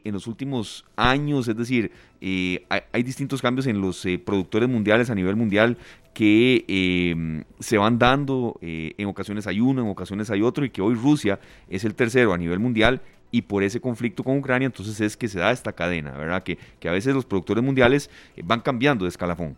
en 0.03 0.13
los 0.13 0.27
últimos 0.27 0.85
años, 0.95 1.47
es 1.47 1.55
decir, 1.55 1.91
eh, 2.21 2.65
hay, 2.91 3.03
distintos 3.03 3.41
cambios 3.41 3.67
en 3.67 3.81
los 3.81 4.05
eh, 4.05 4.17
productores 4.17 4.67
mundiales 4.67 5.09
a 5.09 5.15
nivel 5.15 5.35
mundial 5.35 5.77
que 6.13 6.65
em, 6.67 7.43
se 7.59 7.77
van 7.77 7.99
dando, 7.99 8.57
eh, 8.61 8.93
en 8.97 9.07
ocasiones 9.07 9.47
hay 9.47 9.59
uno, 9.59 9.81
en 9.83 9.89
ocasiones 9.89 10.29
hay 10.31 10.41
otro, 10.41 10.65
y 10.65 10.69
que 10.69 10.81
hoy 10.81 10.95
Rusia 10.95 11.39
es 11.69 11.83
el 11.83 11.93
tercero 11.93 12.33
a 12.33 12.37
nivel 12.37 12.59
mundial 12.59 13.01
y 13.31 13.43
por 13.43 13.63
ese 13.63 13.81
conflicto 13.81 14.23
con 14.23 14.37
Ucrania, 14.37 14.65
entonces 14.65 14.99
es 15.01 15.17
que 15.17 15.27
se 15.27 15.39
da 15.39 15.51
esta 15.51 15.73
cadena, 15.73 16.11
¿verdad? 16.11 16.41
Que, 16.41 16.57
que 16.79 16.87
a 16.89 16.91
veces 16.91 17.13
los 17.13 17.25
productores 17.25 17.63
mundiales 17.63 18.09
van 18.43 18.61
cambiando 18.61 19.05
de 19.05 19.09
escalafón. 19.09 19.57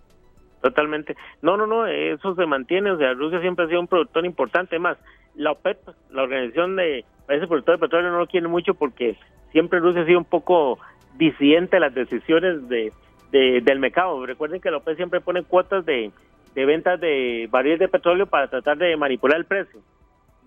Totalmente. 0.62 1.16
No, 1.42 1.56
no, 1.56 1.68
no, 1.68 1.86
eso 1.86 2.36
se 2.36 2.46
mantiene, 2.46 2.92
o 2.92 2.98
sea, 2.98 3.14
Rusia 3.14 3.40
siempre 3.42 3.66
ha 3.66 3.68
sido 3.68 3.80
un 3.80 3.88
productor 3.88 4.26
importante, 4.26 4.80
más 4.80 4.98
la 5.36 5.52
OPEP, 5.52 5.78
la 6.12 6.24
organización 6.24 6.76
de 6.76 7.06
países 7.28 7.48
productores 7.48 7.80
de 7.80 7.86
petróleo 7.86 8.12
no 8.12 8.20
lo 8.20 8.28
quiere 8.28 8.48
mucho 8.48 8.74
porque 8.74 9.16
siempre 9.52 9.80
Rusia 9.80 10.02
ha 10.02 10.06
sido 10.06 10.18
un 10.18 10.26
poco 10.26 10.80
disidente 11.16 11.78
a 11.78 11.82
las 11.82 11.94
decisiones 11.94 12.68
de, 12.68 12.92
del 13.32 13.80
mercado. 13.80 14.26
Recuerden 14.26 14.62
que 14.62 14.72
la 14.72 14.78
OPEP 14.78 14.98
siempre 14.98 15.22
pone 15.22 15.44
cuotas 15.44 15.86
de, 15.86 16.12
de 16.56 16.66
ventas 16.66 17.00
de 17.00 17.48
barriles 17.52 17.80
de 17.80 17.88
petróleo 17.88 18.26
para 18.26 18.50
tratar 18.50 18.78
de 18.78 18.98
manipular 18.98 19.38
el 19.38 19.46
precio. 19.46 19.80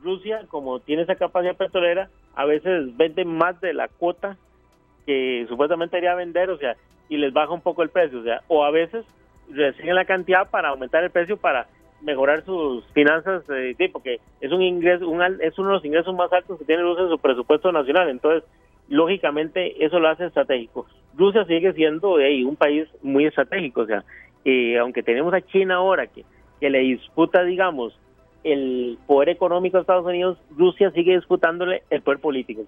Rusia, 0.02 0.46
como 0.48 0.80
tiene 0.80 1.02
esa 1.02 1.14
capacidad 1.14 1.56
petrolera, 1.56 2.08
a 2.34 2.44
veces 2.46 2.96
vende 2.96 3.24
más 3.24 3.60
de 3.60 3.74
la 3.74 3.88
cuota 3.88 4.36
que 5.06 5.46
supuestamente 5.48 5.96
debería 5.96 6.14
vender, 6.14 6.50
o 6.50 6.56
sea, 6.56 6.76
y 7.08 7.16
les 7.16 7.32
baja 7.32 7.52
un 7.52 7.60
poco 7.60 7.82
el 7.82 7.90
precio, 7.90 8.20
o 8.20 8.22
sea, 8.22 8.40
o 8.48 8.64
a 8.64 8.70
veces 8.70 9.04
reciben 9.52 9.94
la 9.94 10.04
cantidad 10.04 10.48
para 10.50 10.70
aumentar 10.70 11.04
el 11.04 11.10
precio 11.10 11.36
para 11.36 11.66
mejorar 12.02 12.44
sus 12.44 12.84
finanzas, 12.92 13.42
eh, 13.50 13.74
sí, 13.76 13.88
porque 13.88 14.20
es 14.40 14.52
un 14.52 14.62
ingreso, 14.62 15.08
un, 15.08 15.22
es 15.22 15.58
uno 15.58 15.68
de 15.68 15.74
los 15.74 15.84
ingresos 15.84 16.14
más 16.14 16.32
altos 16.32 16.58
que 16.58 16.64
tiene 16.64 16.82
Rusia 16.82 17.04
en 17.04 17.10
su 17.10 17.18
presupuesto 17.18 17.72
nacional, 17.72 18.08
entonces 18.08 18.48
lógicamente 18.88 19.84
eso 19.84 19.98
lo 20.00 20.08
hace 20.08 20.26
estratégico. 20.26 20.86
Rusia 21.16 21.44
sigue 21.44 21.72
siendo 21.72 22.14
un 22.14 22.56
país 22.56 22.88
muy 23.02 23.26
estratégico, 23.26 23.82
o 23.82 23.86
sea, 23.86 24.04
eh, 24.44 24.78
aunque 24.78 25.02
tenemos 25.02 25.34
a 25.34 25.42
China 25.42 25.76
ahora 25.76 26.06
que, 26.06 26.24
que 26.58 26.70
le 26.70 26.78
disputa, 26.80 27.42
digamos, 27.44 27.98
el 28.44 28.98
poder 29.06 29.28
económico 29.28 29.76
a 29.76 29.80
Estados 29.80 30.06
Unidos, 30.06 30.38
Rusia 30.56 30.90
sigue 30.92 31.16
disputándole 31.16 31.82
el 31.90 32.00
poder 32.02 32.20
político. 32.20 32.62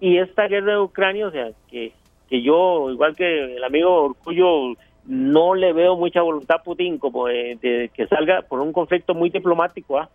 Y 0.00 0.18
esta 0.18 0.46
guerra 0.46 0.74
de 0.74 0.80
Ucrania, 0.80 1.26
o 1.26 1.30
sea, 1.32 1.50
que, 1.68 1.92
que 2.28 2.42
yo, 2.42 2.90
igual 2.90 3.16
que 3.16 3.56
el 3.56 3.64
amigo 3.64 4.04
Orgullo, 4.04 4.74
no 5.08 5.54
le 5.54 5.72
veo 5.72 5.96
mucha 5.96 6.20
voluntad 6.20 6.58
a 6.60 6.62
Putin 6.62 6.98
como 6.98 7.26
de, 7.28 7.90
que 7.94 8.06
salga 8.08 8.42
por 8.42 8.60
un 8.60 8.74
conflicto 8.74 9.14
muy 9.14 9.30
diplomático, 9.30 9.98
¿ah? 9.98 10.10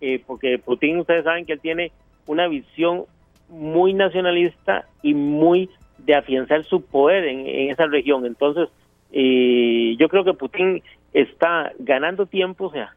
eh, 0.00 0.22
porque 0.24 0.58
Putin, 0.58 1.00
ustedes 1.00 1.24
saben 1.24 1.44
que 1.44 1.54
él 1.54 1.60
tiene 1.60 1.90
una 2.26 2.46
visión 2.46 3.04
muy 3.48 3.94
nacionalista 3.94 4.86
y 5.02 5.14
muy 5.14 5.68
de 5.98 6.14
afianzar 6.14 6.64
su 6.64 6.82
poder 6.82 7.24
en, 7.24 7.70
esa 7.70 7.86
región. 7.86 8.26
Entonces, 8.26 8.68
eh, 9.10 9.96
yo 9.98 10.08
creo 10.08 10.22
que 10.22 10.34
Putin 10.34 10.84
está 11.12 11.72
ganando 11.80 12.26
tiempo, 12.26 12.66
o 12.66 12.70
sea, 12.70 12.94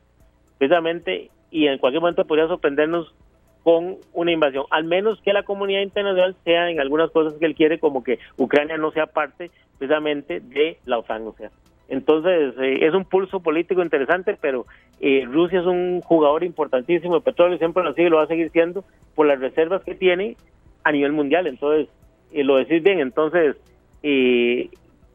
precisamente, 0.59 1.31
y 1.49 1.65
en 1.65 1.79
cualquier 1.79 2.01
momento 2.01 2.25
podría 2.25 2.47
sorprendernos 2.47 3.15
con 3.63 3.97
una 4.13 4.31
invasión, 4.31 4.65
al 4.69 4.83
menos 4.83 5.19
que 5.21 5.33
la 5.33 5.41
comunidad 5.41 5.81
internacional 5.81 6.35
sea 6.43 6.69
en 6.69 6.79
algunas 6.79 7.09
cosas 7.09 7.33
que 7.39 7.47
él 7.47 7.55
quiere, 7.55 7.79
como 7.79 8.03
que 8.03 8.19
Ucrania 8.37 8.77
no 8.77 8.91
sea 8.91 9.07
parte 9.07 9.49
precisamente 9.81 10.41
de 10.41 10.77
la 10.85 10.99
OTAN, 10.99 11.25
o 11.25 11.33
sea. 11.33 11.49
Entonces, 11.89 12.53
eh, 12.59 12.85
es 12.85 12.93
un 12.93 13.03
pulso 13.03 13.39
político 13.39 13.81
interesante, 13.81 14.37
pero 14.39 14.67
eh, 14.99 15.25
Rusia 15.25 15.59
es 15.59 15.65
un 15.65 16.01
jugador 16.01 16.43
importantísimo 16.43 17.15
de 17.15 17.21
petróleo, 17.21 17.57
siempre 17.57 17.83
lo 17.83 17.91
sigue 17.95 18.05
y 18.05 18.09
lo 18.11 18.17
va 18.17 18.23
a 18.25 18.27
seguir 18.27 18.51
siendo 18.51 18.85
por 19.15 19.25
las 19.25 19.39
reservas 19.39 19.81
que 19.83 19.95
tiene 19.95 20.37
a 20.83 20.91
nivel 20.91 21.13
mundial. 21.13 21.47
Entonces, 21.47 21.89
eh, 22.31 22.43
lo 22.43 22.57
decís 22.57 22.83
bien, 22.83 22.99
entonces, 22.99 23.55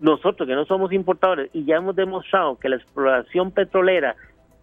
nosotros 0.00 0.48
que 0.48 0.54
no 0.56 0.64
somos 0.64 0.92
importadores 0.92 1.48
y 1.52 1.64
ya 1.64 1.76
hemos 1.76 1.94
demostrado 1.94 2.58
que 2.58 2.68
la 2.68 2.76
exploración 2.76 3.52
petrolera, 3.52 4.16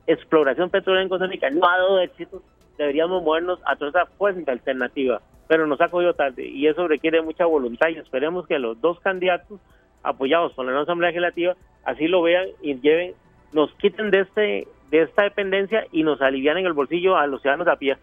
exploración 0.06 0.70
petrolera 0.70 1.04
en 1.04 1.10
Costa 1.10 1.28
Rica 1.28 1.50
no 1.50 1.66
ha 1.66 1.78
dado 1.78 2.02
éxito, 2.02 2.44
deberíamos 2.78 3.24
movernos 3.24 3.60
a 3.66 3.78
toda 3.78 3.90
esa 3.90 4.06
fuente 4.18 4.52
alternativa, 4.52 5.22
pero 5.48 5.66
nos 5.66 5.80
ha 5.80 5.88
cogido 5.88 6.14
tarde 6.14 6.46
y 6.46 6.68
eso 6.68 6.90
requiere 6.90 7.22
mucha 7.22 7.46
voluntad 7.46 7.88
y 7.88 7.98
esperemos 7.98 8.46
que 8.48 8.60
los 8.60 8.82
dos 8.82 9.00
candidatos 9.00 9.62
apoyados 10.04 10.54
por 10.54 10.66
la 10.66 10.72
nueva 10.72 10.84
Asamblea 10.84 11.10
Legislativa, 11.10 11.56
así 11.84 12.08
lo 12.08 12.22
vean 12.22 12.48
y 12.62 12.80
lleven, 12.80 13.14
nos 13.54 13.72
quiten 13.76 14.12
de 14.12 14.22
este 14.22 14.68
de 14.92 15.02
esta 15.02 15.24
dependencia 15.24 15.88
y 15.92 16.04
nos 16.04 16.22
alivian 16.22 16.58
en 16.58 16.68
el 16.68 16.74
bolsillo 16.74 17.18
a 17.18 17.26
los 17.26 17.42
ciudadanos 17.42 17.68
a 17.68 17.78
pie. 17.78 17.98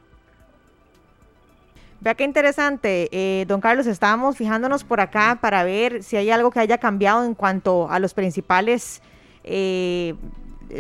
Vea 2.01 2.15
qué 2.15 2.25
interesante, 2.25 3.09
eh, 3.13 3.45
don 3.47 3.61
Carlos, 3.61 3.87
estábamos 3.87 4.37
fijándonos 4.37 4.83
por 4.83 5.01
acá 5.01 5.39
para 5.41 5.63
ver 5.63 6.03
si 6.03 6.17
hay 6.17 6.31
algo 6.31 6.51
que 6.51 6.59
haya 6.59 6.79
cambiado 6.79 7.25
en 7.25 7.35
cuanto 7.35 7.89
a 7.89 8.01
los 8.01 8.13
principales 8.13 9.03
eh, 9.45 10.15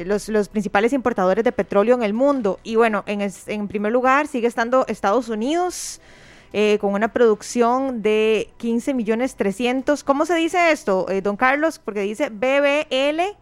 los, 0.06 0.28
los, 0.28 0.48
principales 0.48 0.92
importadores 0.92 1.44
de 1.44 1.52
petróleo 1.52 1.94
en 1.94 2.02
el 2.02 2.14
mundo. 2.14 2.58
Y 2.62 2.76
bueno, 2.76 3.04
en, 3.06 3.20
en 3.20 3.68
primer 3.68 3.92
lugar 3.92 4.26
sigue 4.26 4.46
estando 4.46 4.84
Estados 4.88 5.28
Unidos, 5.28 6.00
eh, 6.52 6.78
con 6.80 6.94
una 6.94 7.12
producción 7.12 8.02
de 8.02 8.50
15 8.56 8.94
millones 8.94 9.36
300. 9.36 10.04
¿Cómo 10.04 10.26
se 10.26 10.34
dice 10.34 10.72
esto, 10.72 11.06
eh, 11.08 11.20
don 11.22 11.36
Carlos? 11.36 11.78
Porque 11.78 12.00
dice 12.00 12.30
BBL 12.30 13.36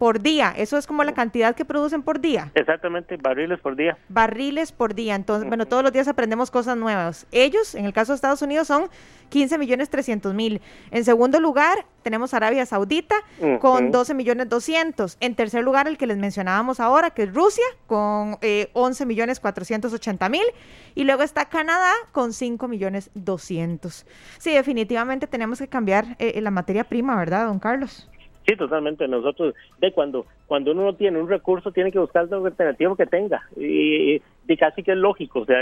por 0.00 0.22
día. 0.22 0.54
Eso 0.56 0.78
es 0.78 0.86
como 0.86 1.04
la 1.04 1.12
cantidad 1.12 1.54
que 1.54 1.66
producen 1.66 2.02
por 2.02 2.22
día. 2.22 2.50
Exactamente, 2.54 3.18
barriles 3.18 3.60
por 3.60 3.76
día. 3.76 3.98
Barriles 4.08 4.72
por 4.72 4.94
día. 4.94 5.14
Entonces, 5.14 5.46
bueno, 5.46 5.66
todos 5.66 5.82
los 5.82 5.92
días 5.92 6.08
aprendemos 6.08 6.50
cosas 6.50 6.74
nuevas. 6.78 7.26
Ellos, 7.32 7.74
en 7.74 7.84
el 7.84 7.92
caso 7.92 8.12
de 8.12 8.16
Estados 8.16 8.40
Unidos, 8.40 8.66
son 8.66 8.88
15 9.28 9.58
millones 9.58 9.90
300 9.90 10.32
mil. 10.32 10.62
En 10.90 11.04
segundo 11.04 11.38
lugar, 11.38 11.84
tenemos 12.02 12.32
Arabia 12.32 12.64
Saudita 12.64 13.14
con 13.60 13.90
12 13.90 14.14
millones 14.14 14.48
200. 14.48 15.18
En 15.20 15.34
tercer 15.34 15.62
lugar, 15.62 15.86
el 15.86 15.98
que 15.98 16.06
les 16.06 16.16
mencionábamos 16.16 16.80
ahora, 16.80 17.10
que 17.10 17.24
es 17.24 17.34
Rusia, 17.34 17.66
con 17.86 18.38
11 18.40 19.02
eh, 19.02 19.06
millones 19.06 19.38
480 19.38 20.30
mil. 20.30 20.44
Y 20.94 21.04
luego 21.04 21.22
está 21.22 21.44
Canadá 21.44 21.92
con 22.12 22.32
5 22.32 22.68
millones 22.68 23.10
200. 23.12 24.06
Sí, 24.38 24.52
definitivamente 24.54 25.26
tenemos 25.26 25.58
que 25.58 25.68
cambiar 25.68 26.16
eh, 26.18 26.40
la 26.40 26.50
materia 26.50 26.84
prima, 26.84 27.16
¿verdad, 27.16 27.48
don 27.48 27.58
Carlos? 27.58 28.09
Sí, 28.50 28.56
totalmente. 28.56 29.06
Nosotros, 29.06 29.54
de 29.78 29.92
cuando 29.92 30.26
cuando 30.48 30.72
uno 30.72 30.82
no 30.82 30.94
tiene 30.94 31.20
un 31.20 31.28
recurso, 31.28 31.70
tiene 31.70 31.92
que 31.92 32.00
buscar 32.00 32.26
el 32.26 32.34
alternativo 32.34 32.96
que 32.96 33.06
tenga. 33.06 33.42
Y, 33.56 34.20
casi 34.58 34.82
que 34.82 34.90
es 34.90 34.98
lógico. 34.98 35.40
O 35.40 35.44
sea, 35.44 35.58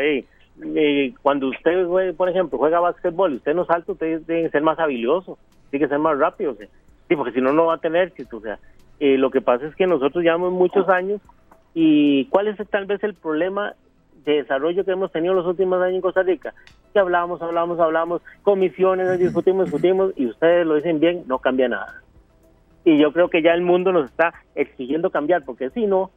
cuando 1.20 1.48
usted, 1.48 2.14
por 2.16 2.30
ejemplo, 2.30 2.56
juega 2.56 2.80
básquetbol 2.80 3.34
y 3.34 3.36
usted 3.36 3.54
no 3.54 3.66
salta, 3.66 3.92
usted 3.92 4.22
tiene 4.24 4.44
que 4.44 4.50
ser 4.50 4.62
más 4.62 4.78
habilidoso, 4.78 5.36
tiene 5.68 5.84
que 5.84 5.90
ser 5.90 5.98
más 5.98 6.18
rápido. 6.18 6.54
sí, 6.54 7.14
porque 7.14 7.32
si 7.32 7.42
no, 7.42 7.52
no 7.52 7.66
va 7.66 7.74
a 7.74 7.78
tener 7.78 8.08
éxito. 8.08 8.38
O 8.38 8.40
sea, 8.40 8.58
eh, 9.00 9.18
lo 9.18 9.30
que 9.30 9.42
pasa 9.42 9.66
es 9.66 9.76
que 9.76 9.86
nosotros 9.86 10.24
llevamos 10.24 10.50
muchos 10.50 10.88
años 10.88 11.20
y 11.74 12.24
cuál 12.30 12.48
es 12.48 12.56
tal 12.70 12.86
vez 12.86 13.04
el 13.04 13.12
problema 13.12 13.74
de 14.24 14.36
desarrollo 14.36 14.82
que 14.86 14.92
hemos 14.92 15.12
tenido 15.12 15.34
los 15.34 15.44
últimos 15.44 15.82
años 15.82 15.96
en 15.96 16.00
Costa 16.00 16.22
Rica. 16.22 16.54
Que 16.94 17.00
hablamos, 17.00 17.42
hablamos, 17.42 17.78
hablamos, 17.80 18.22
comisiones, 18.42 19.18
discutimos, 19.18 19.66
discutimos 19.66 20.14
y 20.16 20.24
ustedes 20.24 20.66
lo 20.66 20.76
dicen 20.76 21.00
bien, 21.00 21.24
no 21.26 21.38
cambia 21.38 21.68
nada 21.68 22.02
y 22.84 22.98
yo 22.98 23.12
creo 23.12 23.28
que 23.28 23.42
ya 23.42 23.52
el 23.52 23.62
mundo 23.62 23.92
nos 23.92 24.10
está 24.10 24.34
exigiendo 24.54 25.10
cambiar, 25.10 25.44
porque 25.44 25.70
si 25.70 25.86
no, 25.86 26.10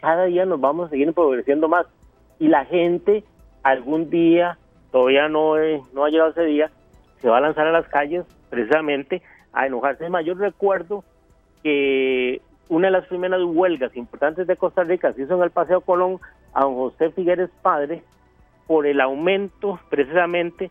cada 0.00 0.24
día 0.24 0.44
nos 0.44 0.60
vamos 0.60 0.86
a 0.86 0.90
seguir 0.90 1.08
empobreciendo 1.08 1.68
más. 1.68 1.86
Y 2.38 2.48
la 2.48 2.64
gente 2.64 3.24
algún 3.62 4.10
día, 4.10 4.58
todavía 4.90 5.28
no, 5.28 5.54
no 5.92 6.04
ha 6.04 6.10
llegado 6.10 6.30
ese 6.30 6.44
día, 6.44 6.70
se 7.20 7.28
va 7.28 7.38
a 7.38 7.42
lanzar 7.42 7.66
a 7.66 7.72
las 7.72 7.86
calles 7.88 8.24
precisamente 8.48 9.22
a 9.52 9.66
enojarse 9.66 10.08
más. 10.08 10.24
Yo 10.24 10.34
recuerdo 10.34 11.04
que 11.62 12.40
una 12.68 12.88
de 12.88 12.92
las 12.92 13.06
primeras 13.06 13.42
huelgas 13.42 13.96
importantes 13.96 14.46
de 14.46 14.56
Costa 14.56 14.84
Rica 14.84 15.12
se 15.12 15.22
hizo 15.22 15.34
en 15.36 15.42
el 15.42 15.50
Paseo 15.50 15.80
Colón 15.80 16.18
a 16.54 16.62
don 16.62 16.74
José 16.74 17.10
Figueres 17.10 17.50
Padre 17.62 18.02
por 18.66 18.86
el 18.86 19.00
aumento 19.00 19.80
precisamente 19.90 20.70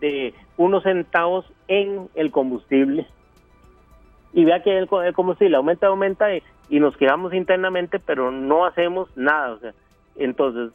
de 0.00 0.34
unos 0.56 0.82
centavos 0.82 1.50
en 1.68 2.08
el 2.14 2.30
combustible 2.30 3.06
y 4.32 4.44
vea 4.44 4.62
que 4.62 4.78
el, 4.78 4.88
combustible 4.88 5.56
aumenta, 5.56 5.86
aumenta 5.86 6.28
y, 6.34 6.42
nos 6.70 6.96
quedamos 6.96 7.34
internamente, 7.34 7.98
pero 7.98 8.30
no 8.30 8.64
hacemos 8.64 9.08
nada. 9.16 9.52
O 9.52 9.58
sea, 9.58 9.74
entonces, 10.16 10.70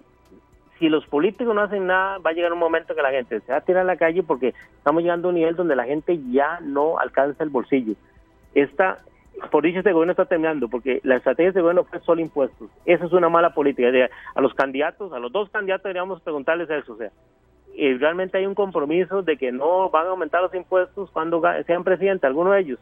si 0.78 0.90
los 0.90 1.06
políticos 1.08 1.56
no 1.56 1.62
hacen 1.62 1.88
nada, 1.88 2.18
va 2.18 2.32
a 2.32 2.34
llegar 2.34 2.52
un 2.52 2.60
momento 2.60 2.96
que 2.96 3.02
la 3.02 3.12
gente 3.12 3.40
se 3.40 3.52
va 3.52 3.60
a 3.60 3.62
tirar 3.62 3.84
a 3.84 3.86
la 3.86 3.96
calle 3.96 4.22
porque 4.24 4.54
estamos 4.78 5.04
llegando 5.04 5.28
a 5.28 5.30
un 5.30 5.36
nivel 5.36 5.56
donde 5.56 5.76
la 5.76 5.86
gente 5.86 6.20
ya 6.32 6.60
no 6.62 7.00
alcanza 7.00 7.44
el 7.44 7.50
bolsillo. 7.50 7.94
Esta, 8.54 9.00
por 9.52 9.64
dicho 9.64 9.80
este 9.80 9.94
gobierno 9.94 10.12
está 10.12 10.26
terminando, 10.26 10.68
porque 10.68 11.00
la 11.04 11.16
estrategia 11.16 11.46
de 11.46 11.50
este 11.50 11.62
gobierno 11.62 11.86
fue 11.86 12.00
solo 12.02 12.20
impuestos. 12.20 12.70
Esa 12.86 13.06
es 13.06 13.14
una 13.14 13.30
mala 13.30 13.52
política. 13.52 13.88
A 14.34 14.42
los 14.42 14.54
candidatos, 14.54 15.14
a 15.14 15.20
los 15.20 15.32
dos 15.32 15.50
candidatos 15.50 15.84
deberíamos 15.84 16.22
preguntarles 16.22 16.70
eso. 16.70 16.94
O 16.94 16.98
sea, 16.98 17.10
eh, 17.78 17.96
realmente 17.98 18.38
hay 18.38 18.46
un 18.46 18.56
compromiso 18.56 19.22
de 19.22 19.38
que 19.38 19.54
no 19.54 19.90
van 19.90 20.08
a 20.08 20.10
aumentar 20.10 20.42
los 20.42 20.54
impuestos 20.54 21.10
cuando 21.12 21.42
sean 21.66 21.86
presidente, 21.86 22.28
alguno 22.28 22.52
de 22.52 22.60
ellos 22.60 22.80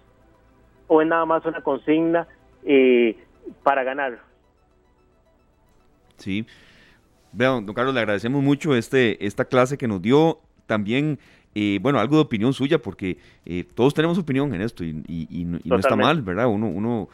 o 0.87 1.01
es 1.01 1.07
nada 1.07 1.25
más 1.25 1.45
una 1.45 1.61
consigna 1.61 2.27
eh, 2.63 3.17
para 3.63 3.83
ganar. 3.83 4.19
Sí. 6.17 6.45
Vean, 7.31 7.65
don 7.65 7.73
Carlos, 7.73 7.93
le 7.93 7.99
agradecemos 7.99 8.43
mucho 8.43 8.75
este, 8.75 9.25
esta 9.25 9.45
clase 9.45 9.77
que 9.77 9.87
nos 9.87 10.01
dio. 10.01 10.39
También, 10.65 11.19
eh, 11.55 11.79
bueno, 11.81 11.99
algo 11.99 12.15
de 12.15 12.21
opinión 12.21 12.53
suya, 12.53 12.79
porque 12.79 13.17
eh, 13.45 13.65
todos 13.75 13.93
tenemos 13.93 14.17
opinión 14.17 14.53
en 14.53 14.61
esto 14.61 14.83
y, 14.83 15.03
y 15.07 15.45
no 15.45 15.77
está 15.77 15.95
mal, 15.95 16.21
¿verdad? 16.21 16.47
Uno, 16.47 16.67
uno 16.67 17.09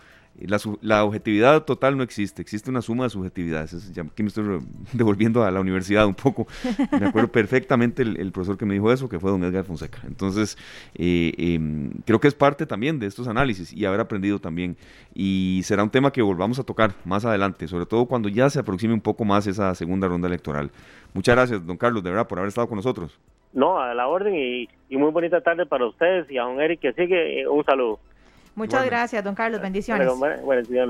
la, 0.81 1.03
objetividad 1.03 1.63
total 1.65 1.97
no 1.97 2.03
existe, 2.03 2.41
existe 2.41 2.69
una 2.69 2.81
suma 2.81 3.05
de 3.05 3.09
subjetividades. 3.09 3.91
aquí 3.97 4.23
me 4.23 4.29
estoy 4.29 4.59
devolviendo 4.93 5.43
a 5.43 5.51
la 5.51 5.59
universidad 5.59 6.05
un 6.07 6.15
poco. 6.15 6.47
Me 6.91 7.07
acuerdo 7.07 7.31
perfectamente 7.31 8.03
el, 8.03 8.31
profesor 8.31 8.57
que 8.57 8.65
me 8.65 8.73
dijo 8.73 8.91
eso, 8.91 9.09
que 9.09 9.19
fue 9.19 9.31
don 9.31 9.43
Edgar 9.43 9.65
Fonseca. 9.65 9.99
Entonces, 10.07 10.57
eh, 10.95 11.33
em, 11.37 11.91
creo 12.05 12.19
que 12.19 12.27
es 12.27 12.35
parte 12.35 12.65
también 12.65 12.99
de 12.99 13.07
estos 13.07 13.27
análisis 13.27 13.73
y 13.73 13.85
haber 13.85 13.99
aprendido 13.99 14.39
también. 14.39 14.77
Y 15.13 15.61
será 15.63 15.83
un 15.83 15.89
tema 15.89 16.11
que 16.11 16.21
volvamos 16.21 16.59
a 16.59 16.63
tocar 16.63 16.93
más 17.05 17.25
adelante, 17.25 17.67
sobre 17.67 17.85
todo 17.85 18.05
cuando 18.05 18.29
ya 18.29 18.49
se 18.49 18.59
aproxime 18.59 18.93
un 18.93 19.01
poco 19.01 19.25
más 19.25 19.47
esa 19.47 19.73
segunda 19.75 20.07
ronda 20.07 20.27
electoral. 20.27 20.71
Muchas 21.13 21.35
gracias, 21.35 21.65
don 21.65 21.77
Carlos, 21.77 22.03
de 22.03 22.11
verdad, 22.11 22.27
por 22.27 22.37
haber 22.37 22.49
estado 22.49 22.67
con 22.67 22.77
nosotros. 22.77 23.19
No, 23.51 23.79
a 23.79 23.93
la 23.95 24.07
orden 24.07 24.35
y, 24.35 24.69
y 24.89 24.97
muy 24.97 25.11
bonita 25.11 25.41
tarde 25.41 25.65
para 25.65 25.87
ustedes 25.87 26.29
y 26.29 26.37
a 26.37 26.43
don 26.43 26.61
Eric 26.61 26.79
que 26.81 26.93
sigue, 26.93 27.47
un 27.47 27.65
saludo. 27.65 27.99
Muchas 28.59 28.85
gracias, 28.85 29.23
don 29.23 29.35
Carlos. 29.35 29.61
Bendiciones. 29.61 30.05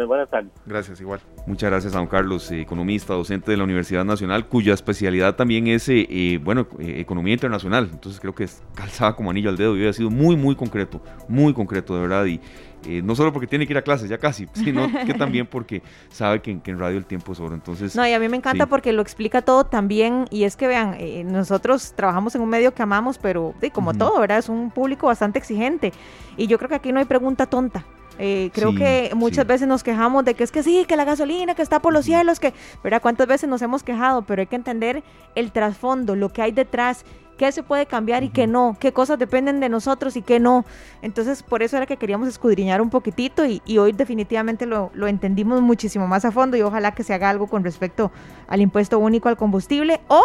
buenas 0.08 0.30
tardes. 0.30 0.52
Gracias, 0.66 1.00
igual. 1.02 1.20
Muchas 1.46 1.70
gracias 1.70 1.94
a 1.94 2.00
don 2.00 2.08
Carlos, 2.08 2.50
eh, 2.52 2.62
economista, 2.62 3.14
docente 3.14 3.52
de 3.52 3.58
la 3.58 3.64
Universidad 3.64 4.04
Nacional, 4.04 4.48
cuya 4.48 4.74
especialidad 4.74 5.36
también 5.36 5.68
es, 5.68 5.88
eh, 5.88 6.08
eh, 6.10 6.40
bueno, 6.44 6.68
economía 6.80 7.36
internacional. 7.36 7.88
Entonces 7.92 8.20
creo 8.20 8.34
que 8.34 8.46
es 8.46 8.64
calzada 8.74 9.16
como 9.16 9.30
anillo 9.30 9.52
al 9.52 9.58
dedo 9.58 9.78
y 9.78 9.88
ha 9.88 9.94
sido 9.94 10.10
muy, 10.10 10.36
muy 10.36 10.56
concreto, 10.56 11.00
muy 11.28 11.54
concreto, 11.54 11.94
de 11.94 12.02
verdad. 12.02 12.26
Y 12.26 12.42
eh, 12.86 13.02
no 13.04 13.16
solo 13.16 13.34
porque 13.34 13.48
tiene 13.48 13.68
que 13.68 13.74
ir 13.74 13.78
a 13.78 13.82
clases, 13.82 14.10
ya 14.10 14.18
casi, 14.18 14.48
sino 14.54 14.88
que 15.06 15.14
también 15.18 15.48
porque 15.48 15.82
sabe 16.10 16.42
que, 16.42 16.52
en 16.52 16.80
radio 16.80 16.98
el 16.98 17.06
tiempo 17.06 17.34
es 17.34 17.40
oro. 17.40 17.56
Entonces, 17.56 17.96
no, 17.96 18.08
y 18.08 18.14
a 18.14 18.20
mí 18.20 18.30
me 18.30 18.38
encanta 18.38 18.66
porque 18.68 18.94
lo 18.94 19.02
explica 19.02 19.42
todo 19.42 19.66
también, 19.66 20.26
y 20.30 20.44
es 20.44 20.56
que 20.56 20.68
vean, 20.68 20.96
eh, 21.00 21.24
nosotros 21.24 21.94
trabajamos 21.96 22.36
en 22.36 22.42
un 22.42 22.50
medio 22.50 22.74
que 22.74 22.82
amamos, 22.82 23.18
pero 23.18 23.54
como 23.74 23.94
todo, 23.94 24.20
¿verdad? 24.20 24.40
Es 24.40 24.50
un 24.50 24.72
público 24.72 25.08
bastante 25.08 25.40
exigente, 25.40 25.92
y 26.38 26.48
yo 26.48 26.58
creo 26.58 26.70
que 26.70 26.76
aquí 26.76 26.92
no 26.92 27.00
hay 27.00 27.06
pregunta 27.06 27.46
tonta. 27.46 27.86
Eh, 28.22 28.52
creo 28.54 28.76
que 28.76 29.12
muchas 29.16 29.48
veces 29.48 29.66
nos 29.66 29.82
quejamos 29.82 30.26
de 30.26 30.34
que 30.34 30.44
es 30.44 30.52
que 30.52 30.62
sí, 30.62 30.84
que 30.86 30.98
la 30.98 31.06
gasolina, 31.06 31.56
que 31.56 31.62
está 31.62 31.82
por 31.82 31.94
los 31.94 32.04
cielos, 32.04 32.42
que, 32.42 32.54
¿verdad? 32.84 33.02
¿Cuántas 33.02 33.28
veces 33.28 33.50
nos 33.50 33.62
hemos 33.62 33.82
quejado? 33.82 34.24
Pero 34.24 34.42
hay 34.42 34.48
que 34.48 34.58
entender 34.58 35.04
el 35.36 35.54
trasfondo, 35.54 36.18
lo 36.18 36.28
que 36.28 36.42
hay 36.42 36.52
detrás, 36.52 37.06
qué 37.40 37.54
se 37.54 37.64
puede 37.64 37.86
cambiar 37.86 38.24
y 38.26 38.30
qué 38.30 38.48
no, 38.48 38.76
qué 38.82 38.92
cosas 38.92 39.18
dependen 39.18 39.62
de 39.62 39.70
nosotros 39.70 40.18
y 40.18 40.22
qué 40.22 40.42
no. 40.42 40.66
Entonces, 41.02 41.42
por 41.42 41.64
eso 41.64 41.78
era 41.78 41.86
que 41.86 41.96
queríamos 41.96 42.28
escudriñar 42.28 42.82
un 42.82 42.90
poquitito 42.90 43.46
y, 43.46 43.62
hoy 43.78 43.94
definitivamente 43.94 44.66
lo, 44.66 44.92
lo, 44.94 45.08
entendimos 45.08 45.62
muchísimo 45.62 46.06
más 46.06 46.26
a 46.26 46.32
fondo 46.32 46.58
y 46.58 46.62
ojalá 46.62 46.94
que 46.94 47.04
se 47.04 47.14
haga 47.14 47.30
algo 47.30 47.48
con 47.48 47.64
respecto 47.64 48.12
al 48.50 48.60
impuesto 48.60 49.00
único 49.00 49.30
al 49.30 49.38
combustible 49.38 50.02
o 50.10 50.22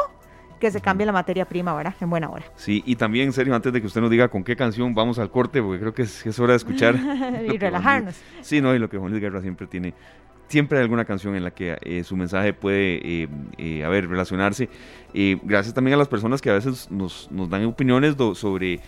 que 0.59 0.73
se 0.73 0.81
cambie 0.81 1.07
la 1.07 1.13
materia 1.13 1.45
prima, 1.45 1.73
¿verdad? 1.73 1.95
En 2.01 2.11
buena 2.11 2.29
hora. 2.31 2.47
Sí, 2.57 2.83
y 2.85 2.97
también, 2.97 3.27
en 3.27 3.33
serio, 3.33 3.55
antes 3.55 3.73
de 3.73 3.81
que 3.81 3.87
usted 3.87 4.01
nos 4.01 4.11
diga 4.11 4.27
con 4.27 4.43
qué 4.43 4.57
canción 4.57 4.93
vamos 4.93 5.21
al 5.21 5.31
corte, 5.31 5.63
porque 5.63 5.79
creo 5.79 5.95
que 5.95 6.03
es, 6.03 6.39
hora 6.41 6.53
de 6.53 6.57
escuchar. 6.57 6.97
y 7.47 7.59
relajarnos. 7.59 8.17
sí, 8.41 8.61
no, 8.61 8.75
y 8.75 8.81
lo 8.81 8.91
que 8.91 8.99
Juan 8.99 9.13
Luis 9.13 9.23
Guerra 9.23 9.41
siempre 9.41 9.69
tiene 9.69 9.95
siempre 10.49 10.79
hay 10.79 10.83
alguna 10.83 11.05
canción 11.05 11.35
en 11.37 11.45
la 11.45 11.51
que 11.51 11.77
eh, 11.83 12.05
su 12.05 12.17
mensaje 12.17 12.53
puede, 12.53 13.01
eh, 13.03 13.29
eh, 13.59 13.85
a 13.85 13.89
ver, 13.89 14.09
relacionarse. 14.09 14.69
gracias 15.43 15.75
también 15.75 15.95
a 15.95 15.99
las 15.99 16.09
personas 16.09 16.41
que 16.41 16.51
a 16.51 16.55
veces 16.55 16.91
nos, 16.91 17.31
nos 17.31 17.49
dan 17.49 17.65
opiniones 17.65 18.17
sobre 18.35 18.81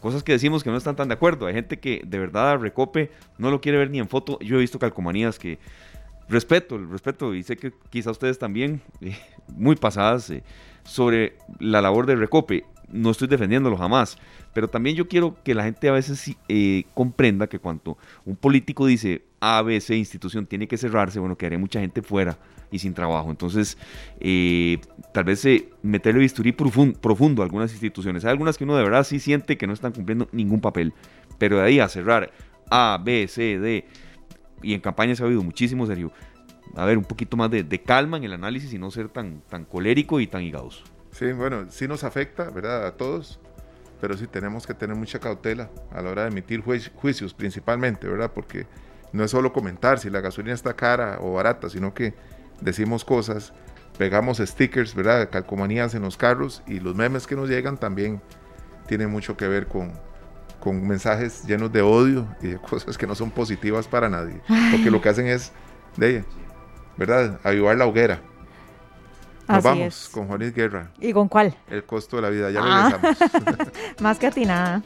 cosas 0.00 0.22
que 0.22 0.32
decimos 0.32 0.62
que 0.62 0.70
no 0.70 0.76
están 0.76 0.96
tan 0.96 1.08
de 1.08 1.14
acuerdo. 1.14 1.46
Hay 1.46 1.54
gente 1.54 1.78
que 1.78 2.02
de 2.04 2.18
verdad 2.18 2.58
Recope 2.58 3.10
no 3.38 3.50
lo 3.50 3.60
quiere 3.60 3.78
ver 3.78 3.90
ni 3.90 3.98
en 3.98 4.08
foto. 4.08 4.38
Yo 4.40 4.56
he 4.56 4.60
visto 4.60 4.78
calcomanías 4.78 5.38
que 5.38 5.58
respeto, 6.28 6.78
respeto, 6.78 7.34
y 7.34 7.42
sé 7.42 7.56
que 7.56 7.72
quizá 7.90 8.10
ustedes 8.10 8.38
también, 8.38 8.80
muy 9.48 9.76
pasadas, 9.76 10.32
sobre 10.84 11.36
la 11.58 11.80
labor 11.80 12.06
de 12.06 12.16
Recope. 12.16 12.64
No 12.88 13.10
estoy 13.10 13.26
defendiéndolo 13.26 13.76
jamás, 13.76 14.16
pero 14.54 14.68
también 14.68 14.94
yo 14.94 15.08
quiero 15.08 15.36
que 15.42 15.54
la 15.54 15.64
gente 15.64 15.88
a 15.88 15.92
veces 15.92 16.36
comprenda 16.94 17.48
que 17.48 17.58
cuando 17.58 17.98
un 18.24 18.36
político 18.36 18.86
dice 18.86 19.24
ABC 19.46 19.90
institución 19.90 20.46
tiene 20.46 20.66
que 20.66 20.76
cerrarse, 20.76 21.18
bueno, 21.18 21.36
quedaría 21.36 21.58
mucha 21.58 21.80
gente 21.80 22.02
fuera 22.02 22.38
y 22.70 22.78
sin 22.78 22.94
trabajo. 22.94 23.30
Entonces, 23.30 23.78
eh, 24.20 24.78
tal 25.12 25.24
vez 25.24 25.44
eh, 25.44 25.68
meterle 25.82 26.20
bisturí 26.20 26.52
profundo, 26.52 27.42
a 27.42 27.44
algunas 27.44 27.70
instituciones. 27.72 28.24
Hay 28.24 28.30
algunas 28.30 28.58
que 28.58 28.64
uno 28.64 28.76
de 28.76 28.82
verdad 28.82 29.04
sí 29.04 29.20
siente 29.20 29.56
que 29.56 29.66
no 29.66 29.72
están 29.72 29.92
cumpliendo 29.92 30.28
ningún 30.32 30.60
papel, 30.60 30.92
pero 31.38 31.58
de 31.58 31.64
ahí 31.64 31.80
a 31.80 31.88
cerrar 31.88 32.32
A, 32.70 33.00
B, 33.02 33.28
C, 33.28 33.58
D, 33.58 33.86
y 34.62 34.74
en 34.74 34.80
campaña 34.80 35.14
se 35.14 35.22
ha 35.22 35.26
habido 35.26 35.42
muchísimo, 35.42 35.86
serio. 35.86 36.12
A 36.74 36.84
ver, 36.84 36.98
un 36.98 37.04
poquito 37.04 37.36
más 37.36 37.50
de, 37.50 37.82
calma 37.82 38.16
en 38.16 38.24
el 38.24 38.32
análisis 38.32 38.72
y 38.72 38.78
no 38.78 38.90
ser 38.90 39.08
tan, 39.08 39.40
tan 39.48 39.64
colérico 39.64 40.20
y 40.20 40.26
tan 40.26 40.42
higadoso. 40.42 40.84
Sí, 41.12 41.32
bueno, 41.32 41.66
sí 41.70 41.88
nos 41.88 42.04
afecta, 42.04 42.50
¿verdad? 42.50 42.86
A 42.86 42.96
todos, 42.96 43.40
pero 44.00 44.16
sí 44.16 44.26
tenemos 44.26 44.66
que 44.66 44.74
tener 44.74 44.96
mucha 44.96 45.18
cautela 45.18 45.70
a 45.90 46.02
la 46.02 46.10
hora 46.10 46.22
de 46.22 46.28
emitir 46.28 46.60
juicios, 46.60 47.32
principalmente, 47.32 48.06
¿verdad? 48.06 48.32
Porque 48.34 48.66
no 49.12 49.24
es 49.24 49.30
solo 49.30 49.52
comentar 49.52 49.98
si 49.98 50.10
la 50.10 50.20
gasolina 50.20 50.54
está 50.54 50.74
cara 50.74 51.18
o 51.20 51.34
barata, 51.34 51.68
sino 51.70 51.94
que 51.94 52.14
decimos 52.60 53.04
cosas, 53.04 53.52
pegamos 53.98 54.38
stickers, 54.38 54.94
¿verdad? 54.94 55.28
Calcomanías 55.30 55.94
en 55.94 56.02
los 56.02 56.16
carros 56.16 56.62
y 56.66 56.80
los 56.80 56.94
memes 56.94 57.26
que 57.26 57.36
nos 57.36 57.48
llegan 57.48 57.76
también 57.76 58.20
tienen 58.86 59.10
mucho 59.10 59.36
que 59.36 59.48
ver 59.48 59.66
con, 59.66 59.92
con 60.60 60.86
mensajes 60.86 61.44
llenos 61.44 61.72
de 61.72 61.82
odio 61.82 62.26
y 62.40 62.48
de 62.48 62.58
cosas 62.70 62.96
que 62.98 63.06
no 63.06 63.14
son 63.14 63.30
positivas 63.30 63.88
para 63.88 64.08
nadie. 64.08 64.40
Porque 64.70 64.90
lo 64.90 65.00
que 65.00 65.08
hacen 65.08 65.26
es, 65.26 65.52
de, 65.96 66.24
¿verdad? 66.96 67.40
Avivar 67.44 67.76
la 67.76 67.86
hoguera. 67.86 68.20
Nos 69.48 69.62
vamos 69.62 70.08
con 70.12 70.26
Juanis 70.26 70.54
Guerra. 70.54 70.90
¿Y 71.00 71.12
con 71.12 71.28
cuál? 71.28 71.54
El 71.68 71.84
costo 71.84 72.16
de 72.16 72.22
la 72.22 72.30
vida. 72.30 72.50
Ya 72.50 72.60
ah. 72.62 72.98
regresamos. 73.02 73.72
Más 74.00 74.18
que 74.18 74.26
atinada. 74.26 74.82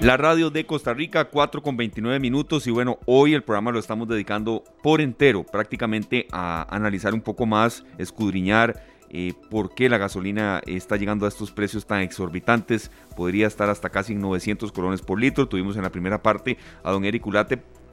La 0.00 0.16
radio 0.16 0.50
de 0.50 0.66
Costa 0.66 0.92
Rica, 0.92 1.26
4 1.26 1.62
con 1.62 1.76
29 1.76 2.18
minutos. 2.20 2.66
Y 2.66 2.70
bueno, 2.70 2.98
hoy 3.06 3.34
el 3.34 3.42
programa 3.42 3.70
lo 3.70 3.78
estamos 3.78 4.08
dedicando 4.08 4.64
por 4.82 5.00
entero, 5.00 5.44
prácticamente 5.44 6.26
a 6.32 6.66
analizar 6.74 7.14
un 7.14 7.20
poco 7.20 7.46
más, 7.46 7.84
escudriñar 7.98 8.91
eh, 9.14 9.34
por 9.50 9.74
qué 9.74 9.90
la 9.90 9.98
gasolina 9.98 10.62
está 10.64 10.96
llegando 10.96 11.26
a 11.26 11.28
estos 11.28 11.52
precios 11.52 11.86
tan 11.86 12.00
exorbitantes. 12.00 12.90
Podría 13.14 13.46
estar 13.46 13.68
hasta 13.68 13.90
casi 13.90 14.14
900 14.14 14.72
colones 14.72 15.02
por 15.02 15.20
litro. 15.20 15.46
Tuvimos 15.46 15.76
en 15.76 15.82
la 15.82 15.90
primera 15.90 16.22
parte 16.22 16.56
a 16.82 16.90
don 16.90 17.04
Eric 17.04 17.22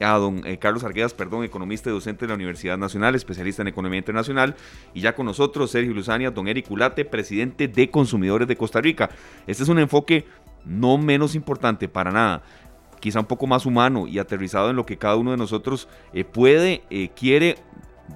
a 0.02 0.16
don 0.16 0.46
eh, 0.46 0.58
Carlos 0.58 0.82
Arguedas, 0.82 1.12
perdón, 1.12 1.44
economista 1.44 1.90
y 1.90 1.92
docente 1.92 2.24
de 2.24 2.28
la 2.28 2.34
Universidad 2.36 2.78
Nacional, 2.78 3.14
especialista 3.14 3.60
en 3.60 3.68
economía 3.68 3.98
internacional. 3.98 4.56
Y 4.94 5.02
ya 5.02 5.14
con 5.14 5.26
nosotros 5.26 5.70
Sergio 5.70 5.92
Luzania, 5.92 6.30
don 6.30 6.48
Eric 6.48 6.70
Ulate, 6.70 7.04
presidente 7.04 7.68
de 7.68 7.90
Consumidores 7.90 8.48
de 8.48 8.56
Costa 8.56 8.80
Rica. 8.80 9.10
Este 9.46 9.62
es 9.62 9.68
un 9.68 9.78
enfoque 9.78 10.24
no 10.64 10.96
menos 10.96 11.34
importante 11.34 11.86
para 11.86 12.10
nada 12.10 12.42
quizá 12.98 13.20
un 13.20 13.26
poco 13.26 13.46
más 13.46 13.64
humano 13.64 14.06
y 14.06 14.18
aterrizado 14.18 14.68
en 14.68 14.76
lo 14.76 14.84
que 14.84 14.98
cada 14.98 15.16
uno 15.16 15.30
de 15.30 15.38
nosotros 15.38 15.88
eh, 16.12 16.22
puede, 16.22 16.82
quiere 17.16 17.56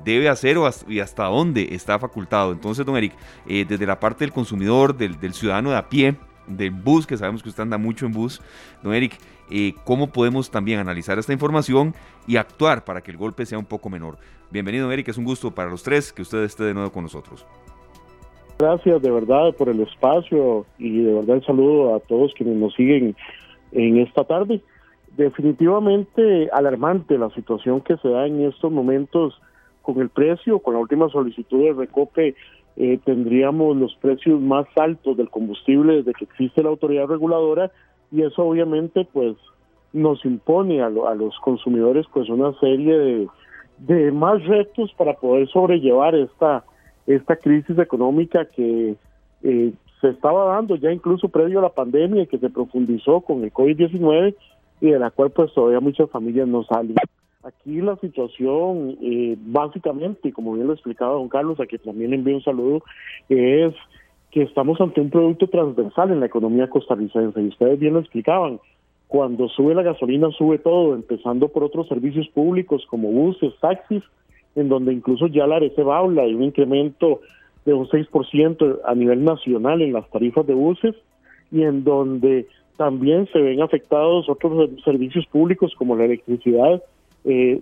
debe 0.03 0.29
hacer 0.29 0.59
o 0.59 0.67
hasta, 0.67 0.91
y 0.91 1.01
hasta 1.01 1.25
dónde 1.25 1.69
está 1.73 1.99
facultado. 1.99 2.53
Entonces, 2.53 2.85
don 2.85 2.97
Eric, 2.97 3.13
eh, 3.47 3.65
desde 3.69 3.87
la 3.87 4.01
parte 4.01 4.25
del 4.25 4.33
consumidor, 4.33 4.97
del, 4.97 5.35
ciudadano 5.35 5.71
de 5.71 5.77
a 5.77 5.89
pie, 5.89 6.17
del 6.47 6.71
bus, 6.71 7.07
que 7.07 7.17
sabemos 7.17 7.43
que 7.43 7.49
usted 7.49 7.63
anda 7.63 7.79
mucho 7.79 8.07
en 8.07 8.13
bus, 8.13 8.41
don 8.83 8.95
Eric, 8.95 9.19
eh, 9.51 9.75
¿cómo 9.85 10.09
podemos 10.09 10.51
también 10.51 10.79
analizar 10.79 11.19
esta 11.19 11.33
información 11.33 11.95
y 12.27 12.37
actuar 12.37 12.85
para 12.85 13.03
que 13.03 13.11
el 13.11 13.17
golpe 13.17 13.47
sea 13.47 13.59
un 13.59 13.67
poco 13.67 13.91
menor? 13.91 14.19
Bienvenido, 14.51 14.85
don 14.85 14.93
Eric, 14.93 15.09
es 15.09 15.19
un 15.19 15.25
gusto 15.25 15.51
para 15.51 15.71
los 15.71 15.83
tres 15.83 16.13
que 16.13 16.23
usted 16.23 16.43
esté 16.45 16.65
de 16.65 16.75
nuevo 16.75 16.91
con 16.91 17.03
nosotros. 17.03 17.47
Gracias 18.59 19.03
de 19.03 19.11
verdad 19.11 19.53
por 19.57 19.69
el 19.69 19.81
espacio 19.81 20.65
y 20.79 21.03
de 21.03 21.13
verdad 21.13 21.37
el 21.37 21.45
saludo 21.45 21.95
a 21.95 22.01
todos 22.01 22.33
quienes 22.35 22.57
nos 22.57 22.73
siguen 22.75 23.17
en 23.73 23.99
esta 23.99 24.25
tarde. 24.25 24.61
Definitivamente 25.17 26.49
alarmante 26.53 27.19
la 27.19 27.31
situación 27.31 27.81
que 27.81 27.97
se 27.97 28.09
da 28.09 28.27
en 28.27 28.43
estos 28.43 28.71
momentos 28.71 29.41
con 29.85 30.01
el 30.01 30.09
precio, 30.09 30.59
con 30.59 30.75
la 30.75 30.81
última 30.81 31.09
solicitud 31.11 31.63
de 31.63 31.73
Recope, 31.75 32.35
eh, 32.77 32.99
tendríamos 33.05 33.77
los 33.77 33.95
precios 33.97 34.41
más 34.41 34.67
altos 34.75 35.17
del 35.17 35.31
combustible 35.31 35.99
desde 35.99 36.15
que 36.15 36.25
existe 36.25 36.63
la 36.63 36.71
autoridad 36.71 37.07
reguladora 37.07 37.71
y 38.11 38.23
eso 38.23 38.43
obviamente 38.43 39.07
pues 39.13 39.37
nos 39.93 40.25
impone 40.25 40.83
a, 40.83 40.89
los 40.89 41.39
consumidores 41.39 42.07
pues 42.13 42.29
una 42.29 42.53
serie 42.59 42.99
de, 42.99 43.29
de 43.79 44.11
más 44.11 44.45
retos 44.45 44.93
para 44.99 45.15
poder 45.15 45.49
sobrellevar 45.49 46.17
esta 46.17 46.65
esta 47.07 47.37
crisis 47.37 47.79
económica 47.79 48.47
que 48.47 48.97
eh, 49.43 49.73
se 50.01 50.09
estaba 50.09 50.55
dando 50.55 50.75
ya 50.77 50.91
incluso 50.91 51.29
previo 51.29 51.61
a 51.61 51.63
la 51.63 51.69
pandemia 51.69 52.23
y 52.23 52.27
que 52.27 52.39
se 52.39 52.51
profundizó 52.51 53.21
con 53.21 53.45
el 53.45 53.53
COVID-19 53.53 54.35
y 54.81 54.91
de 54.91 54.99
la 54.99 55.11
cual 55.11 55.31
pues 55.31 55.53
todavía 55.55 55.81
muchas 55.81 56.11
familias 56.11 56.49
no 56.49 56.65
salen. 56.65 56.97
Aquí 57.45 57.83
la 57.83 57.97
situación, 57.97 58.97
eh, 59.03 59.37
básicamente, 59.39 60.33
como 60.33 60.55
bien 60.55 60.67
lo 60.67 60.73
explicaba 60.73 61.13
don 61.13 61.29
Carlos, 61.29 61.61
a 61.61 61.67
quien 61.67 61.83
también 61.83 62.15
envío 62.15 62.37
un 62.37 62.43
saludo, 62.43 62.83
es 63.29 63.75
que 64.31 64.43
estamos 64.43 64.81
ante 64.81 65.03
un 65.03 65.11
producto 65.11 65.47
transversal 65.47 66.11
en 66.11 66.21
la 66.21 66.27
economía 66.27 66.71
costarricense. 66.71 67.43
Y 67.43 67.49
ustedes 67.49 67.79
bien 67.79 67.93
lo 67.93 68.01
explicaban, 68.01 68.61
cuando 69.09 69.49
sube 69.49 69.75
la 69.75 69.83
gasolina 69.83 70.31
sube 70.31 70.59
todo, 70.59 70.95
empezando 70.95 71.49
por 71.49 71.65
otros 71.65 71.87
servicios 71.87 72.27
públicos 72.29 72.85
como 72.89 73.11
buses, 73.11 73.53
taxis, 73.61 74.03
en 74.57 74.69
donde 74.71 74.93
incluso 74.93 75.27
ya 75.27 75.47
la 75.47 75.57
ARECEB 75.57 75.91
habla 75.91 76.23
de 76.23 76.35
un 76.35 76.45
incremento 76.45 77.21
de 77.67 77.75
un 77.75 77.87
6% 77.87 78.81
a 78.85 78.95
nivel 78.95 79.23
nacional 79.23 79.83
en 79.83 79.93
las 79.93 80.09
tarifas 80.11 80.47
de 80.47 80.55
buses 80.55 80.95
y 81.53 81.63
en 81.63 81.85
donde 81.85 82.47
también 82.77 83.29
se 83.33 83.39
ven 83.39 83.63
afectados 83.63 84.29
otros 84.29 84.71
servicios 84.83 85.27
públicos 85.27 85.75
como 85.77 85.95
la 85.95 86.07
electricidad 86.07 86.83
eh, 87.25 87.61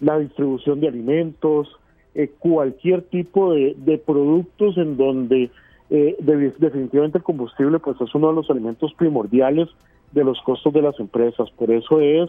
la 0.00 0.18
distribución 0.18 0.80
de 0.80 0.88
alimentos, 0.88 1.68
eh, 2.14 2.30
cualquier 2.38 3.02
tipo 3.02 3.54
de, 3.54 4.02
productos 4.04 4.76
en 4.76 4.98
donde 4.98 5.50
eh, 5.88 6.16
definitivamente 6.20 7.18
el 7.18 7.24
combustible 7.24 7.78
pues 7.78 7.98
es 8.00 8.14
uno 8.14 8.28
de 8.28 8.34
los 8.34 8.50
elementos 8.50 8.92
primordiales 8.94 9.68
de 10.10 10.24
los 10.24 10.38
costos 10.42 10.74
de 10.74 10.82
las 10.82 10.98
empresas. 11.00 11.50
Por 11.52 11.70
eso 11.70 12.00
es 12.00 12.28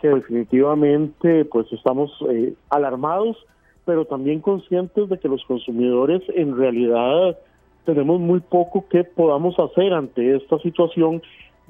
que 0.00 0.08
definitivamente 0.08 1.44
pues 1.46 1.72
estamos 1.72 2.12
eh, 2.30 2.54
alarmados, 2.70 3.36
pero 3.84 4.04
también 4.04 4.40
conscientes 4.40 5.08
de 5.08 5.18
que 5.18 5.28
los 5.28 5.44
consumidores 5.44 6.22
en 6.34 6.56
realidad 6.56 7.36
tenemos 7.84 8.20
muy 8.20 8.40
poco 8.40 8.86
que 8.88 9.02
podamos 9.02 9.58
hacer 9.58 9.92
ante 9.92 10.36
esta 10.36 10.58
situación, 10.58 11.22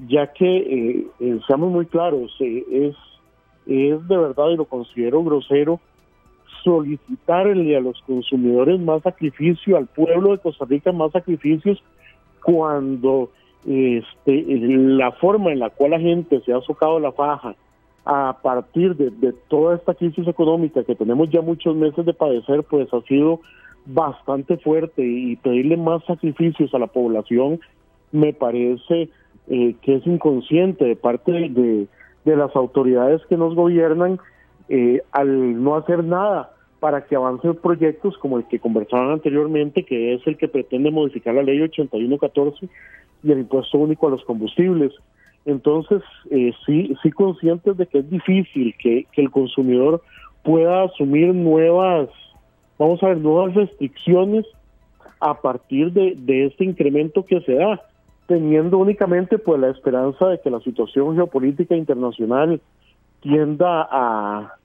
ya 0.07 0.31
que, 0.33 1.07
seamos 1.47 1.71
muy 1.71 1.85
claros, 1.85 2.35
es 2.39 2.95
es 3.67 4.07
de 4.07 4.17
verdad, 4.17 4.49
y 4.49 4.55
lo 4.55 4.65
considero 4.65 5.23
grosero, 5.23 5.79
solicitarle 6.63 7.75
a 7.77 7.79
los 7.79 8.01
consumidores 8.01 8.79
más 8.79 9.01
sacrificio, 9.03 9.77
al 9.77 9.87
pueblo 9.87 10.31
de 10.31 10.39
Costa 10.39 10.65
Rica 10.65 10.91
más 10.91 11.11
sacrificios, 11.11 11.81
cuando 12.43 13.29
este, 13.65 14.45
la 14.47 15.11
forma 15.11 15.51
en 15.51 15.59
la 15.59 15.69
cual 15.69 15.91
la 15.91 15.99
gente 15.99 16.39
se 16.41 16.53
ha 16.53 16.61
socado 16.61 16.99
la 16.99 17.11
faja 17.11 17.55
a 18.05 18.37
partir 18.41 18.95
de, 18.95 19.33
toda 19.49 19.75
esta 19.75 19.93
crisis 19.93 20.25
económica 20.25 20.81
que 20.85 20.95
tenemos 20.95 21.29
ya 21.29 21.41
muchos 21.41 21.75
meses 21.75 22.05
de 22.05 22.13
padecer, 22.13 22.63
pues 22.63 22.87
ha 22.93 23.01
sido 23.01 23.41
bastante 23.85 24.55
fuerte. 24.57 25.05
Y 25.05 25.35
pedirle 25.35 25.75
más 25.75 26.05
sacrificios 26.05 26.73
a 26.73 26.79
la 26.79 26.87
población 26.87 27.59
me 28.13 28.31
parece 28.31 29.09
eh, 29.49 29.75
que 29.81 29.95
es 29.95 30.07
inconsciente 30.07 30.85
de 30.85 30.95
parte 30.95 31.33
de, 31.33 31.87
de 32.27 32.35
las 32.35 32.55
autoridades 32.55 33.21
que 33.27 33.37
nos 33.37 33.55
gobiernan 33.55 34.19
eh, 34.67 35.01
al 35.11 35.63
no 35.63 35.77
hacer 35.77 36.03
nada 36.03 36.51
para 36.81 37.05
que 37.05 37.15
avancen 37.15 37.55
proyectos 37.55 38.17
como 38.17 38.37
el 38.37 38.45
que 38.47 38.59
conversaban 38.59 39.11
anteriormente, 39.11 39.83
que 39.83 40.13
es 40.13 40.27
el 40.27 40.37
que 40.37 40.49
pretende 40.49 40.91
modificar 40.91 41.33
la 41.33 41.41
ley 41.41 41.61
8114 41.61 42.67
y 43.23 43.31
el 43.31 43.39
impuesto 43.39 43.77
único 43.77 44.07
a 44.07 44.11
los 44.11 44.23
combustibles. 44.25 44.91
Entonces, 45.45 46.03
eh, 46.29 46.51
sí, 46.65 46.93
sí 47.01 47.11
conscientes 47.11 47.77
de 47.77 47.87
que 47.87 47.99
es 47.99 48.09
difícil 48.09 48.75
que, 48.77 49.07
que 49.13 49.21
el 49.21 49.31
consumidor 49.31 50.01
pueda 50.43 50.83
asumir 50.83 51.33
nuevas, 51.33 52.09
vamos 52.77 53.01
a 53.01 53.07
ver, 53.07 53.17
nuevas 53.19 53.55
restricciones 53.55 54.45
a 55.21 55.41
partir 55.41 55.93
de, 55.93 56.15
de 56.17 56.47
este 56.47 56.65
incremento 56.65 57.25
que 57.25 57.39
se 57.41 57.53
da 57.53 57.81
teniendo 58.27 58.77
únicamente 58.77 59.39
pues 59.39 59.59
la 59.59 59.69
esperanza 59.69 60.27
de 60.27 60.39
que 60.39 60.49
la 60.49 60.59
situación 60.59 61.15
geopolítica 61.15 61.75
internacional 61.75 62.61
tienda 63.21 63.87
a, 63.89 64.55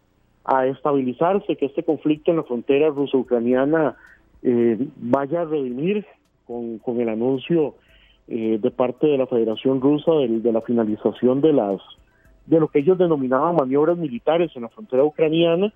a 0.45 0.67
estabilizarse, 0.67 1.57
que 1.57 1.67
este 1.67 1.85
conflicto 1.85 2.31
en 2.31 2.39
la 2.39 2.43
frontera 2.43 2.91
ruso-ucraniana 2.91 3.97
eh, 4.43 4.77
vaya 4.97 5.43
a 5.43 5.45
redimir 5.45 6.05
con, 6.47 6.79
con 6.79 7.01
el 7.01 7.09
anuncio 7.09 7.75
eh, 8.29 8.59
de 8.61 8.71
parte 8.71 9.07
de 9.07 9.19
la 9.19 9.27
Federación 9.27 9.81
Rusa 9.81 10.13
de, 10.13 10.41
de, 10.41 10.53
la 10.53 10.61
finalización 10.61 11.41
de 11.41 11.53
las 11.53 11.81
de 12.47 12.59
lo 12.59 12.67
que 12.67 12.81
ellos 12.81 12.99
denominaban 12.99 13.55
maniobras 13.55 13.97
militares 13.97 14.51
en 14.57 14.63
la 14.63 14.69
frontera 14.69 15.05
ucraniana. 15.05 15.73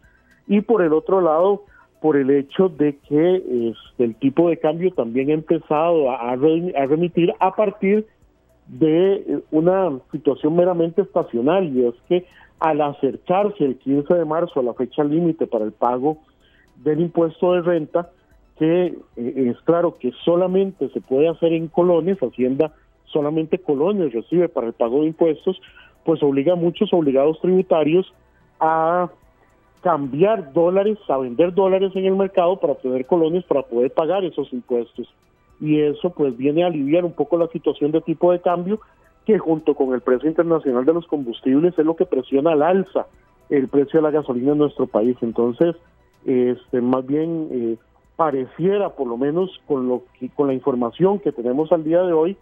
Y 0.49 0.61
por 0.63 0.83
el 0.83 0.93
otro 0.93 1.21
lado 1.21 1.63
por 2.07 2.17
el 2.17 2.31
hecho 2.31 2.69
de 2.69 2.97
que 3.09 3.37
este, 3.73 4.05
el 4.05 4.15
tipo 4.15 4.49
de 4.49 4.59
cambio 4.59 4.93
también 4.93 5.31
ha 5.31 5.33
empezado 5.33 6.09
a, 6.13 6.31
a, 6.31 6.37
remitir 6.37 7.35
a 7.41 7.51
partir 7.57 8.07
de 8.69 9.15
eh, 9.15 9.41
una 9.51 9.99
situación 10.13 10.55
meramente 10.55 11.03
estacional 11.03 11.77
y 11.77 11.85
es 11.85 11.95
que 12.09 12.25
al 12.61 12.81
acercarse 12.81 13.65
el 13.65 13.77
15 13.79 14.15
de 14.15 14.25
marzo 14.25 14.61
a 14.61 14.63
la 14.63 14.75
fecha 14.75 15.03
límite 15.03 15.49
para 15.49 15.65
el 15.65 15.73
pago 15.73 16.19
del 16.77 17.01
impuesto 17.01 17.55
de 17.55 17.63
renta, 17.63 18.09
que 18.57 18.95
eh, 19.17 19.51
es 19.51 19.61
claro 19.63 19.97
que 19.99 20.13
solamente 20.25 20.89
se 20.91 21.01
puede 21.01 21.27
hacer 21.29 21.53
en 21.55 21.67
colonias, 21.67 22.19
Hacienda 22.19 22.73
solamente 23.07 23.59
colonias 23.59 24.13
recibe 24.13 24.49
para 24.49 24.69
el 24.69 24.75
pago 24.75 25.01
de 25.01 25.09
impuestos, 25.09 25.61
pues 26.05 26.23
obliga 26.23 26.53
a 26.53 26.57
muchos 26.57 26.93
obligados 26.93 27.41
tributarios 27.41 28.15
a 28.61 29.11
cambiar 29.87 30.53
dólares 30.53 30.99
a 31.07 31.17
vender 31.17 31.55
dólares 31.55 31.93
en 31.95 32.07
el 32.07 32.17
mercado 32.17 32.59
para 32.59 32.73
obtener 32.73 33.07
colonias 33.07 33.45
para 33.45 33.63
poder 33.63 33.93
pagar 33.93 34.25
esos 34.25 34.53
impuestos. 34.53 35.07
Y 35.61 35.81
eso 35.81 36.11
pues 36.11 36.37
viene 36.37 36.65
a 36.65 36.67
aliviar 36.67 37.05
un 37.05 37.13
poco 37.13 37.39
la 37.39 37.47
situación 37.47 37.93
de 37.93 38.01
tipo 38.01 38.33
de 38.33 38.41
cambio 38.41 38.81
que 39.27 39.39
junto 39.39 39.77
con 39.77 39.95
el 39.95 40.01
precio 40.01 40.29
internacional 40.29 40.85
de 40.85 40.93
los 40.93 41.07
combustibles 41.07 41.79
es 41.79 41.87
lo 41.87 41.95
que 41.95 42.05
presiona 42.05 42.51
al 42.51 42.63
alza 42.63 43.07
el 43.49 43.69
precio 43.69 44.01
de 44.01 44.03
la 44.03 44.11
gasolina 44.11 44.51
en 44.51 44.59
nuestro 44.59 44.89
país. 44.89 45.17
Entonces, 45.21 45.77
este 46.25 46.81
más 46.81 47.07
bien 47.07 47.49
eh, 47.53 47.77
pareciera 48.17 48.89
por 48.89 49.07
lo 49.07 49.17
menos 49.17 49.53
con 49.69 49.87
lo 49.87 50.03
que, 50.19 50.31
con 50.31 50.49
la 50.49 50.55
información 50.55 51.21
que 51.21 51.31
tenemos 51.31 51.71
al 51.71 51.85
día 51.85 52.03
de 52.03 52.13
hoy 52.13 52.37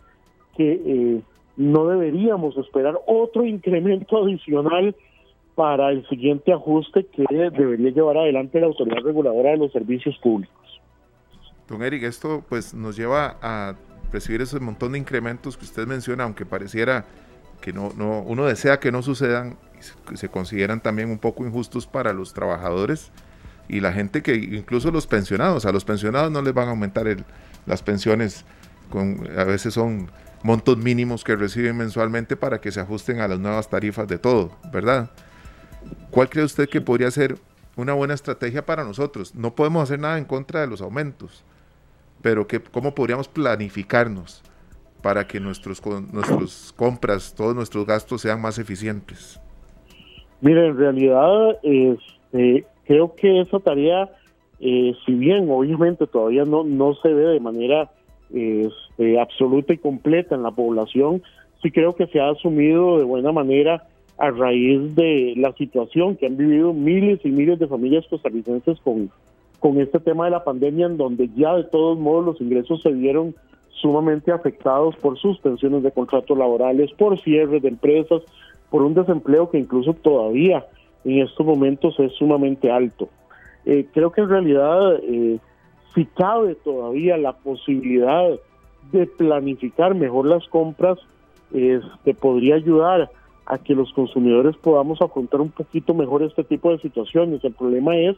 que 0.57 0.81
eh, 0.83 1.21
no 1.59 1.89
deberíamos 1.89 2.57
esperar 2.57 2.99
otro 3.07 3.45
incremento 3.45 4.25
adicional 4.25 4.97
para 5.55 5.91
el 5.91 6.07
siguiente 6.09 6.53
ajuste 6.53 7.07
que 7.07 7.25
debería 7.29 7.91
llevar 7.91 8.19
adelante 8.19 8.61
la 8.61 8.67
autoridad 8.67 9.03
reguladora 9.03 9.51
de 9.51 9.59
los 9.59 9.73
servicios 9.73 10.17
públicos. 10.19 10.81
Don 11.69 11.83
Eric, 11.83 12.03
esto 12.03 12.45
pues 12.49 12.75
nos 12.75 12.97
lleva 12.97 13.37
a 13.41 13.75
recibir 14.13 14.43
ese 14.43 14.61
montón 14.61 14.93
de 14.93 14.99
incrementos 14.99 15.57
que 15.57 15.65
usted 15.65 15.87
menciona, 15.87 16.25
aunque 16.25 16.45
pareciera 16.45 17.07
que 17.61 17.73
no, 17.73 17.91
no 17.97 18.21
uno 18.21 18.45
desea 18.45 18.79
que 18.79 18.93
no 18.93 19.03
sucedan, 19.03 19.57
se 20.15 20.29
consideran 20.29 20.81
también 20.81 21.11
un 21.11 21.19
poco 21.19 21.47
injustos 21.47 21.87
para 21.87 22.13
los 22.13 22.35
trabajadores 22.35 23.11
y 23.69 23.81
la 23.81 23.93
gente 23.93 24.23
que 24.23 24.35
incluso 24.35 24.91
los 24.91 25.07
pensionados, 25.07 25.65
a 25.65 25.73
los 25.73 25.85
pensionados 25.85 26.31
no 26.31 26.43
les 26.43 26.53
van 26.53 26.69
a 26.69 26.71
aumentar 26.73 27.09
el, 27.09 27.25
las 27.67 27.83
pensiones, 27.83 28.45
con, 28.91 29.27
a 29.37 29.45
veces 29.45 29.75
son 29.75 30.11
montos 30.43 30.77
mínimos 30.77 31.25
que 31.25 31.37
reciben 31.37 31.77
mensualmente 31.77 32.37
para 32.37 32.61
que 32.61 32.71
se 32.71 32.81
ajusten 32.81 33.21
a 33.21 33.29
las 33.29 33.39
nuevas 33.39 33.71
tarifas 33.71 34.07
de 34.07 34.19
todo, 34.19 34.53
¿verdad? 34.71 35.11
¿Cuál 36.11 36.29
cree 36.29 36.45
usted 36.45 36.69
que 36.69 36.81
podría 36.81 37.11
ser 37.11 37.37
una 37.77 37.93
buena 37.93 38.15
estrategia 38.15 38.65
para 38.65 38.85
nosotros? 38.85 39.35
No 39.35 39.55
podemos 39.55 39.83
hacer 39.83 39.99
nada 39.99 40.19
en 40.19 40.25
contra 40.25 40.61
de 40.61 40.69
los 40.69 40.81
aumentos, 40.81 41.45
pero 42.23 42.47
que, 42.47 42.61
¿cómo 42.61 42.95
podríamos 42.95 43.29
planificarnos 43.29 44.43
para 45.03 45.27
que 45.27 45.41
nuestros, 45.41 45.83
nuestros 46.13 46.73
compras, 46.77 47.35
todos 47.35 47.55
nuestros 47.55 47.85
gastos 47.85 48.23
sean 48.23 48.41
más 48.41 48.59
eficientes? 48.59 49.41
Mire, 50.41 50.69
en 50.69 50.79
realidad 50.79 51.59
este, 51.63 52.65
creo 52.87 53.15
que 53.15 53.41
esa 53.41 53.59
tarea, 53.61 54.09
eh, 54.61 54.95
si 55.05 55.13
bien 55.15 55.51
obviamente 55.51 56.07
todavía 56.07 56.45
no, 56.45 56.65
no 56.65 56.95
se 56.95 57.13
ve 57.13 57.27
de 57.27 57.41
manera 57.41 57.91
este, 58.33 59.21
absoluta 59.21 59.75
y 59.75 59.79
completa 59.79 60.35
en 60.35 60.43
la 60.43 60.51
población, 60.51 61.23
sí 61.63 61.71
creo 61.71 61.95
que 61.95 62.07
se 62.07 62.21
ha 62.21 62.31
asumido 62.31 62.99
de 62.99 63.05
buena 63.05 63.33
manera 63.33 63.87
a 64.19 64.31
raíz 64.31 64.95
de 64.95 65.35
la 65.37 65.53
situación 65.55 66.17
que 66.17 66.27
han 66.27 66.37
vivido 66.37 66.73
miles 66.73 67.21
y 67.25 67.31
miles 67.31 67.59
de 67.59 67.67
familias 67.67 68.07
costarricenses 68.09 68.79
con, 68.81 69.11
con 69.59 69.81
este 69.81 69.99
tema 69.99 70.27
de 70.27 70.31
la 70.31 70.45
pandemia, 70.45 70.87
en 70.87 70.97
donde 70.97 71.29
ya 71.37 71.55
de 71.55 71.65
todos 71.65 71.99
modos 71.99 72.25
los 72.25 72.41
ingresos 72.41 72.83
se 72.83 72.91
vieron 72.91 73.35
sumamente 73.71 74.33
afectados 74.33 74.97
por 74.97 75.19
suspensiones 75.19 75.83
de 75.83 75.91
contratos 75.91 76.39
laborales, 76.39 76.93
por 76.93 77.21
cierres 77.21 77.63
de 77.63 77.69
empresas, 77.69 78.23
por 78.71 78.83
un 78.83 78.95
desempleo 78.95 79.51
que 79.51 79.59
incluso 79.59 79.95
todavía 79.95 80.65
en 81.05 81.19
estos 81.21 81.45
momentos 81.45 81.99
es 81.99 82.13
sumamente 82.13 82.71
alto. 82.71 83.09
Eh, 83.67 83.87
creo 83.93 84.11
que 84.13 84.21
en 84.21 84.29
realidad 84.29 85.01
eh, 85.03 85.39
si 85.95 86.05
cabe 86.07 86.55
todavía 86.57 87.17
la 87.17 87.33
posibilidad 87.33 88.31
de 88.93 89.07
planificar 89.07 89.95
mejor 89.95 90.27
las 90.27 90.47
compras, 90.49 90.99
este, 91.53 92.15
podría 92.15 92.57
ayudar 92.57 93.11
a 93.47 93.59
que 93.59 93.75
los 93.75 93.93
consumidores 93.93 94.57
podamos 94.57 95.01
afrontar 95.03 95.41
un 95.41 95.51
poquito 95.51 95.95
mejor 95.95 96.23
este 96.23 96.45
tipo 96.45 96.71
de 96.71 96.79
situaciones. 96.79 97.45
El 97.45 97.53
problema 97.53 97.97
es 97.97 98.17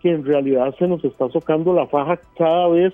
que 0.00 0.10
en 0.12 0.24
realidad 0.24 0.74
se 0.78 0.86
nos 0.86 1.04
está 1.04 1.28
socando 1.30 1.72
la 1.72 1.86
faja 1.86 2.18
cada 2.36 2.68
vez 2.68 2.92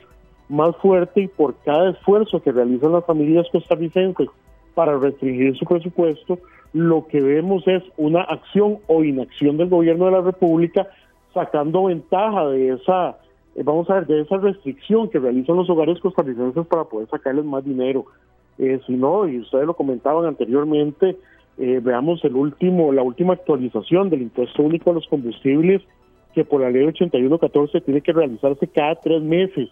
más 0.49 0.77
fuerte 0.77 1.23
y 1.23 1.29
por 1.29 1.55
cada 1.65 1.91
esfuerzo 1.91 2.43
que 2.43 2.53
realizan 2.53 2.93
las 2.93 3.05
familias 3.05 3.47
costarricenses 3.51 4.29
para 4.75 4.99
restringir 4.99 5.57
su 5.57 5.65
presupuesto, 5.65 6.39
lo 6.73 7.07
que 7.07 7.21
vemos 7.21 7.67
es 7.67 7.83
una 7.97 8.23
acción 8.23 8.79
o 8.87 9.05
inacción 9.05 9.57
del 9.57 9.69
gobierno 9.69 10.07
de 10.07 10.13
la 10.13 10.21
República 10.21 10.89
sacando 11.35 11.85
ventaja 11.85 12.47
de 12.49 12.71
esa 12.71 13.17
eh, 13.55 13.63
vamos 13.63 13.89
a 13.91 13.95
ver, 13.95 14.07
de 14.07 14.21
esa 14.23 14.39
restricción 14.39 15.09
que 15.09 15.19
realizan 15.19 15.57
los 15.57 15.69
hogares 15.69 16.01
costarricenses 16.01 16.67
para 16.67 16.85
poder 16.85 17.09
sacarles 17.09 17.45
más 17.45 17.65
dinero. 17.65 18.07
Eh, 18.59 18.81
si 18.87 18.95
no, 18.95 19.27
y 19.29 19.41
ustedes 19.41 19.67
lo 19.67 19.75
comentaban 19.75 20.27
anteriormente, 20.27 21.17
eh, 21.63 21.79
veamos 21.81 22.25
el 22.25 22.35
último, 22.35 22.91
la 22.93 23.05
última 23.05 23.35
actualización 23.35 24.11
del 24.11 24.23
impuesto 24.23 24.65
único 24.65 24.91
a 24.91 24.95
los 24.95 25.07
combustibles, 25.07 25.81
que 26.35 26.45
por 26.45 26.61
la 26.61 26.71
ley 26.71 26.83
8114 26.83 27.83
tiene 27.83 28.01
que 28.01 28.13
realizarse 28.13 28.67
cada 28.67 28.97
tres 28.97 29.23
meses 29.23 29.69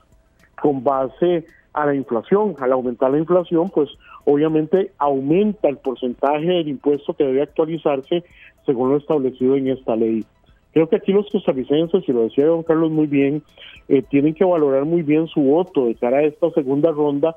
con 0.63 0.85
base 0.85 1.45
a 1.73 1.87
la 1.87 1.97
inflación. 1.97 2.55
Al 2.61 2.71
aumentar 2.71 3.11
la 3.11 3.19
inflación, 3.19 3.71
pues 3.71 3.91
obviamente 4.25 4.93
aumenta 4.99 5.69
el 5.69 5.79
porcentaje 5.79 6.47
del 6.47 6.69
impuesto 6.69 7.13
que 7.15 7.25
debe 7.25 7.43
actualizarse 7.43 8.23
según 8.65 8.91
lo 8.91 8.99
establecido 8.99 9.57
en 9.57 9.67
esta 9.67 9.97
ley. 9.97 10.25
Creo 10.73 10.89
que 10.89 10.95
aquí 10.95 11.13
los 11.13 11.29
costarricenses, 11.29 12.09
y 12.09 12.13
lo 12.13 12.23
decía 12.23 12.47
don 12.47 12.63
Carlos 12.63 12.93
muy 12.93 13.09
bien, 13.09 13.43
eh, 13.89 14.03
tienen 14.03 14.35
que 14.35 14.45
valorar 14.45 14.85
muy 14.85 15.03
bien 15.03 15.27
su 15.27 15.41
voto 15.41 15.87
de 15.87 15.97
cara 15.97 16.19
a 16.19 16.23
esta 16.23 16.53
segunda 16.53 16.93
ronda 16.93 17.35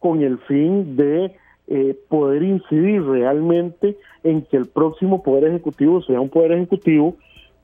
con 0.00 0.22
el 0.22 0.36
fin 0.40 0.96
de 0.98 1.32
eh, 1.70 1.96
poder 2.08 2.42
incidir 2.42 3.02
realmente 3.02 3.96
en 4.22 4.42
que 4.42 4.56
el 4.58 4.66
próximo 4.66 5.22
Poder 5.22 5.44
Ejecutivo 5.44 6.02
sea 6.02 6.20
un 6.20 6.28
Poder 6.28 6.52
Ejecutivo 6.52 7.16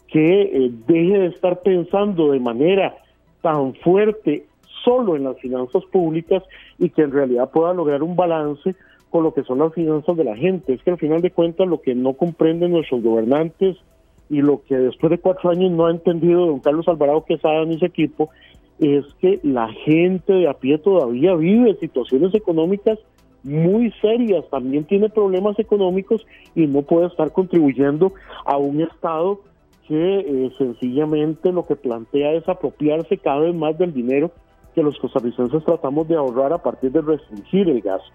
que 0.09 0.43
eh, 0.43 0.71
deje 0.87 1.19
de 1.19 1.27
estar 1.27 1.61
pensando 1.61 2.31
de 2.31 2.41
manera 2.41 2.97
tan 3.43 3.75
fuerte 3.75 4.47
solo 4.85 5.17
en 5.17 5.25
las 5.25 5.39
finanzas 5.39 5.85
públicas 5.93 6.43
y 6.79 6.89
que 6.91 7.03
en 7.03 7.13
realidad 7.13 7.51
pueda 7.51 7.75
lograr 7.75 8.03
un 8.03 8.17
balance 8.17 8.75
con 9.11 9.25
lo 9.25 9.35
que 9.35 9.43
son 9.43 9.59
las 9.59 9.75
finanzas 9.75 10.17
de 10.17 10.25
la 10.25 10.37
gente. 10.37 10.73
Es 10.73 10.83
que 10.83 10.93
al 10.93 10.99
final 10.99 11.21
de 11.21 11.31
cuentas 11.33 11.67
lo 11.67 11.83
que 11.83 11.95
no 11.95 12.15
comprenden 12.15 12.73
nuestros 12.73 13.03
gobernantes, 13.03 13.77
y 14.29 14.43
lo 14.43 14.63
que 14.65 14.77
después 14.77 15.11
de 15.11 15.19
cuatro 15.19 15.51
años 15.51 15.71
no 15.71 15.87
ha 15.87 15.91
entendido 15.91 16.47
don 16.47 16.61
Carlos 16.61 16.89
Alvarado 16.89 17.25
Quesada 17.25 17.65
ni 17.65 17.79
su 17.79 17.85
equipo 17.85 18.31
es 18.79 19.05
que 19.21 19.41
la 19.43 19.69
gente 19.69 20.33
de 20.33 20.49
a 20.49 20.55
pie 20.55 20.79
todavía 20.79 21.35
vive 21.35 21.77
situaciones 21.77 22.35
económicas 22.35 22.99
muy 23.47 23.93
serias, 24.01 24.45
también 24.51 24.85
tiene 24.85 25.09
problemas 25.09 25.57
económicos 25.61 26.27
y 26.57 26.67
no 26.67 26.83
puede 26.83 27.07
estar 27.07 27.33
contribuyendo 27.33 28.13
a 28.45 28.57
un 28.57 28.81
Estado 28.81 29.41
que 29.87 30.19
eh, 30.19 30.51
sencillamente 30.59 31.53
lo 31.53 31.65
que 31.65 31.77
plantea 31.77 32.33
es 32.33 32.49
apropiarse 32.49 33.19
cada 33.19 33.41
vez 33.41 33.55
más 33.55 33.79
del 33.79 33.95
dinero 33.95 34.33
que 34.75 34.83
los 34.83 34.99
costarricenses 34.99 35.65
tratamos 35.65 36.09
de 36.09 36.17
ahorrar 36.17 36.53
a 36.53 36.59
partir 36.59 36.91
de 36.91 37.01
restringir 37.03 37.69
el 37.69 37.81
gasto. 37.81 38.11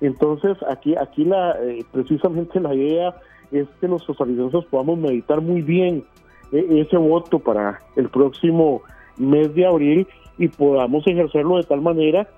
Entonces, 0.00 0.56
aquí, 0.68 0.94
aquí 0.94 1.24
la, 1.24 1.56
eh, 1.60 1.84
precisamente 1.90 2.60
la 2.60 2.72
idea 2.72 3.16
es 3.50 3.66
que 3.80 3.88
los 3.88 4.04
costarricenses 4.04 4.64
podamos 4.66 4.96
meditar 4.96 5.40
muy 5.40 5.60
bien 5.60 6.04
e, 6.52 6.80
ese 6.80 6.96
voto 6.96 7.40
para 7.40 7.80
el 7.96 8.08
próximo 8.08 8.82
mes 9.18 9.52
de 9.56 9.66
abril 9.66 10.06
y 10.38 10.46
podamos 10.46 11.04
ejercerlo 11.04 11.56
de 11.56 11.64
tal 11.64 11.80
manera 11.80 12.28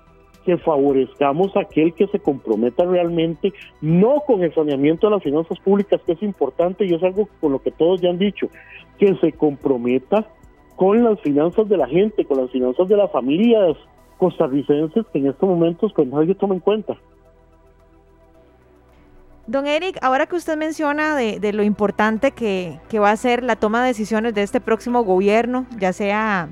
que 0.45 0.57
favorezcamos 0.57 1.55
a 1.55 1.61
aquel 1.61 1.93
que 1.93 2.07
se 2.07 2.19
comprometa 2.19 2.85
realmente, 2.85 3.53
no 3.81 4.21
con 4.27 4.43
el 4.43 4.53
saneamiento 4.53 5.07
de 5.07 5.15
las 5.15 5.23
finanzas 5.23 5.59
públicas, 5.59 5.99
que 6.05 6.13
es 6.13 6.21
importante 6.21 6.85
y 6.85 6.93
es 6.93 7.03
algo 7.03 7.27
con 7.41 7.51
lo 7.51 7.59
que 7.59 7.71
todos 7.71 8.01
ya 8.01 8.09
han 8.09 8.19
dicho, 8.19 8.47
que 8.97 9.15
se 9.15 9.31
comprometa 9.31 10.27
con 10.75 11.03
las 11.03 11.19
finanzas 11.21 11.67
de 11.67 11.77
la 11.77 11.87
gente, 11.87 12.25
con 12.25 12.37
las 12.37 12.51
finanzas 12.51 12.87
de 12.87 12.97
las 12.97 13.11
familias 13.11 13.75
costarricenses 14.17 15.05
que 15.11 15.19
en 15.19 15.27
estos 15.27 15.49
momentos 15.49 15.91
pues 15.93 16.07
nadie 16.07 16.35
toma 16.35 16.55
en 16.55 16.61
cuenta. 16.61 16.95
Don 19.47 19.67
Eric, 19.67 19.97
ahora 20.01 20.25
que 20.25 20.35
usted 20.35 20.57
menciona 20.57 21.15
de, 21.15 21.53
lo 21.53 21.61
importante 21.61 22.31
que, 22.31 22.79
va 22.95 23.11
a 23.11 23.15
ser 23.15 23.43
la 23.43 23.55
toma 23.55 23.81
de 23.81 23.87
decisiones 23.89 24.33
de 24.33 24.41
este 24.41 24.59
próximo 24.59 25.03
gobierno, 25.03 25.67
ya 25.77 25.93
sea 25.93 26.49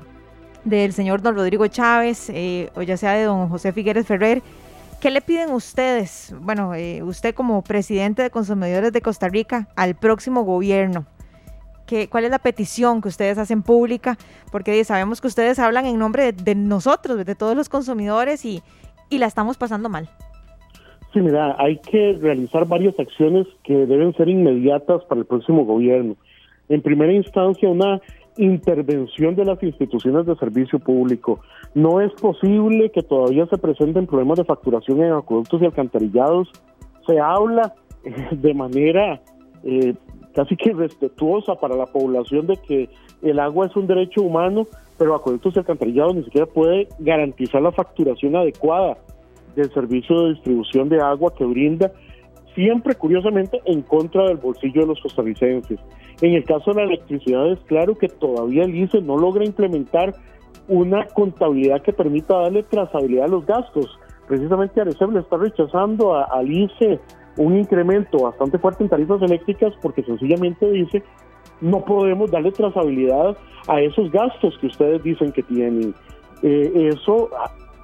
del 0.64 0.92
señor 0.92 1.22
don 1.22 1.34
Rodrigo 1.34 1.66
Chávez 1.66 2.30
eh, 2.30 2.70
o 2.74 2.82
ya 2.82 2.96
sea 2.96 3.12
de 3.12 3.24
don 3.24 3.48
José 3.48 3.72
Figueres 3.72 4.06
Ferrer, 4.06 4.42
¿qué 5.00 5.10
le 5.10 5.20
piden 5.20 5.50
ustedes, 5.50 6.34
bueno, 6.40 6.74
eh, 6.74 7.02
usted 7.02 7.34
como 7.34 7.62
presidente 7.62 8.22
de 8.22 8.30
Consumidores 8.30 8.92
de 8.92 9.00
Costa 9.00 9.28
Rica, 9.28 9.68
al 9.76 9.94
próximo 9.94 10.42
gobierno? 10.42 11.06
¿Qué, 11.86 12.08
¿Cuál 12.08 12.24
es 12.24 12.30
la 12.30 12.38
petición 12.38 13.02
que 13.02 13.08
ustedes 13.08 13.36
hacen 13.36 13.62
pública? 13.62 14.16
Porque 14.50 14.82
sabemos 14.84 15.20
que 15.20 15.26
ustedes 15.26 15.58
hablan 15.58 15.84
en 15.84 15.98
nombre 15.98 16.32
de, 16.32 16.54
nosotros, 16.54 17.24
de 17.24 17.34
todos 17.34 17.54
los 17.54 17.68
consumidores 17.68 18.44
y, 18.46 18.62
y 19.10 19.18
la 19.18 19.26
estamos 19.26 19.58
pasando 19.58 19.90
mal. 19.90 20.08
Sí, 21.12 21.20
mira, 21.20 21.54
hay 21.58 21.76
que 21.78 22.18
realizar 22.20 22.66
varias 22.66 22.98
acciones 22.98 23.46
que 23.62 23.74
deben 23.86 24.14
ser 24.14 24.28
inmediatas 24.28 25.04
para 25.04 25.20
el 25.20 25.26
próximo 25.26 25.64
gobierno. 25.64 26.16
En 26.68 26.80
primera 26.80 27.12
instancia, 27.12 27.68
una 27.68 28.00
intervención 28.36 29.34
de 29.34 29.44
las 29.44 29.62
instituciones 29.62 30.26
de 30.26 30.36
servicio 30.36 30.78
público. 30.78 31.40
No 31.74 32.00
es 32.00 32.12
posible 32.12 32.90
que 32.90 33.02
todavía 33.02 33.46
se 33.46 33.58
presenten 33.58 34.06
problemas 34.06 34.38
de 34.38 34.44
facturación 34.44 35.02
en 35.02 35.12
acueductos 35.12 35.62
y 35.62 35.66
alcantarillados. 35.66 36.50
Se 37.06 37.18
habla 37.20 37.74
eh, 38.04 38.28
de 38.32 38.54
manera 38.54 39.20
eh, 39.62 39.94
casi 40.34 40.56
que 40.56 40.72
respetuosa 40.72 41.54
para 41.54 41.76
la 41.76 41.86
población 41.86 42.46
de 42.46 42.56
que 42.56 42.88
el 43.22 43.38
agua 43.38 43.66
es 43.66 43.76
un 43.76 43.86
derecho 43.86 44.22
humano, 44.22 44.66
pero 44.98 45.14
acueductos 45.14 45.56
y 45.56 45.58
alcantarillados 45.60 46.14
ni 46.16 46.24
siquiera 46.24 46.46
puede 46.46 46.88
garantizar 46.98 47.62
la 47.62 47.72
facturación 47.72 48.36
adecuada 48.36 48.98
del 49.56 49.72
servicio 49.72 50.22
de 50.22 50.34
distribución 50.34 50.88
de 50.88 51.00
agua 51.00 51.32
que 51.36 51.44
brinda, 51.44 51.92
siempre 52.54 52.94
curiosamente 52.94 53.60
en 53.64 53.82
contra 53.82 54.24
del 54.24 54.36
bolsillo 54.36 54.82
de 54.82 54.86
los 54.88 55.00
costarricenses. 55.00 55.78
En 56.20 56.34
el 56.34 56.44
caso 56.44 56.72
de 56.72 56.76
la 56.76 56.84
electricidad 56.84 57.50
es 57.52 57.58
claro 57.66 57.96
que 57.96 58.08
todavía 58.08 58.64
el 58.64 58.74
ICE 58.74 59.00
no 59.02 59.16
logra 59.16 59.44
implementar 59.44 60.14
una 60.68 61.06
contabilidad 61.06 61.82
que 61.82 61.92
permita 61.92 62.38
darle 62.38 62.62
trazabilidad 62.62 63.26
a 63.26 63.28
los 63.28 63.46
gastos. 63.46 63.98
precisamente 64.26 64.80
Arecep 64.80 65.10
le 65.10 65.20
está 65.20 65.36
rechazando 65.36 66.14
al 66.14 66.50
ICE 66.50 66.98
un 67.36 67.58
incremento 67.58 68.18
bastante 68.18 68.58
fuerte 68.58 68.84
en 68.84 68.90
tarifas 68.90 69.20
eléctricas 69.20 69.74
porque 69.82 70.02
sencillamente 70.04 70.70
dice 70.70 71.02
no 71.60 71.84
podemos 71.84 72.30
darle 72.30 72.52
trazabilidad 72.52 73.36
a 73.68 73.80
esos 73.80 74.10
gastos 74.10 74.56
que 74.60 74.66
ustedes 74.68 75.02
dicen 75.02 75.32
que 75.32 75.42
tienen. 75.42 75.94
Eh, 76.42 76.90
eso 76.92 77.30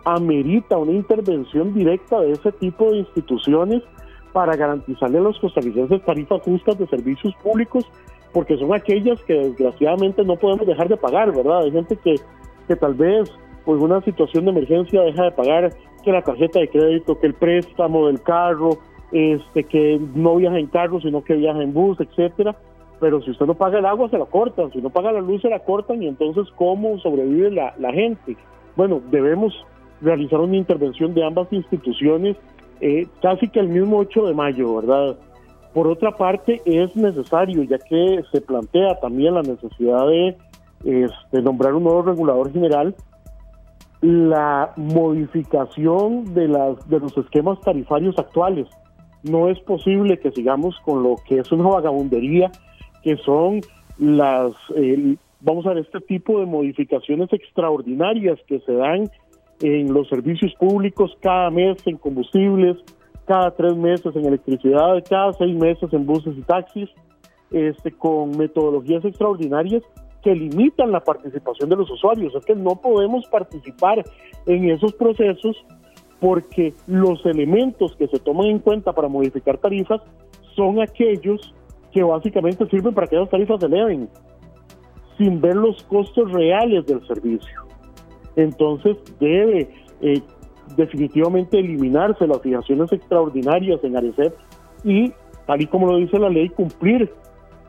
amerita 0.04 0.76
una 0.78 0.92
intervención 0.92 1.74
directa 1.74 2.20
de 2.20 2.32
ese 2.32 2.52
tipo 2.52 2.90
de 2.90 2.98
instituciones 2.98 3.82
para 4.32 4.56
garantizarle 4.56 5.18
a 5.18 5.22
los 5.22 5.38
costarricenses 5.38 6.04
tarifas 6.04 6.42
justas 6.42 6.78
de 6.78 6.86
servicios 6.86 7.34
públicos, 7.42 7.84
porque 8.32 8.56
son 8.56 8.72
aquellas 8.72 9.20
que 9.22 9.34
desgraciadamente 9.34 10.24
no 10.24 10.36
podemos 10.36 10.66
dejar 10.66 10.88
de 10.88 10.96
pagar, 10.96 11.34
¿verdad? 11.34 11.62
Hay 11.64 11.72
gente 11.72 11.96
que, 11.96 12.14
que 12.68 12.76
tal 12.76 12.94
vez 12.94 13.30
por 13.64 13.76
una 13.78 14.00
situación 14.02 14.44
de 14.44 14.52
emergencia 14.52 15.02
deja 15.02 15.24
de 15.24 15.30
pagar 15.32 15.70
que 16.04 16.12
la 16.12 16.22
tarjeta 16.22 16.60
de 16.60 16.68
crédito, 16.68 17.18
que 17.18 17.26
el 17.26 17.34
préstamo 17.34 18.06
del 18.06 18.22
carro, 18.22 18.78
este, 19.12 19.64
que 19.64 20.00
no 20.14 20.36
viaja 20.36 20.58
en 20.58 20.66
carro, 20.68 21.00
sino 21.00 21.22
que 21.22 21.34
viaja 21.34 21.62
en 21.62 21.72
bus, 21.72 21.98
etcétera. 22.00 22.56
Pero 23.00 23.22
si 23.22 23.30
usted 23.30 23.46
no 23.46 23.54
paga 23.54 23.78
el 23.78 23.86
agua, 23.86 24.08
se 24.10 24.18
la 24.18 24.26
cortan. 24.26 24.70
Si 24.72 24.80
no 24.80 24.90
paga 24.90 25.12
la 25.12 25.20
luz, 25.20 25.42
se 25.42 25.48
la 25.48 25.60
cortan. 25.60 26.02
Y 26.02 26.06
entonces, 26.06 26.46
¿cómo 26.56 26.98
sobrevive 26.98 27.50
la, 27.50 27.74
la 27.78 27.92
gente? 27.92 28.36
Bueno, 28.76 29.00
debemos 29.10 29.54
realizar 30.00 30.40
una 30.40 30.56
intervención 30.56 31.14
de 31.14 31.24
ambas 31.24 31.52
instituciones 31.52 32.36
eh, 32.80 33.06
casi 33.20 33.48
que 33.48 33.60
el 33.60 33.68
mismo 33.68 33.98
8 33.98 34.26
de 34.26 34.34
mayo, 34.34 34.76
¿verdad? 34.76 35.16
Por 35.74 35.86
otra 35.86 36.12
parte, 36.12 36.60
es 36.64 36.96
necesario, 36.96 37.62
ya 37.62 37.78
que 37.78 38.22
se 38.32 38.40
plantea 38.40 38.98
también 39.00 39.34
la 39.34 39.42
necesidad 39.42 40.06
de 40.06 40.36
este, 40.84 41.42
nombrar 41.42 41.74
un 41.74 41.84
nuevo 41.84 42.02
regulador 42.02 42.52
general, 42.52 42.94
la 44.00 44.72
modificación 44.76 46.32
de, 46.34 46.48
las, 46.48 46.88
de 46.88 47.00
los 47.00 47.16
esquemas 47.16 47.60
tarifarios 47.60 48.18
actuales. 48.18 48.66
No 49.22 49.48
es 49.48 49.60
posible 49.60 50.18
que 50.18 50.32
sigamos 50.32 50.74
con 50.84 51.02
lo 51.02 51.16
que 51.28 51.38
es 51.38 51.52
una 51.52 51.68
vagabundería, 51.68 52.50
que 53.02 53.16
son 53.18 53.60
las, 53.98 54.52
vamos 55.40 55.66
a 55.66 55.70
ver, 55.70 55.78
este 55.78 56.00
tipo 56.00 56.40
de 56.40 56.46
modificaciones 56.46 57.30
extraordinarias 57.32 58.38
que 58.46 58.60
se 58.60 58.72
dan 58.72 59.10
en 59.60 59.92
los 59.92 60.08
servicios 60.08 60.52
públicos 60.58 61.16
cada 61.20 61.50
mes 61.50 61.78
en 61.86 61.96
combustibles, 61.96 62.76
cada 63.26 63.50
tres 63.52 63.76
meses 63.76 64.14
en 64.16 64.26
electricidad, 64.26 65.02
cada 65.08 65.32
seis 65.34 65.56
meses 65.56 65.92
en 65.92 66.06
buses 66.06 66.36
y 66.36 66.42
taxis, 66.42 66.88
este, 67.50 67.92
con 67.92 68.36
metodologías 68.36 69.04
extraordinarias 69.04 69.82
que 70.22 70.34
limitan 70.34 70.92
la 70.92 71.00
participación 71.00 71.68
de 71.70 71.76
los 71.76 71.90
usuarios. 71.90 72.34
Es 72.34 72.44
que 72.44 72.54
no 72.54 72.76
podemos 72.76 73.26
participar 73.26 74.04
en 74.46 74.70
esos 74.70 74.92
procesos 74.94 75.56
porque 76.20 76.74
los 76.86 77.24
elementos 77.24 77.96
que 77.96 78.06
se 78.08 78.18
toman 78.18 78.46
en 78.46 78.58
cuenta 78.58 78.92
para 78.92 79.08
modificar 79.08 79.58
tarifas 79.58 80.02
son 80.54 80.80
aquellos 80.80 81.54
que 81.92 82.02
básicamente 82.02 82.66
sirven 82.68 82.94
para 82.94 83.06
que 83.06 83.16
las 83.16 83.30
tarifas 83.30 83.60
se 83.60 83.66
eleven, 83.66 84.08
sin 85.16 85.40
ver 85.40 85.56
los 85.56 85.82
costos 85.84 86.30
reales 86.30 86.86
del 86.86 87.04
servicio. 87.06 87.69
Entonces 88.36 88.96
debe 89.18 89.70
eh, 90.00 90.22
definitivamente 90.76 91.58
eliminarse 91.58 92.26
las 92.26 92.40
fijaciones 92.40 92.92
extraordinarias 92.92 93.82
en 93.82 93.96
ARECEP 93.96 94.34
y, 94.84 95.12
tal 95.46 95.62
y 95.62 95.66
como 95.66 95.86
lo 95.86 95.96
dice 95.96 96.18
la 96.18 96.28
ley, 96.28 96.48
cumplir 96.48 97.12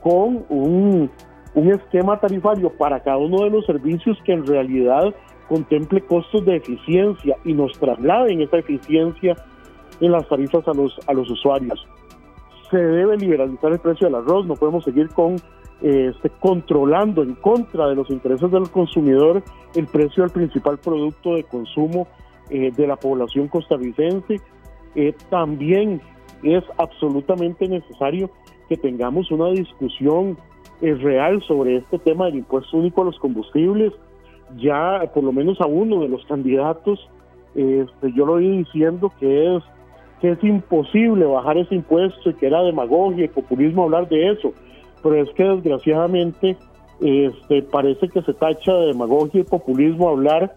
con 0.02 0.46
un, 0.50 1.10
un 1.56 1.72
esquema 1.72 2.20
tarifario 2.20 2.72
para 2.78 3.02
cada 3.02 3.18
uno 3.18 3.44
de 3.44 3.50
los 3.50 3.66
servicios 3.66 4.18
que 4.26 4.34
en 4.34 4.46
realidad 4.46 5.14
contemple 5.48 6.02
costos 6.02 6.46
de 6.46 6.56
eficiencia 6.56 7.36
y 7.44 7.54
nos 7.54 7.74
trasladen 7.78 8.42
esa 8.42 8.58
eficiencia 8.58 9.36
en 10.00 10.12
las 10.12 10.28
tarifas 10.28 10.68
a 10.68 10.74
los, 10.74 10.98
a 11.08 11.14
los 11.14 11.30
usuarios. 11.30 11.86
Se 12.70 12.78
debe 12.78 13.18
liberalizar 13.18 13.72
el 13.72 13.80
precio 13.80 14.08
del 14.08 14.16
arroz, 14.16 14.46
no 14.46 14.56
podemos 14.56 14.84
seguir 14.86 15.10
con 15.10 15.36
este, 15.82 16.30
controlando 16.40 17.24
en 17.24 17.34
contra 17.36 17.88
de 17.88 17.96
los 17.96 18.10
intereses 18.12 18.52
del 18.52 18.70
consumidor 18.70 19.42
el 19.74 19.88
precio 19.88 20.24
del 20.24 20.32
principal 20.32 20.78
producto 20.78 21.36
de 21.36 21.44
consumo 21.44 22.08
eh, 22.52 22.72
de 22.72 22.86
la 22.86 22.98
población 22.98 23.48
costarricense. 23.48 24.40
Eh, 24.94 25.16
también 25.30 26.00
es 26.44 26.64
absolutamente 26.78 27.68
necesario 27.68 28.30
que 28.70 28.78
tengamos 28.78 29.32
una 29.32 29.50
discusión 29.50 30.38
eh, 30.82 30.94
real 30.94 31.42
sobre 31.48 31.78
este 31.78 31.98
tema 31.98 32.26
del 32.26 32.36
impuesto 32.36 32.78
único 32.78 33.02
a 33.02 33.06
los 33.06 33.18
combustibles. 33.18 33.92
Ya 34.58 35.10
por 35.14 35.24
lo 35.24 35.32
menos 35.32 35.60
a 35.62 35.66
uno 35.66 36.02
de 36.02 36.10
los 36.10 36.24
candidatos, 36.26 37.00
este, 37.56 38.14
yo 38.14 38.26
lo 38.26 38.34
oí 38.34 38.58
diciendo 38.60 39.12
que 39.20 39.56
es 39.56 39.64
que 40.20 40.32
es 40.34 40.44
imposible 40.44 41.26
bajar 41.26 41.58
ese 41.58 41.74
impuesto 41.74 42.30
y 42.30 42.34
que 42.36 42.46
era 42.46 42.62
demagogia 42.62 43.26
y 43.26 43.28
populismo 43.30 43.86
hablar 43.86 44.08
de 44.08 44.30
eso 44.34 44.54
pero 45.02 45.22
es 45.22 45.30
que 45.32 45.44
desgraciadamente 45.44 46.58
este, 47.02 47.64
parece 47.64 48.10
que 48.10 48.22
se 48.22 48.34
tacha 48.34 48.74
de 48.74 48.88
demagogia 48.88 49.42
y 49.42 49.44
populismo 49.44 50.10
hablar 50.10 50.54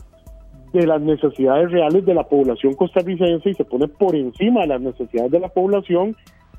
de 0.73 0.87
las 0.87 1.01
necesidades 1.01 1.71
reales 1.71 2.05
de 2.05 2.15
la 2.15 2.25
población 2.25 2.75
costarricense 2.75 3.51
y 3.51 3.55
se 3.55 3.65
pone 3.65 3.89
por 3.89 4.17
encima 4.17 4.63
de 4.63 4.67
las 4.67 4.81
necesidades 4.81 5.31
de 5.31 5.41
la 5.41 5.49
población 5.49 6.17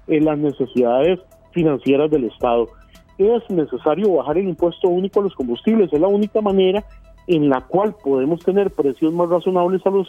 en 0.07 0.25
las 0.25 0.37
necesidades 0.37 1.19
financieras 1.51 2.09
del 2.09 2.23
Estado. 2.23 2.69
Es 3.17 3.49
necesario 3.49 4.13
bajar 4.13 4.37
el 4.37 4.47
impuesto 4.47 4.87
único 4.87 5.19
a 5.19 5.23
los 5.23 5.35
combustibles, 5.35 5.91
es 5.91 5.99
la 5.99 6.07
única 6.07 6.41
manera 6.41 6.83
en 7.27 7.49
la 7.49 7.61
cual 7.61 7.95
podemos 8.03 8.39
tener 8.39 8.71
precios 8.71 9.13
más 9.13 9.29
razonables 9.29 9.85
a 9.85 9.89
los 9.89 10.07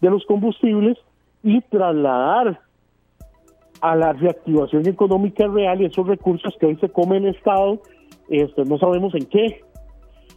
de 0.00 0.10
los 0.10 0.24
combustibles 0.24 0.98
y 1.42 1.60
trasladar 1.60 2.60
a 3.82 3.96
la 3.96 4.12
reactivación 4.12 4.86
económica 4.86 5.46
real 5.48 5.82
y 5.82 5.86
esos 5.86 6.06
recursos 6.06 6.54
que 6.58 6.66
hoy 6.66 6.76
se 6.76 6.88
come 6.88 7.16
el 7.16 7.26
Estado, 7.26 7.80
este, 8.28 8.64
no 8.64 8.78
sabemos 8.78 9.12
en 9.14 9.26
qué. 9.26 9.60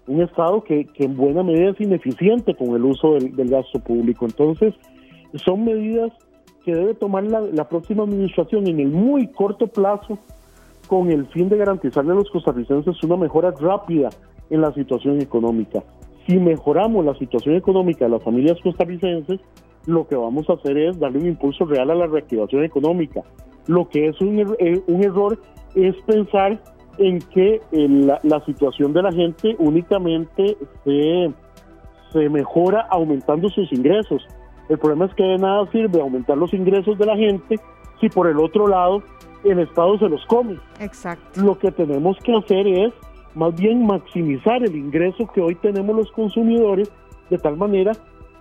Un 0.08 0.22
Estado 0.22 0.64
que, 0.64 0.88
en 0.96 1.16
buena 1.16 1.44
medida 1.44 1.70
es 1.70 1.80
ineficiente 1.80 2.56
con 2.56 2.76
el 2.76 2.84
uso 2.84 3.14
del, 3.14 3.50
gasto 3.50 3.80
público. 3.80 4.26
Entonces, 4.26 4.74
son 5.46 5.64
medidas 5.64 6.12
que 6.64 6.74
debe 6.74 6.96
tomar 6.96 7.24
la, 7.24 7.70
próxima 7.70 8.04
administración 8.04 8.68
en 8.68 8.80
el 8.80 8.88
muy 8.88 9.28
corto 9.28 9.68
plazo 9.68 10.18
con 10.88 11.12
el 11.12 11.28
fin 11.28 11.48
de 11.48 11.58
garantizarle 11.58 12.14
a 12.14 12.16
los 12.16 12.30
costarricenses 12.32 13.02
una 13.04 13.18
mejora 13.18 13.52
rápida 13.52 14.10
en 14.50 14.62
la 14.62 14.74
situación 14.74 15.22
económica. 15.22 15.84
Si 16.26 16.38
mejoramos 16.38 17.06
la 17.06 17.14
situación 17.16 17.56
económica 17.56 18.06
de 18.06 18.12
las 18.12 18.24
familias 18.24 18.58
costarricenses, 18.64 19.40
lo 19.86 20.08
que 20.08 20.16
vamos 20.16 20.50
a 20.50 20.54
hacer 20.54 20.78
es 20.78 21.00
darle 21.00 21.20
un 21.20 21.28
impulso 21.28 21.66
real 21.66 21.92
a 21.92 21.96
la 21.96 22.08
reactivación 22.08 22.64
económica. 22.64 23.22
Lo 23.68 23.88
que 23.90 24.08
es 24.08 24.20
un, 24.22 24.40
er-, 24.40 24.56
eh, 24.60 24.82
un 24.88 25.04
error 25.04 25.40
es 25.76 25.96
pensar 26.06 26.60
en 26.98 27.20
que 27.20 27.56
eh, 27.56 27.62
la, 27.72 28.20
la, 28.24 28.44
situación 28.46 28.94
de 28.94 29.02
la 29.02 29.12
gente 29.12 29.56
únicamente 29.60 30.58
se, 30.84 31.32
se 32.14 32.30
mejora 32.30 32.88
aumentando 32.90 33.50
sus 33.50 33.72
ingresos. 33.74 34.26
El 34.70 34.80
problema 34.80 35.06
es 35.06 35.14
que 35.14 35.24
de 35.24 35.38
nada 35.38 35.70
sirve 35.72 36.02
aumentar 36.02 36.38
los 36.38 36.54
ingresos 36.54 36.98
de 36.98 37.06
la 37.06 37.18
gente 37.18 37.60
si 38.00 38.10
por 38.10 38.28
el 38.28 38.40
otro 38.40 38.68
lado 38.68 39.04
el 39.44 39.60
Estado 39.60 39.98
se 40.00 40.10
los 40.10 40.26
come. 40.26 40.58
Exacto. 40.80 41.42
Lo 41.42 41.58
que 41.58 41.72
tenemos 41.72 42.18
que 42.24 42.36
hacer 42.36 42.68
es 42.68 42.94
más 43.36 43.54
bien 43.56 43.86
maximizar 43.86 44.64
el 44.64 44.76
ingreso 44.76 45.28
que 45.34 45.42
hoy 45.42 45.56
tenemos 45.56 45.96
los 45.96 46.12
consumidores 46.14 46.92
de 47.30 47.38
tal 47.38 47.58
manera 47.58 47.92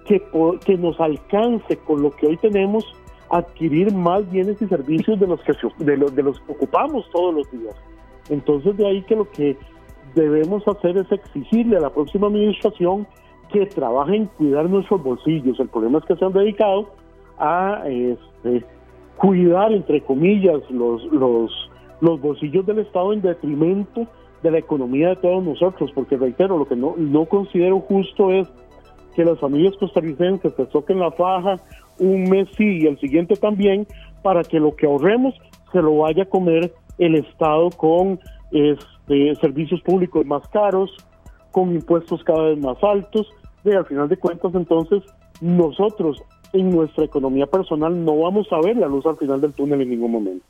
que, 0.04 0.22
que 0.64 0.76
nos 0.76 1.00
alcance 1.00 1.76
con 1.78 2.02
lo 2.02 2.10
que 2.10 2.26
hoy 2.26 2.36
tenemos 2.36 2.84
adquirir 3.30 3.92
más 3.92 4.30
bienes 4.30 4.60
y 4.60 4.66
servicios 4.66 5.18
de 5.18 5.26
los 5.26 5.40
que 5.42 5.52
de 5.78 5.96
los, 5.96 6.14
de 6.14 6.22
los 6.22 6.38
que 6.40 6.52
ocupamos 6.52 7.08
todos 7.10 7.34
los 7.34 7.50
días. 7.50 7.74
Entonces 8.28 8.76
de 8.76 8.86
ahí 8.86 9.02
que 9.02 9.16
lo 9.16 9.28
que 9.30 9.56
debemos 10.14 10.66
hacer 10.68 10.96
es 10.96 11.10
exigirle 11.10 11.76
a 11.76 11.80
la 11.80 11.90
próxima 11.90 12.28
administración 12.28 13.06
que 13.52 13.66
trabaje 13.66 14.16
en 14.16 14.26
cuidar 14.26 14.68
nuestros 14.68 15.02
bolsillos. 15.02 15.58
El 15.58 15.68
problema 15.68 15.98
es 15.98 16.04
que 16.04 16.16
se 16.16 16.24
han 16.24 16.32
dedicado 16.32 16.90
a 17.38 17.82
este, 17.86 18.64
cuidar, 19.16 19.72
entre 19.72 20.00
comillas, 20.02 20.60
los, 20.70 21.04
los, 21.12 21.70
los 22.00 22.20
bolsillos 22.20 22.64
del 22.66 22.80
Estado 22.80 23.12
en 23.12 23.22
detrimento 23.22 24.06
de 24.42 24.50
la 24.50 24.58
economía 24.58 25.10
de 25.10 25.16
todos 25.16 25.42
nosotros, 25.42 25.90
porque 25.94 26.16
reitero, 26.16 26.58
lo 26.58 26.66
que 26.66 26.76
no, 26.76 26.94
no 26.96 27.24
considero 27.24 27.80
justo 27.80 28.30
es 28.30 28.46
que 29.14 29.24
las 29.24 29.38
familias 29.38 29.76
costarricenses 29.76 30.54
se 30.54 30.66
toquen 30.66 30.98
la 30.98 31.10
faja 31.12 31.56
un 31.98 32.24
mes 32.24 32.48
y 32.58 32.86
el 32.86 32.98
siguiente 32.98 33.36
también, 33.36 33.86
para 34.22 34.42
que 34.42 34.58
lo 34.58 34.74
que 34.74 34.86
ahorremos 34.86 35.34
se 35.72 35.80
lo 35.80 35.98
vaya 35.98 36.24
a 36.24 36.26
comer 36.26 36.72
el 36.98 37.14
Estado 37.16 37.70
con 37.70 38.18
este, 38.50 39.34
servicios 39.36 39.80
públicos 39.82 40.24
más 40.26 40.46
caros, 40.48 40.90
con 41.52 41.72
impuestos 41.72 42.22
cada 42.24 42.44
vez 42.44 42.58
más 42.58 42.82
altos, 42.82 43.32
y 43.64 43.72
al 43.72 43.86
final 43.86 44.08
de 44.08 44.16
cuentas 44.16 44.54
entonces 44.54 45.02
nosotros 45.40 46.22
en 46.52 46.70
nuestra 46.70 47.04
economía 47.04 47.46
personal 47.46 48.04
no 48.04 48.18
vamos 48.18 48.46
a 48.52 48.60
ver 48.60 48.76
la 48.76 48.86
luz 48.86 49.04
al 49.06 49.16
final 49.16 49.40
del 49.40 49.52
túnel 49.52 49.82
en 49.82 49.90
ningún 49.90 50.12
momento. 50.12 50.46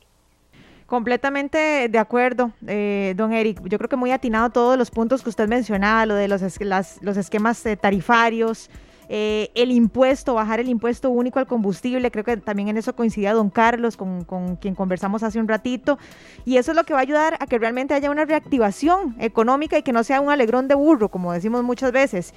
Completamente 0.85 1.89
de 1.89 1.97
acuerdo, 1.97 2.51
eh, 2.67 3.15
don 3.17 3.33
Eric. 3.33 3.59
Yo 3.67 3.79
creo 3.79 3.89
que 3.89 3.95
muy 3.95 4.11
atinado 4.11 4.51
todos 4.51 4.77
los 4.77 4.91
puntos 4.91 5.23
que 5.23 5.29
usted 5.29 5.47
mencionaba, 5.47 6.05
lo 6.05 6.13
de 6.13 6.27
los, 6.27 6.41
los 7.01 7.17
esquemas 7.17 7.65
eh, 7.65 7.75
tarifarios, 7.75 8.69
eh, 9.09 9.49
el 9.55 9.71
impuesto, 9.71 10.35
bajar 10.35 10.59
el 10.59 10.69
impuesto 10.69 11.09
único 11.09 11.39
al 11.39 11.47
combustible, 11.47 12.11
creo 12.11 12.23
que 12.23 12.37
también 12.37 12.67
en 12.69 12.77
eso 12.77 12.95
coincidía 12.95 13.33
don 13.33 13.49
Carlos, 13.49 13.97
con, 13.97 14.23
con 14.25 14.57
quien 14.57 14.75
conversamos 14.75 15.23
hace 15.23 15.39
un 15.39 15.47
ratito, 15.47 15.97
y 16.45 16.57
eso 16.57 16.71
es 16.71 16.77
lo 16.77 16.83
que 16.83 16.93
va 16.93 16.99
a 16.99 17.03
ayudar 17.03 17.37
a 17.39 17.47
que 17.47 17.57
realmente 17.57 17.95
haya 17.95 18.11
una 18.11 18.25
reactivación 18.25 19.15
económica 19.19 19.79
y 19.79 19.83
que 19.83 19.91
no 19.91 20.03
sea 20.03 20.21
un 20.21 20.29
alegrón 20.29 20.67
de 20.67 20.75
burro, 20.75 21.09
como 21.09 21.33
decimos 21.33 21.63
muchas 21.63 21.91
veces. 21.91 22.33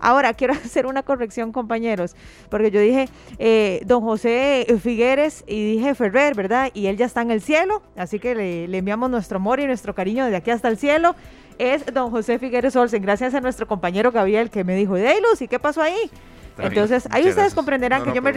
Ahora, 0.00 0.34
quiero 0.34 0.52
hacer 0.64 0.86
una 0.86 1.02
corrección, 1.02 1.52
compañeros, 1.52 2.14
porque 2.50 2.70
yo 2.70 2.80
dije 2.80 3.08
eh, 3.38 3.82
don 3.86 4.02
José 4.02 4.66
Figueres 4.82 5.44
y 5.46 5.76
dije 5.76 5.94
Ferrer, 5.94 6.34
¿verdad? 6.34 6.70
Y 6.74 6.86
él 6.86 6.96
ya 6.96 7.06
está 7.06 7.22
en 7.22 7.30
el 7.30 7.40
cielo, 7.40 7.82
así 7.96 8.18
que 8.18 8.34
le, 8.34 8.78
enviamos 8.78 9.10
nuestro 9.10 9.36
amor 9.36 9.60
y 9.60 9.66
nuestro 9.66 9.94
cariño 9.94 10.24
desde 10.24 10.36
aquí 10.36 10.50
hasta 10.50 10.68
el 10.68 10.78
cielo. 10.78 11.14
Es 11.58 11.84
don 11.86 12.10
José 12.10 12.38
Figueres 12.38 12.76
Olsen, 12.76 13.02
gracias 13.02 13.34
a 13.34 13.40
nuestro 13.40 13.66
compañero 13.66 14.12
Gabriel 14.12 14.48
que 14.48 14.62
me 14.62 14.76
dijo, 14.76 14.96
hey 14.96 15.18
¿y 15.40 15.48
qué 15.48 15.58
pasó 15.58 15.82
ahí? 15.82 16.10
Entonces, 16.58 17.08
ahí 17.10 17.28
ustedes 17.28 17.54
comprenderán 17.54 18.04
que 18.04 18.12
yo 18.12 18.22
me... 18.22 18.32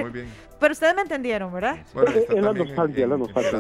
Pero, 0.60 0.74
ustedes 0.74 0.96
me 0.96 1.02
entendieron, 1.02 1.52
¿verdad? 1.52 1.78
Bueno, 1.94 2.12
es 2.12 2.44
la 2.44 2.54
nostalgia, 2.54 3.08
la 3.08 3.18
nostalgia. 3.18 3.60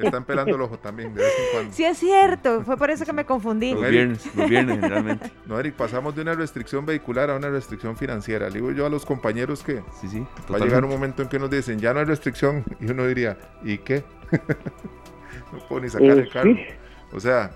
Están 0.00 0.24
pelando 0.24 0.54
el 0.54 0.62
ojo 0.62 0.78
también, 0.78 1.14
de 1.14 1.22
vez 1.22 1.32
en 1.38 1.44
cuando. 1.52 1.72
Sí, 1.72 1.84
es 1.84 1.98
cierto. 1.98 2.62
Fue 2.62 2.76
por 2.76 2.90
eso 2.90 3.04
que 3.04 3.12
me 3.12 3.24
confundí. 3.24 3.74
Los 3.74 3.90
viernes, 3.90 4.36
los 4.36 4.48
viernes 4.48 4.80
generalmente. 4.80 5.32
No, 5.46 5.58
Eric, 5.60 5.74
pasamos 5.74 6.14
de 6.14 6.22
una 6.22 6.34
restricción 6.34 6.84
vehicular 6.86 7.30
a 7.30 7.36
una 7.36 7.48
restricción 7.48 7.96
financiera. 7.96 8.48
Le 8.48 8.56
digo 8.56 8.72
yo 8.72 8.86
a 8.86 8.88
los 8.88 9.06
compañeros 9.06 9.62
que 9.62 9.82
sí, 10.00 10.08
sí, 10.08 10.26
va 10.52 10.56
a 10.56 10.60
llegar 10.60 10.84
un 10.84 10.90
momento 10.90 11.22
en 11.22 11.28
que 11.28 11.38
nos 11.38 11.50
dicen, 11.50 11.78
ya 11.78 11.92
no 11.92 12.00
hay 12.00 12.06
restricción. 12.06 12.64
Y 12.80 12.90
uno 12.90 13.06
diría, 13.06 13.36
¿y 13.62 13.78
qué? 13.78 14.02
no 15.52 15.58
puedo 15.68 15.82
ni 15.82 15.88
sacar 15.88 16.18
el 16.18 16.30
carro. 16.30 16.56
O 17.12 17.20
sea, 17.20 17.52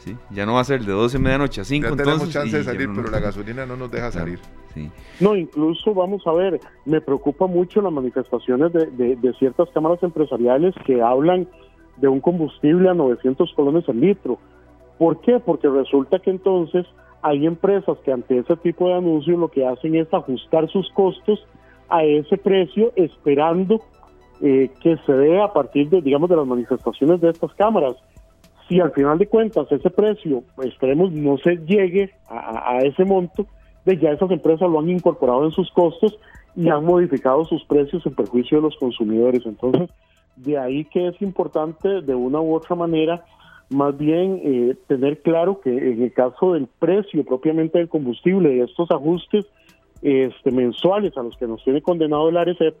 Sí, 0.00 0.16
ya 0.30 0.46
no 0.46 0.54
va 0.54 0.60
a 0.60 0.64
ser 0.64 0.80
de 0.82 0.92
12 0.92 1.18
de 1.18 1.22
medianoche 1.22 1.60
a 1.60 1.64
5. 1.64 1.88
Ya 1.90 1.96
tenemos 1.96 2.30
chance 2.30 2.56
de 2.56 2.64
salir, 2.64 2.88
pero 2.94 3.10
la 3.10 3.20
gasolina 3.20 3.66
no 3.66 3.76
nos 3.76 3.90
deja 3.90 4.10
salir. 4.10 4.38
Sí. 4.72 4.90
No, 5.20 5.36
incluso 5.36 5.92
vamos 5.92 6.26
a 6.26 6.32
ver, 6.32 6.58
me 6.86 7.02
preocupa 7.02 7.46
mucho 7.46 7.82
las 7.82 7.92
manifestaciones 7.92 8.72
de, 8.72 9.16
de, 9.16 9.32
ciertas 9.34 9.68
cámaras 9.74 10.02
empresariales 10.02 10.74
que 10.86 11.02
hablan 11.02 11.46
de 11.98 12.08
un 12.08 12.20
combustible 12.20 12.88
a 12.88 12.94
900 12.94 13.52
colones 13.54 13.86
el 13.88 14.00
litro. 14.00 14.38
¿Por 14.98 15.20
qué? 15.20 15.38
Porque 15.38 15.68
resulta 15.68 16.18
que 16.18 16.30
entonces 16.30 16.86
hay 17.20 17.46
empresas 17.46 17.98
que 18.02 18.10
ante 18.12 18.38
ese 18.38 18.56
tipo 18.56 18.88
de 18.88 18.94
anuncios 18.94 19.38
lo 19.38 19.48
que 19.48 19.66
hacen 19.66 19.96
es 19.96 20.12
ajustar 20.14 20.70
sus 20.70 20.88
costos 20.92 21.46
a 21.90 22.04
ese 22.04 22.38
precio 22.38 22.90
esperando 22.96 23.82
eh, 24.40 24.70
que 24.80 24.96
se 25.04 25.12
dé 25.12 25.42
a 25.42 25.52
partir 25.52 25.90
de, 25.90 26.00
digamos, 26.00 26.30
de 26.30 26.36
las 26.36 26.46
manifestaciones 26.46 27.20
de 27.20 27.28
estas 27.28 27.52
cámaras 27.52 27.96
si 28.70 28.78
al 28.78 28.92
final 28.92 29.18
de 29.18 29.26
cuentas 29.26 29.66
ese 29.72 29.90
precio, 29.90 30.44
esperemos, 30.62 31.10
no 31.10 31.36
se 31.38 31.56
llegue 31.56 32.12
a, 32.28 32.78
ese 32.84 33.04
monto, 33.04 33.44
de 33.84 33.98
ya 33.98 34.12
esas 34.12 34.30
empresas 34.30 34.70
lo 34.70 34.78
han 34.78 34.88
incorporado 34.88 35.44
en 35.44 35.50
sus 35.50 35.68
costos 35.72 36.16
y 36.54 36.68
han 36.68 36.84
modificado 36.84 37.44
sus 37.46 37.64
precios 37.64 38.06
en 38.06 38.14
perjuicio 38.14 38.58
de 38.58 38.62
los 38.62 38.76
consumidores. 38.76 39.44
Entonces, 39.44 39.90
de 40.36 40.56
ahí 40.56 40.84
que 40.84 41.08
es 41.08 41.20
importante 41.20 42.00
de 42.00 42.14
una 42.14 42.40
u 42.40 42.54
otra 42.54 42.76
manera 42.76 43.24
más 43.70 43.96
bien 43.98 44.40
eh, 44.44 44.76
tener 44.86 45.20
claro 45.22 45.60
que 45.60 45.70
en 45.70 46.02
el 46.02 46.12
caso 46.12 46.52
del 46.52 46.68
precio 46.78 47.24
propiamente 47.24 47.78
del 47.78 47.88
combustible 47.88 48.54
y 48.54 48.60
estos 48.60 48.90
ajustes 48.90 49.46
este, 50.02 50.50
mensuales 50.52 51.16
a 51.16 51.22
los 51.22 51.36
que 51.36 51.46
nos 51.46 51.62
tiene 51.64 51.82
condenado 51.82 52.28
el 52.28 52.36
ARECEP, 52.36 52.74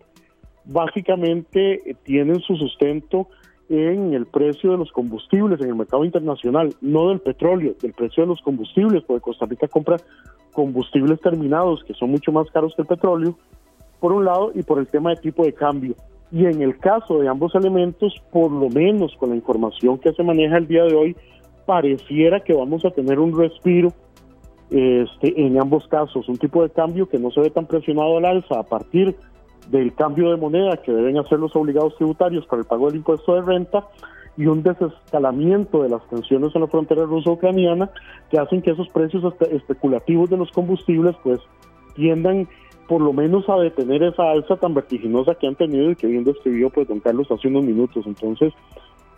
básicamente 0.64 1.90
eh, 1.90 1.96
tienen 2.04 2.40
su 2.40 2.56
sustento 2.56 3.28
en 3.70 4.14
el 4.14 4.26
precio 4.26 4.72
de 4.72 4.78
los 4.78 4.90
combustibles 4.90 5.60
en 5.60 5.68
el 5.68 5.76
mercado 5.76 6.04
internacional, 6.04 6.74
no 6.80 7.08
del 7.08 7.20
petróleo, 7.20 7.74
del 7.80 7.92
precio 7.92 8.24
de 8.24 8.26
los 8.26 8.40
combustibles, 8.42 9.04
porque 9.04 9.22
Costa 9.22 9.46
Rica 9.46 9.68
compra 9.68 9.96
combustibles 10.52 11.20
terminados 11.20 11.84
que 11.84 11.94
son 11.94 12.10
mucho 12.10 12.32
más 12.32 12.50
caros 12.50 12.74
que 12.74 12.82
el 12.82 12.88
petróleo, 12.88 13.38
por 14.00 14.12
un 14.12 14.24
lado, 14.24 14.50
y 14.54 14.64
por 14.64 14.80
el 14.80 14.88
tema 14.88 15.10
de 15.10 15.16
tipo 15.16 15.44
de 15.44 15.52
cambio. 15.52 15.94
Y 16.32 16.46
en 16.46 16.62
el 16.62 16.78
caso 16.78 17.20
de 17.20 17.28
ambos 17.28 17.54
elementos, 17.54 18.12
por 18.32 18.50
lo 18.50 18.68
menos 18.70 19.14
con 19.16 19.30
la 19.30 19.36
información 19.36 19.98
que 19.98 20.12
se 20.12 20.22
maneja 20.24 20.56
el 20.56 20.66
día 20.66 20.82
de 20.84 20.94
hoy, 20.94 21.16
pareciera 21.64 22.40
que 22.40 22.52
vamos 22.52 22.84
a 22.84 22.90
tener 22.90 23.20
un 23.20 23.38
respiro 23.38 23.92
este, 24.70 25.40
en 25.40 25.60
ambos 25.60 25.86
casos, 25.86 26.28
un 26.28 26.38
tipo 26.38 26.62
de 26.64 26.70
cambio 26.70 27.08
que 27.08 27.18
no 27.18 27.30
se 27.30 27.40
ve 27.40 27.50
tan 27.50 27.66
presionado 27.66 28.18
al 28.18 28.24
alza 28.24 28.58
a 28.58 28.64
partir 28.64 29.14
del 29.68 29.94
cambio 29.94 30.30
de 30.30 30.36
moneda 30.36 30.76
que 30.78 30.92
deben 30.92 31.18
hacer 31.18 31.38
los 31.38 31.54
obligados 31.54 31.96
tributarios 31.96 32.46
para 32.46 32.62
el 32.62 32.66
pago 32.66 32.86
del 32.86 32.96
impuesto 32.96 33.34
de 33.34 33.42
renta 33.42 33.86
y 34.36 34.46
un 34.46 34.62
desescalamiento 34.62 35.82
de 35.82 35.90
las 35.90 36.06
tensiones 36.08 36.54
en 36.54 36.62
la 36.62 36.66
frontera 36.66 37.04
ruso-ucraniana 37.04 37.90
que 38.30 38.38
hacen 38.38 38.62
que 38.62 38.70
esos 38.70 38.88
precios 38.88 39.34
especulativos 39.50 40.30
de 40.30 40.36
los 40.36 40.50
combustibles 40.50 41.14
pues 41.22 41.40
tiendan 41.94 42.48
por 42.88 43.00
lo 43.00 43.12
menos 43.12 43.48
a 43.48 43.56
detener 43.56 44.02
esa 44.02 44.30
alza 44.30 44.56
tan 44.56 44.74
vertiginosa 44.74 45.34
que 45.34 45.46
han 45.46 45.54
tenido 45.54 45.90
y 45.90 45.96
que 45.96 46.06
bien 46.06 46.24
describió 46.24 46.70
pues 46.70 46.88
don 46.88 47.00
Carlos 47.00 47.30
hace 47.30 47.48
unos 47.48 47.62
minutos. 47.62 48.04
Entonces, 48.04 48.52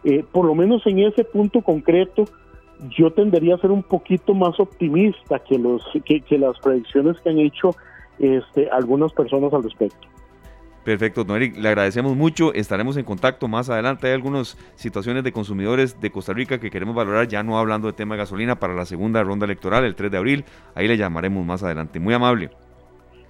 eh, 0.05 0.25
por 0.31 0.45
lo 0.45 0.55
menos 0.55 0.87
en 0.87 0.99
ese 0.99 1.25
punto 1.25 1.63
concreto, 1.63 2.25
yo 2.91 3.13
tendería 3.13 3.55
a 3.55 3.59
ser 3.59 3.71
un 3.71 3.83
poquito 3.83 4.35
más 4.35 4.59
optimista 4.59 5.39
que 5.39 5.59
los 5.59 5.83
que, 6.05 6.21
que 6.21 6.39
las 6.39 6.59
predicciones 6.59 7.17
que 7.21 7.31
han 7.31 7.39
hecho 7.39 7.71
este, 8.19 8.69
algunas 8.71 9.13
personas 9.13 9.53
al 9.55 9.63
respecto. 9.63 10.09
Perfecto, 10.85 11.23
don 11.23 11.37
Eric, 11.37 11.57
le 11.57 11.69
agradecemos 11.69 12.17
mucho, 12.17 12.53
estaremos 12.55 12.97
en 12.97 13.05
contacto 13.05 13.47
más 13.47 13.71
adelante. 13.71 14.09
Hay 14.09 14.15
algunas 14.15 14.59
situaciones 14.75 15.23
de 15.23 15.31
consumidores 15.31 16.01
de 16.01 16.11
Costa 16.11 16.33
Rica 16.33 16.59
que 16.59 16.71
queremos 16.71 16.95
valorar, 16.95 17.29
ya 17.29 17.45
no 17.45 17.57
hablando 17.57 17.87
de 17.87 17.93
tema 17.93 18.17
de 18.17 18.21
gasolina, 18.21 18.57
para 18.57 18.75
la 18.75 18.85
segunda 18.85 19.23
ronda 19.23 19.45
electoral, 19.45 19.85
el 19.85 19.95
3 19.95 20.11
de 20.11 20.19
abril. 20.19 20.45
Ahí 20.75 20.89
le 20.89 20.97
llamaremos 20.97 21.47
más 21.47 21.63
adelante. 21.63 22.01
Muy 22.01 22.15
amable. 22.15 22.51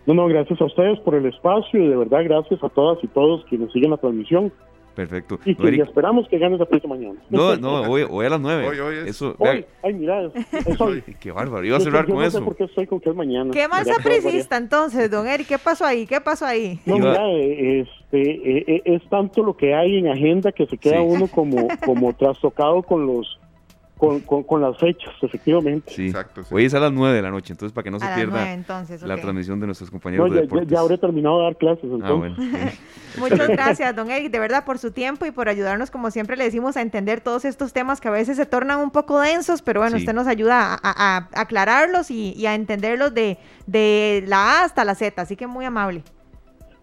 No, 0.06 0.14
no, 0.14 0.26
gracias 0.26 0.60
a 0.60 0.64
ustedes 0.64 0.98
por 1.00 1.14
el 1.14 1.26
espacio 1.26 1.78
y 1.78 1.88
de 1.88 1.96
verdad 1.96 2.24
gracias 2.24 2.62
a 2.64 2.68
todas 2.70 3.02
y 3.04 3.06
todos 3.08 3.44
quienes 3.44 3.70
siguen 3.72 3.90
la 3.90 3.98
transmisión. 3.98 4.50
Perfecto. 4.94 5.38
Y, 5.44 5.80
esperamos 5.80 6.28
que 6.28 6.38
ganes 6.38 6.60
a 6.60 6.66
precio 6.66 6.88
mañana. 6.88 7.18
No, 7.30 7.56
no, 7.56 7.82
hoy, 7.90 8.04
hoy 8.08 8.26
a 8.26 8.30
las 8.30 8.40
9. 8.40 8.68
Hoy, 8.68 8.78
hoy 8.78 8.96
es. 8.96 9.06
Eso, 9.08 9.34
hoy, 9.38 9.64
ay, 9.82 9.94
mira, 9.94 10.30
es 10.52 10.80
hoy. 10.80 11.02
Qué 11.18 11.32
bárbaro, 11.32 11.64
iba 11.64 11.76
a 11.76 11.80
cerrar 11.80 12.06
con 12.06 12.22
eso. 12.22 12.38
No 12.40 12.44
sé 12.44 12.44
por 12.44 12.56
qué 12.56 12.64
estoy 12.64 12.86
con 12.86 13.00
que 13.00 13.10
es 13.10 13.16
mañana. 13.16 13.50
Qué 13.52 13.66
mal 13.68 13.84
sapricista 13.84 14.56
entonces, 14.56 15.10
don 15.10 15.26
Eric, 15.26 15.48
¿qué 15.48 15.58
pasó 15.58 15.84
ahí? 15.84 16.06
¿Qué 16.06 16.20
pasó 16.20 16.46
ahí? 16.46 16.78
No, 16.84 16.98
mira, 16.98 17.30
este, 17.30 18.20
eh, 18.20 18.64
eh, 18.66 18.82
es 18.84 19.08
tanto 19.08 19.42
lo 19.42 19.56
que 19.56 19.74
hay 19.74 19.98
en 19.98 20.08
agenda 20.08 20.52
que 20.52 20.66
se 20.66 20.76
queda 20.76 21.00
uno 21.00 21.26
como, 21.28 21.68
como 21.84 22.12
trastocado 22.16 22.82
con 22.82 23.06
los 23.06 23.38
con, 24.02 24.60
las 24.60 24.76
fechas, 24.78 25.14
efectivamente. 25.22 25.92
Sí. 25.92 26.06
Exacto, 26.06 26.42
Hoy 26.50 26.64
es 26.64 26.74
a 26.74 26.80
las 26.80 26.92
9 26.92 27.14
de 27.14 27.22
la 27.22 27.30
noche, 27.30 27.52
entonces 27.52 27.72
para 27.72 27.84
que 27.84 27.90
no 27.92 28.00
se 28.00 28.06
pierda 28.14 28.44
la 29.06 29.16
transmisión 29.16 29.60
de 29.60 29.66
nuestros 29.66 29.90
compañeros 29.90 30.30
de 30.30 30.36
ya, 30.36 30.42
deportes. 30.42 30.68
Ya, 30.68 30.80
habré 30.80 30.98
terminado 30.98 31.38
de 31.38 31.44
dar 31.44 31.56
clases. 31.56 31.84
Ah, 32.02 32.12
bueno, 32.12 32.36
Muchas 33.18 33.48
gracias, 33.48 33.94
don 33.94 34.10
Eric, 34.10 34.32
de 34.32 34.40
verdad, 34.40 34.64
por 34.64 34.78
su 34.78 34.90
tiempo 34.90 35.24
y 35.24 35.30
por 35.30 35.48
ayudarnos, 35.48 35.92
como 35.92 36.10
siempre 36.10 36.36
le 36.36 36.44
decimos, 36.44 36.76
a 36.76 36.82
entender 36.82 37.20
todos 37.20 37.44
estos 37.44 37.72
temas 37.72 38.00
que 38.00 38.08
a 38.08 38.10
veces 38.10 38.36
se 38.36 38.46
tornan 38.46 38.80
un 38.80 38.90
poco 38.90 39.20
densos, 39.20 39.62
pero 39.62 39.80
bueno, 39.80 39.96
usted 39.96 40.14
nos 40.14 40.26
ayuda 40.26 40.78
a, 40.82 41.28
aclararlos 41.34 42.10
y, 42.10 42.44
a 42.46 42.54
entenderlos 42.54 43.14
de, 43.14 43.38
de 43.66 44.24
la 44.26 44.62
A 44.62 44.64
hasta 44.64 44.84
la 44.84 44.96
Z, 44.96 45.22
así 45.22 45.36
que 45.36 45.46
muy 45.46 45.64
amable. 45.64 46.02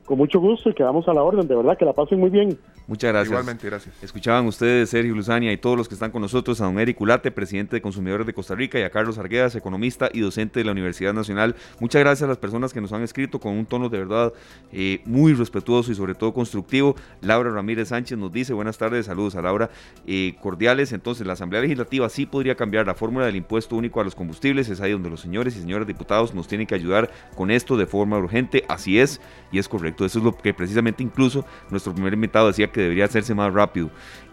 Con 0.06 0.18
mucho 0.18 0.40
gusto 0.40 0.70
y 0.70 0.74
quedamos 0.74 1.08
a 1.10 1.14
la 1.14 1.22
orden, 1.22 1.48
de 1.48 1.56
verdad, 1.56 1.78
que 1.78 1.86
la 1.86 1.94
pasen 1.94 2.20
muy 2.20 2.30
bien. 2.30 2.58
Muchas 2.90 3.12
gracias. 3.12 3.30
Igualmente, 3.30 3.68
gracias. 3.68 3.94
Escuchaban 4.02 4.48
ustedes, 4.48 4.90
Sergio 4.90 5.14
Luzania, 5.14 5.54
y 5.54 5.58
todos 5.58 5.78
los 5.78 5.88
que 5.88 5.94
están 5.94 6.10
con 6.10 6.24
nosotros, 6.24 6.60
a 6.60 6.66
don 6.66 6.80
Eric 6.80 7.00
Ulate, 7.00 7.30
presidente 7.30 7.76
de 7.76 7.84
Consumidores 7.84 8.26
de 8.26 8.34
Costa 8.34 8.56
Rica, 8.56 8.80
y 8.80 8.82
a 8.82 8.90
Carlos 8.90 9.20
Arguedas, 9.20 9.54
economista 9.54 10.10
y 10.12 10.22
docente 10.22 10.62
de 10.62 10.66
la 10.66 10.72
Universidad 10.72 11.14
Nacional. 11.14 11.56
Muchas 11.80 12.00
gracias 12.00 12.26
a 12.26 12.28
las 12.28 12.40
personas 12.40 12.74
que 12.74 12.82
nos 12.82 12.92
han 12.92 13.04
escrito 13.04 13.40
con 13.40 13.54
un 13.54 13.68
tono 13.68 13.90
de 13.90 14.00
verdad 14.00 14.34
eh, 14.72 15.02
muy 15.06 15.34
respetuoso 15.34 15.92
y 15.92 15.96
sobre 15.96 16.16
todo 16.16 16.34
constructivo. 16.34 16.96
Laura 17.22 17.52
Ramírez 17.52 17.90
Sánchez 17.90 18.18
nos 18.18 18.32
dice, 18.32 18.54
buenas 18.54 18.80
tardes, 18.80 19.06
saludos 19.06 19.36
a 19.36 19.44
Laura, 19.44 19.70
eh, 20.08 20.36
cordiales. 20.42 20.92
Entonces, 20.92 21.28
la 21.28 21.34
Asamblea 21.34 21.62
Legislativa 21.62 22.10
sí 22.10 22.26
podría 22.26 22.56
cambiar 22.56 22.88
la 22.88 22.96
fórmula 22.96 23.28
del 23.28 23.36
impuesto 23.36 23.76
único 23.76 24.02
a 24.02 24.04
los 24.04 24.16
combustibles. 24.16 24.68
Es 24.68 24.82
ahí 24.82 24.94
donde 24.94 25.12
los 25.12 25.22
señores 25.22 25.56
y 25.56 25.60
señoras 25.60 25.86
diputados 25.86 26.34
nos 26.34 26.48
tienen 26.48 26.66
que 26.66 26.74
ayudar 26.74 27.12
con 27.36 27.52
esto 27.52 27.78
de 27.78 27.86
forma 27.86 28.18
urgente. 28.18 28.64
Así 28.68 29.00
es, 29.00 29.22
y 29.52 29.60
es 29.60 29.70
correcto. 29.70 30.06
Eso 30.06 30.18
es 30.18 30.26
lo 30.26 30.36
que 30.36 30.56
precisamente 30.56 31.04
incluso 31.04 31.46
nuestro 31.70 31.94
primer 31.94 32.14
invitado 32.16 32.48
decía 32.48 32.72
que 32.72 32.79
debería 32.82 33.06
hacerse 33.06 33.34
más 33.36 33.54
rápido. 33.54 33.90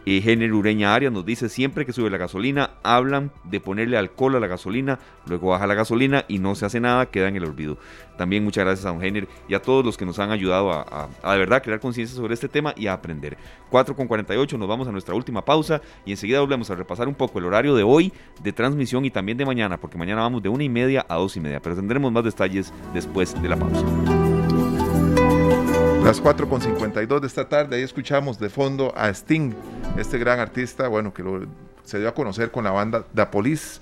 Eh, 0.08 0.52
Ureña 0.52 0.94
Arias 0.94 1.12
nos 1.12 1.26
dice, 1.26 1.48
siempre 1.48 1.84
que 1.84 1.92
sube 1.92 2.10
la 2.10 2.16
gasolina, 2.16 2.70
hablan 2.84 3.32
de 3.42 3.58
ponerle 3.58 3.98
alcohol 3.98 4.36
a 4.36 4.40
la 4.40 4.46
gasolina, 4.46 5.00
luego 5.26 5.48
baja 5.48 5.66
la 5.66 5.74
gasolina 5.74 6.24
y 6.28 6.38
no 6.38 6.54
se 6.54 6.64
hace 6.64 6.78
nada, 6.78 7.06
queda 7.06 7.26
en 7.26 7.34
el 7.34 7.44
olvido. 7.44 7.76
También 8.16 8.44
muchas 8.44 8.64
gracias 8.64 8.86
a 8.86 8.90
don 8.90 9.00
Género 9.00 9.26
y 9.48 9.54
a 9.54 9.60
todos 9.60 9.84
los 9.84 9.96
que 9.96 10.06
nos 10.06 10.20
han 10.20 10.30
ayudado 10.30 10.70
a, 10.70 11.08
de 11.08 11.38
verdad 11.38 11.60
crear 11.60 11.80
conciencia 11.80 12.16
sobre 12.16 12.34
este 12.34 12.48
tema 12.48 12.72
y 12.76 12.86
a 12.86 12.92
aprender. 12.92 13.36
4 13.68 13.96
con 13.96 14.06
48, 14.06 14.56
nos 14.56 14.68
vamos 14.68 14.86
a 14.86 14.92
nuestra 14.92 15.12
última 15.12 15.44
pausa 15.44 15.82
y 16.04 16.12
enseguida 16.12 16.38
volvemos 16.38 16.70
a 16.70 16.76
repasar 16.76 17.08
un 17.08 17.14
poco 17.16 17.40
el 17.40 17.46
horario 17.46 17.74
de 17.74 17.82
hoy, 17.82 18.12
de 18.40 18.52
transmisión 18.52 19.04
y 19.04 19.10
también 19.10 19.36
de 19.36 19.44
mañana, 19.44 19.76
porque 19.76 19.98
mañana 19.98 20.20
vamos 20.22 20.40
de 20.40 20.48
una 20.48 20.62
y 20.62 20.68
media 20.68 21.04
a 21.08 21.16
dos 21.16 21.36
y 21.36 21.40
media, 21.40 21.58
pero 21.58 21.74
tendremos 21.74 22.12
más 22.12 22.22
detalles 22.22 22.72
después 22.94 23.40
de 23.42 23.48
la 23.48 23.56
pausa. 23.56 24.25
Las 26.06 26.22
4.52 26.22 27.18
de 27.18 27.26
esta 27.26 27.48
tarde, 27.48 27.74
ahí 27.74 27.82
escuchamos 27.82 28.38
de 28.38 28.48
fondo 28.48 28.94
a 28.96 29.08
Sting, 29.08 29.52
este 29.98 30.18
gran 30.18 30.38
artista, 30.38 30.86
bueno, 30.86 31.12
que 31.12 31.24
se 31.82 31.98
dio 31.98 32.08
a 32.08 32.14
conocer 32.14 32.52
con 32.52 32.62
la 32.62 32.70
banda 32.70 33.04
The 33.12 33.26
Police, 33.26 33.80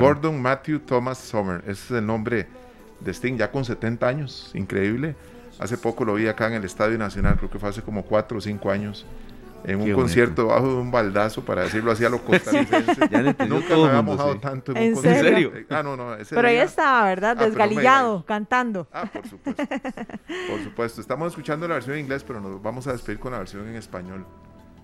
Gordon 0.00 0.42
Matthew 0.42 0.80
Thomas 0.80 1.18
Sommer, 1.18 1.60
ese 1.68 1.72
es 1.72 1.90
el 1.92 2.04
nombre 2.04 2.48
de 2.98 3.12
Sting, 3.12 3.36
ya 3.36 3.52
con 3.52 3.64
70 3.64 4.04
años, 4.04 4.50
increíble. 4.52 5.14
Hace 5.60 5.78
poco 5.78 6.04
lo 6.04 6.14
vi 6.14 6.26
acá 6.26 6.48
en 6.48 6.54
el 6.54 6.64
Estadio 6.64 6.98
Nacional, 6.98 7.36
creo 7.36 7.50
que 7.50 7.60
fue 7.60 7.68
hace 7.68 7.82
como 7.82 8.02
4 8.02 8.38
o 8.38 8.40
5 8.40 8.68
años 8.68 9.06
en 9.64 9.80
un 9.80 9.92
concierto 9.92 10.46
bajo 10.46 10.68
de 10.68 10.74
un 10.74 10.90
baldazo, 10.90 11.44
para 11.44 11.62
decirlo 11.62 11.92
así 11.92 12.04
a 12.04 12.08
lo 12.08 12.18
costarricense. 12.24 13.08
Nunca 13.48 13.76
me 13.76 13.88
había 13.88 14.02
mojado 14.02 14.36
tanto 14.38 14.74
en, 14.74 14.94
un 14.94 15.02
serio? 15.02 15.52
Ah, 15.68 15.82
no, 15.82 15.96
no. 15.96 16.16
pero 16.28 16.48
ahí 16.48 16.56
estaba, 16.56 17.04
¿verdad? 17.04 17.36
Ah, 17.38 17.44
Desgalillado, 17.44 18.24
cantando. 18.24 18.88
Ah, 18.92 19.06
por 19.12 19.26
supuesto. 19.26 19.66
por 19.66 20.62
supuesto. 20.62 21.00
Estamos 21.00 21.28
escuchando 21.32 21.66
la 21.68 21.74
versión 21.74 21.96
en 21.96 22.02
inglés, 22.02 22.24
pero 22.24 22.40
nos 22.40 22.62
vamos 22.62 22.86
a 22.86 22.92
despedir 22.92 23.18
con 23.18 23.32
la 23.32 23.38
versión 23.38 23.68
en 23.68 23.76
español. 23.76 24.24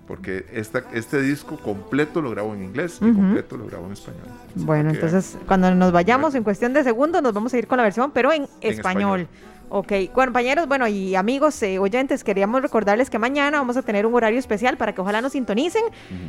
Porque 0.07 0.47
esta, 0.53 0.85
este 0.93 1.21
disco 1.21 1.57
completo 1.57 2.23
lo 2.23 2.31
grabo 2.31 2.55
en 2.55 2.63
inglés 2.63 2.99
y 3.03 3.13
completo 3.13 3.57
lo 3.57 3.67
grabo 3.67 3.87
en 3.87 3.93
español. 3.93 4.23
Bueno, 4.55 4.91
entonces 4.91 5.37
cuando 5.47 5.75
nos 5.75 5.91
vayamos 5.91 6.35
en 6.37 6.45
cuestión 6.45 6.73
de 6.73 6.85
segundos 6.85 7.23
nos 7.23 7.35
vamos 7.35 7.53
a 7.53 7.59
ir 7.59 7.67
con 7.67 7.79
la 7.79 7.83
versión, 7.83 8.13
pero 8.13 8.33
en, 8.33 8.47
español. 8.61 9.27
Ok, 9.69 9.93
compañeros, 10.13 10.69
bueno, 10.69 10.87
y 10.87 11.17
amigos 11.17 11.61
eh, 11.63 11.79
oyentes, 11.79 12.23
queríamos 12.23 12.63
recordarles 12.63 13.11
que 13.11 13.19
mañana 13.19 13.59
vamos 13.59 13.77
a 13.77 13.83
tener 13.83 14.07
un 14.07 14.15
horario 14.15 14.39
especial 14.39 14.77
para 14.77 14.95
que 14.95 15.01
ojalá 15.01 15.21
nos 15.21 15.33
sintonicen. 15.33 15.83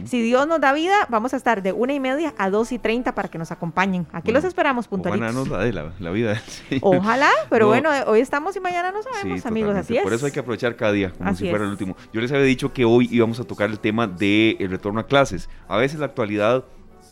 Si 0.06 0.22
Dios 0.22 0.48
nos 0.48 0.60
da 0.60 0.74
vida, 0.74 0.96
vamos 1.10 1.34
a 1.34 1.38
estar 1.38 1.62
de 1.62 1.72
una 1.72 1.94
y 1.94 2.00
media 2.00 2.34
a 2.38 2.50
dos 2.50 2.72
y 2.72 2.80
treinta 2.80 3.14
para 3.14 3.30
que 3.30 3.38
nos 3.38 3.52
acompañen. 3.52 4.08
Aquí 4.12 4.32
los 4.32 4.44
esperamos 4.44 4.88
puntualitos. 4.88 5.34
Nos 5.34 5.50
da 5.50 5.60
de 5.60 5.74
la, 5.74 6.12
vida. 6.12 6.42
Ojalá, 6.82 7.30
pero 7.50 7.68
bueno, 7.68 7.90
hoy 8.08 8.22
estamos 8.22 8.56
y 8.56 8.60
mañana 8.60 8.92
no 8.92 9.04
sabemos, 9.04 9.46
amigos, 9.46 9.76
así 9.76 9.98
es. 9.98 10.04
Por 10.04 10.14
eso 10.14 10.26
hay 10.26 10.32
que 10.32 10.40
aprovechar 10.40 10.76
cada 10.76 10.92
día, 10.92 11.12
como 11.12 11.36
si 11.36 11.50
fuera 11.50 11.66
el 11.66 11.72
último. 11.72 11.96
Yo 12.14 12.22
les 12.22 12.32
había 12.32 12.46
dicho 12.46 12.74
que 12.74 12.86
hoy 12.86 13.08
íbamos 13.12 13.40
a 13.40 13.44
tocar 13.44 13.70
el 13.70 13.80
tema 13.80 14.08
del 14.08 14.58
el 14.60 14.70
retorno 14.70 15.00
a 15.00 15.06
clases. 15.06 15.50
A 15.68 15.78
veces 15.78 16.00
la 16.00 16.08
actualidad 16.08 16.66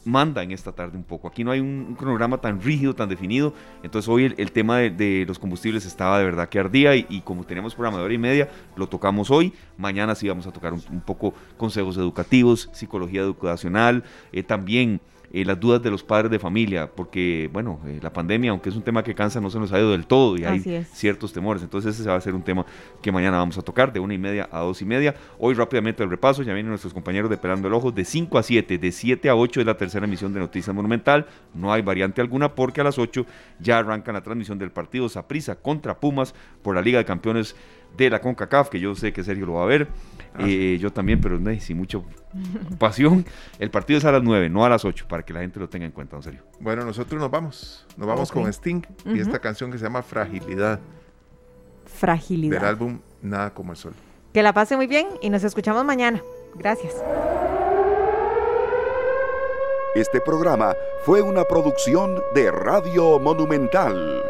manda 0.05 0.43
en 0.43 0.51
esta 0.51 0.71
tarde 0.71 0.97
un 0.97 1.03
poco. 1.03 1.27
Aquí 1.27 1.43
no 1.43 1.51
hay 1.51 1.59
un, 1.59 1.95
cronograma 1.97 2.39
tan 2.39 2.61
rígido, 2.61 2.95
tan 2.95 3.09
definido. 3.09 3.53
Entonces 3.83 4.07
hoy 4.07 4.33
el, 4.37 4.51
tema 4.51 4.77
de, 4.77 5.25
los 5.27 5.39
combustibles 5.39 5.85
estaba 5.85 6.19
de 6.19 6.25
verdad 6.25 6.47
que 6.47 6.59
ardía 6.59 6.95
y, 6.95 7.21
como 7.21 7.43
tenemos 7.43 7.75
programa 7.75 7.97
de 7.97 8.05
hora 8.05 8.13
y 8.13 8.17
media, 8.17 8.49
lo 8.75 8.87
tocamos 8.87 9.31
hoy. 9.31 9.53
Mañana 9.77 10.15
sí 10.15 10.27
vamos 10.27 10.47
a 10.47 10.51
tocar 10.51 10.73
un, 10.73 11.01
poco 11.05 11.33
consejos 11.57 11.97
educativos, 11.97 12.69
psicología 12.71 13.21
educacional, 13.21 14.03
eh, 14.31 14.43
también 14.43 15.01
eh, 15.32 15.45
las 15.45 15.59
dudas 15.59 15.82
de 15.82 15.91
los 15.91 16.03
padres 16.03 16.32
de 16.32 16.39
familia, 16.39 16.89
porque, 16.93 17.49
bueno, 17.51 17.80
eh, 17.86 17.99
la 18.01 18.11
pandemia, 18.11 18.51
aunque 18.51 18.69
es 18.69 18.76
un 18.76 18.82
tema 18.82 19.03
que 19.03 19.13
cansa, 19.13 19.41
no 19.41 19.49
se 19.49 19.59
nos 19.59 19.71
ha 19.71 19.80
ido 19.80 19.91
del 19.91 20.05
todo 20.05 20.38
y 20.38 20.45
hay 20.45 20.86
ciertos 20.91 21.34
temores. 21.34 21.63
Entonces, 21.63 21.99
ese 21.99 22.09
va 22.09 22.15
a 22.15 22.21
ser 22.21 22.36
un 22.36 22.43
tema 22.43 22.65
que 23.01 23.11
mañana 23.11 23.38
vamos 23.38 23.57
a 23.57 23.61
tocar 23.61 23.91
de 23.91 23.99
una 23.99 24.13
y 24.13 24.17
media 24.17 24.47
a 24.51 24.59
dos 24.59 24.82
y 24.82 24.86
media. 24.86 25.15
Hoy, 25.39 25.53
rápidamente, 25.53 26.03
el 26.03 26.09
repaso. 26.09 26.43
Ya 26.43 26.53
vienen 26.53 26.69
nuestros 26.69 26.93
compañeros 26.93 27.30
de 27.30 27.38
Pelando 27.38 27.67
el 27.67 27.73
Ojo 27.73 27.91
de 27.91 28.05
5 28.05 28.38
a 28.38 28.43
7, 28.43 28.78
de 28.78 28.91
7 28.91 29.30
a 29.30 29.36
8 29.36 29.59
es 29.59 29.65
la 29.65 29.78
tercera 29.78 30.05
emisión 30.05 30.34
de 30.34 30.39
Noticias 30.39 30.76
Monumental. 30.76 31.28
No 31.53 31.71
hay 31.71 31.82
variante 31.82 32.21
alguna 32.21 32.53
porque 32.55 32.82
a 32.82 32.84
las 32.84 32.97
8 32.97 33.26
ya 33.59 33.80
arrancan 33.80 34.15
la 34.15 34.21
transmisión 34.21 34.57
del 34.57 34.71
partido 34.71 35.09
Saprisa 35.09 35.55
contra 35.55 35.99
Pumas 35.99 36.36
por 36.61 36.76
la 36.76 36.82
Liga 36.82 36.99
de 36.99 37.05
Campeones 37.05 37.55
de 37.97 38.09
la 38.09 38.19
CONCACAF, 38.19 38.69
que 38.69 38.79
yo 38.79 38.95
sé 38.95 39.13
que 39.13 39.23
Sergio 39.23 39.45
lo 39.45 39.53
va 39.53 39.63
a 39.63 39.65
ver. 39.65 39.87
Ah, 40.33 40.43
eh, 40.45 40.77
yo 40.79 40.91
también, 40.91 41.21
pero 41.21 41.39
no, 41.39 41.57
sin 41.59 41.77
mucha 41.77 41.99
pasión. 42.77 43.25
El 43.59 43.71
partido 43.71 43.97
es 43.97 44.05
a 44.05 44.11
las 44.11 44.23
9, 44.23 44.49
no 44.49 44.65
a 44.65 44.69
las 44.69 44.83
8, 44.83 45.05
para 45.07 45.23
que 45.23 45.33
la 45.33 45.41
gente 45.41 45.59
lo 45.59 45.69
tenga 45.69 45.85
en 45.85 45.91
cuenta, 45.91 46.15
en 46.17 46.23
serio. 46.23 46.43
Bueno, 46.59 46.83
nosotros 46.83 47.19
nos 47.19 47.31
vamos. 47.31 47.85
Nos 47.97 48.07
vamos 48.07 48.31
con 48.31 48.51
Sting 48.51 48.81
y 49.05 49.19
esta 49.19 49.39
canción 49.39 49.71
que 49.71 49.77
se 49.77 49.85
llama 49.85 50.01
Fragilidad. 50.01 50.79
Fragilidad. 51.85 52.59
Del 52.59 52.67
álbum 52.67 52.99
Nada 53.21 53.53
como 53.53 53.71
el 53.71 53.77
Sol. 53.77 53.93
Que 54.33 54.43
la 54.43 54.53
pase 54.53 54.75
muy 54.75 54.87
bien 54.87 55.07
y 55.21 55.29
nos 55.29 55.43
escuchamos 55.43 55.85
mañana. 55.85 56.21
Gracias. 56.55 56.93
Este 59.95 60.19
programa 60.19 60.75
fue 61.05 61.21
una 61.21 61.45
producción 61.45 62.21
de 62.33 62.51
Radio 62.51 63.17
Monumental. 63.17 64.21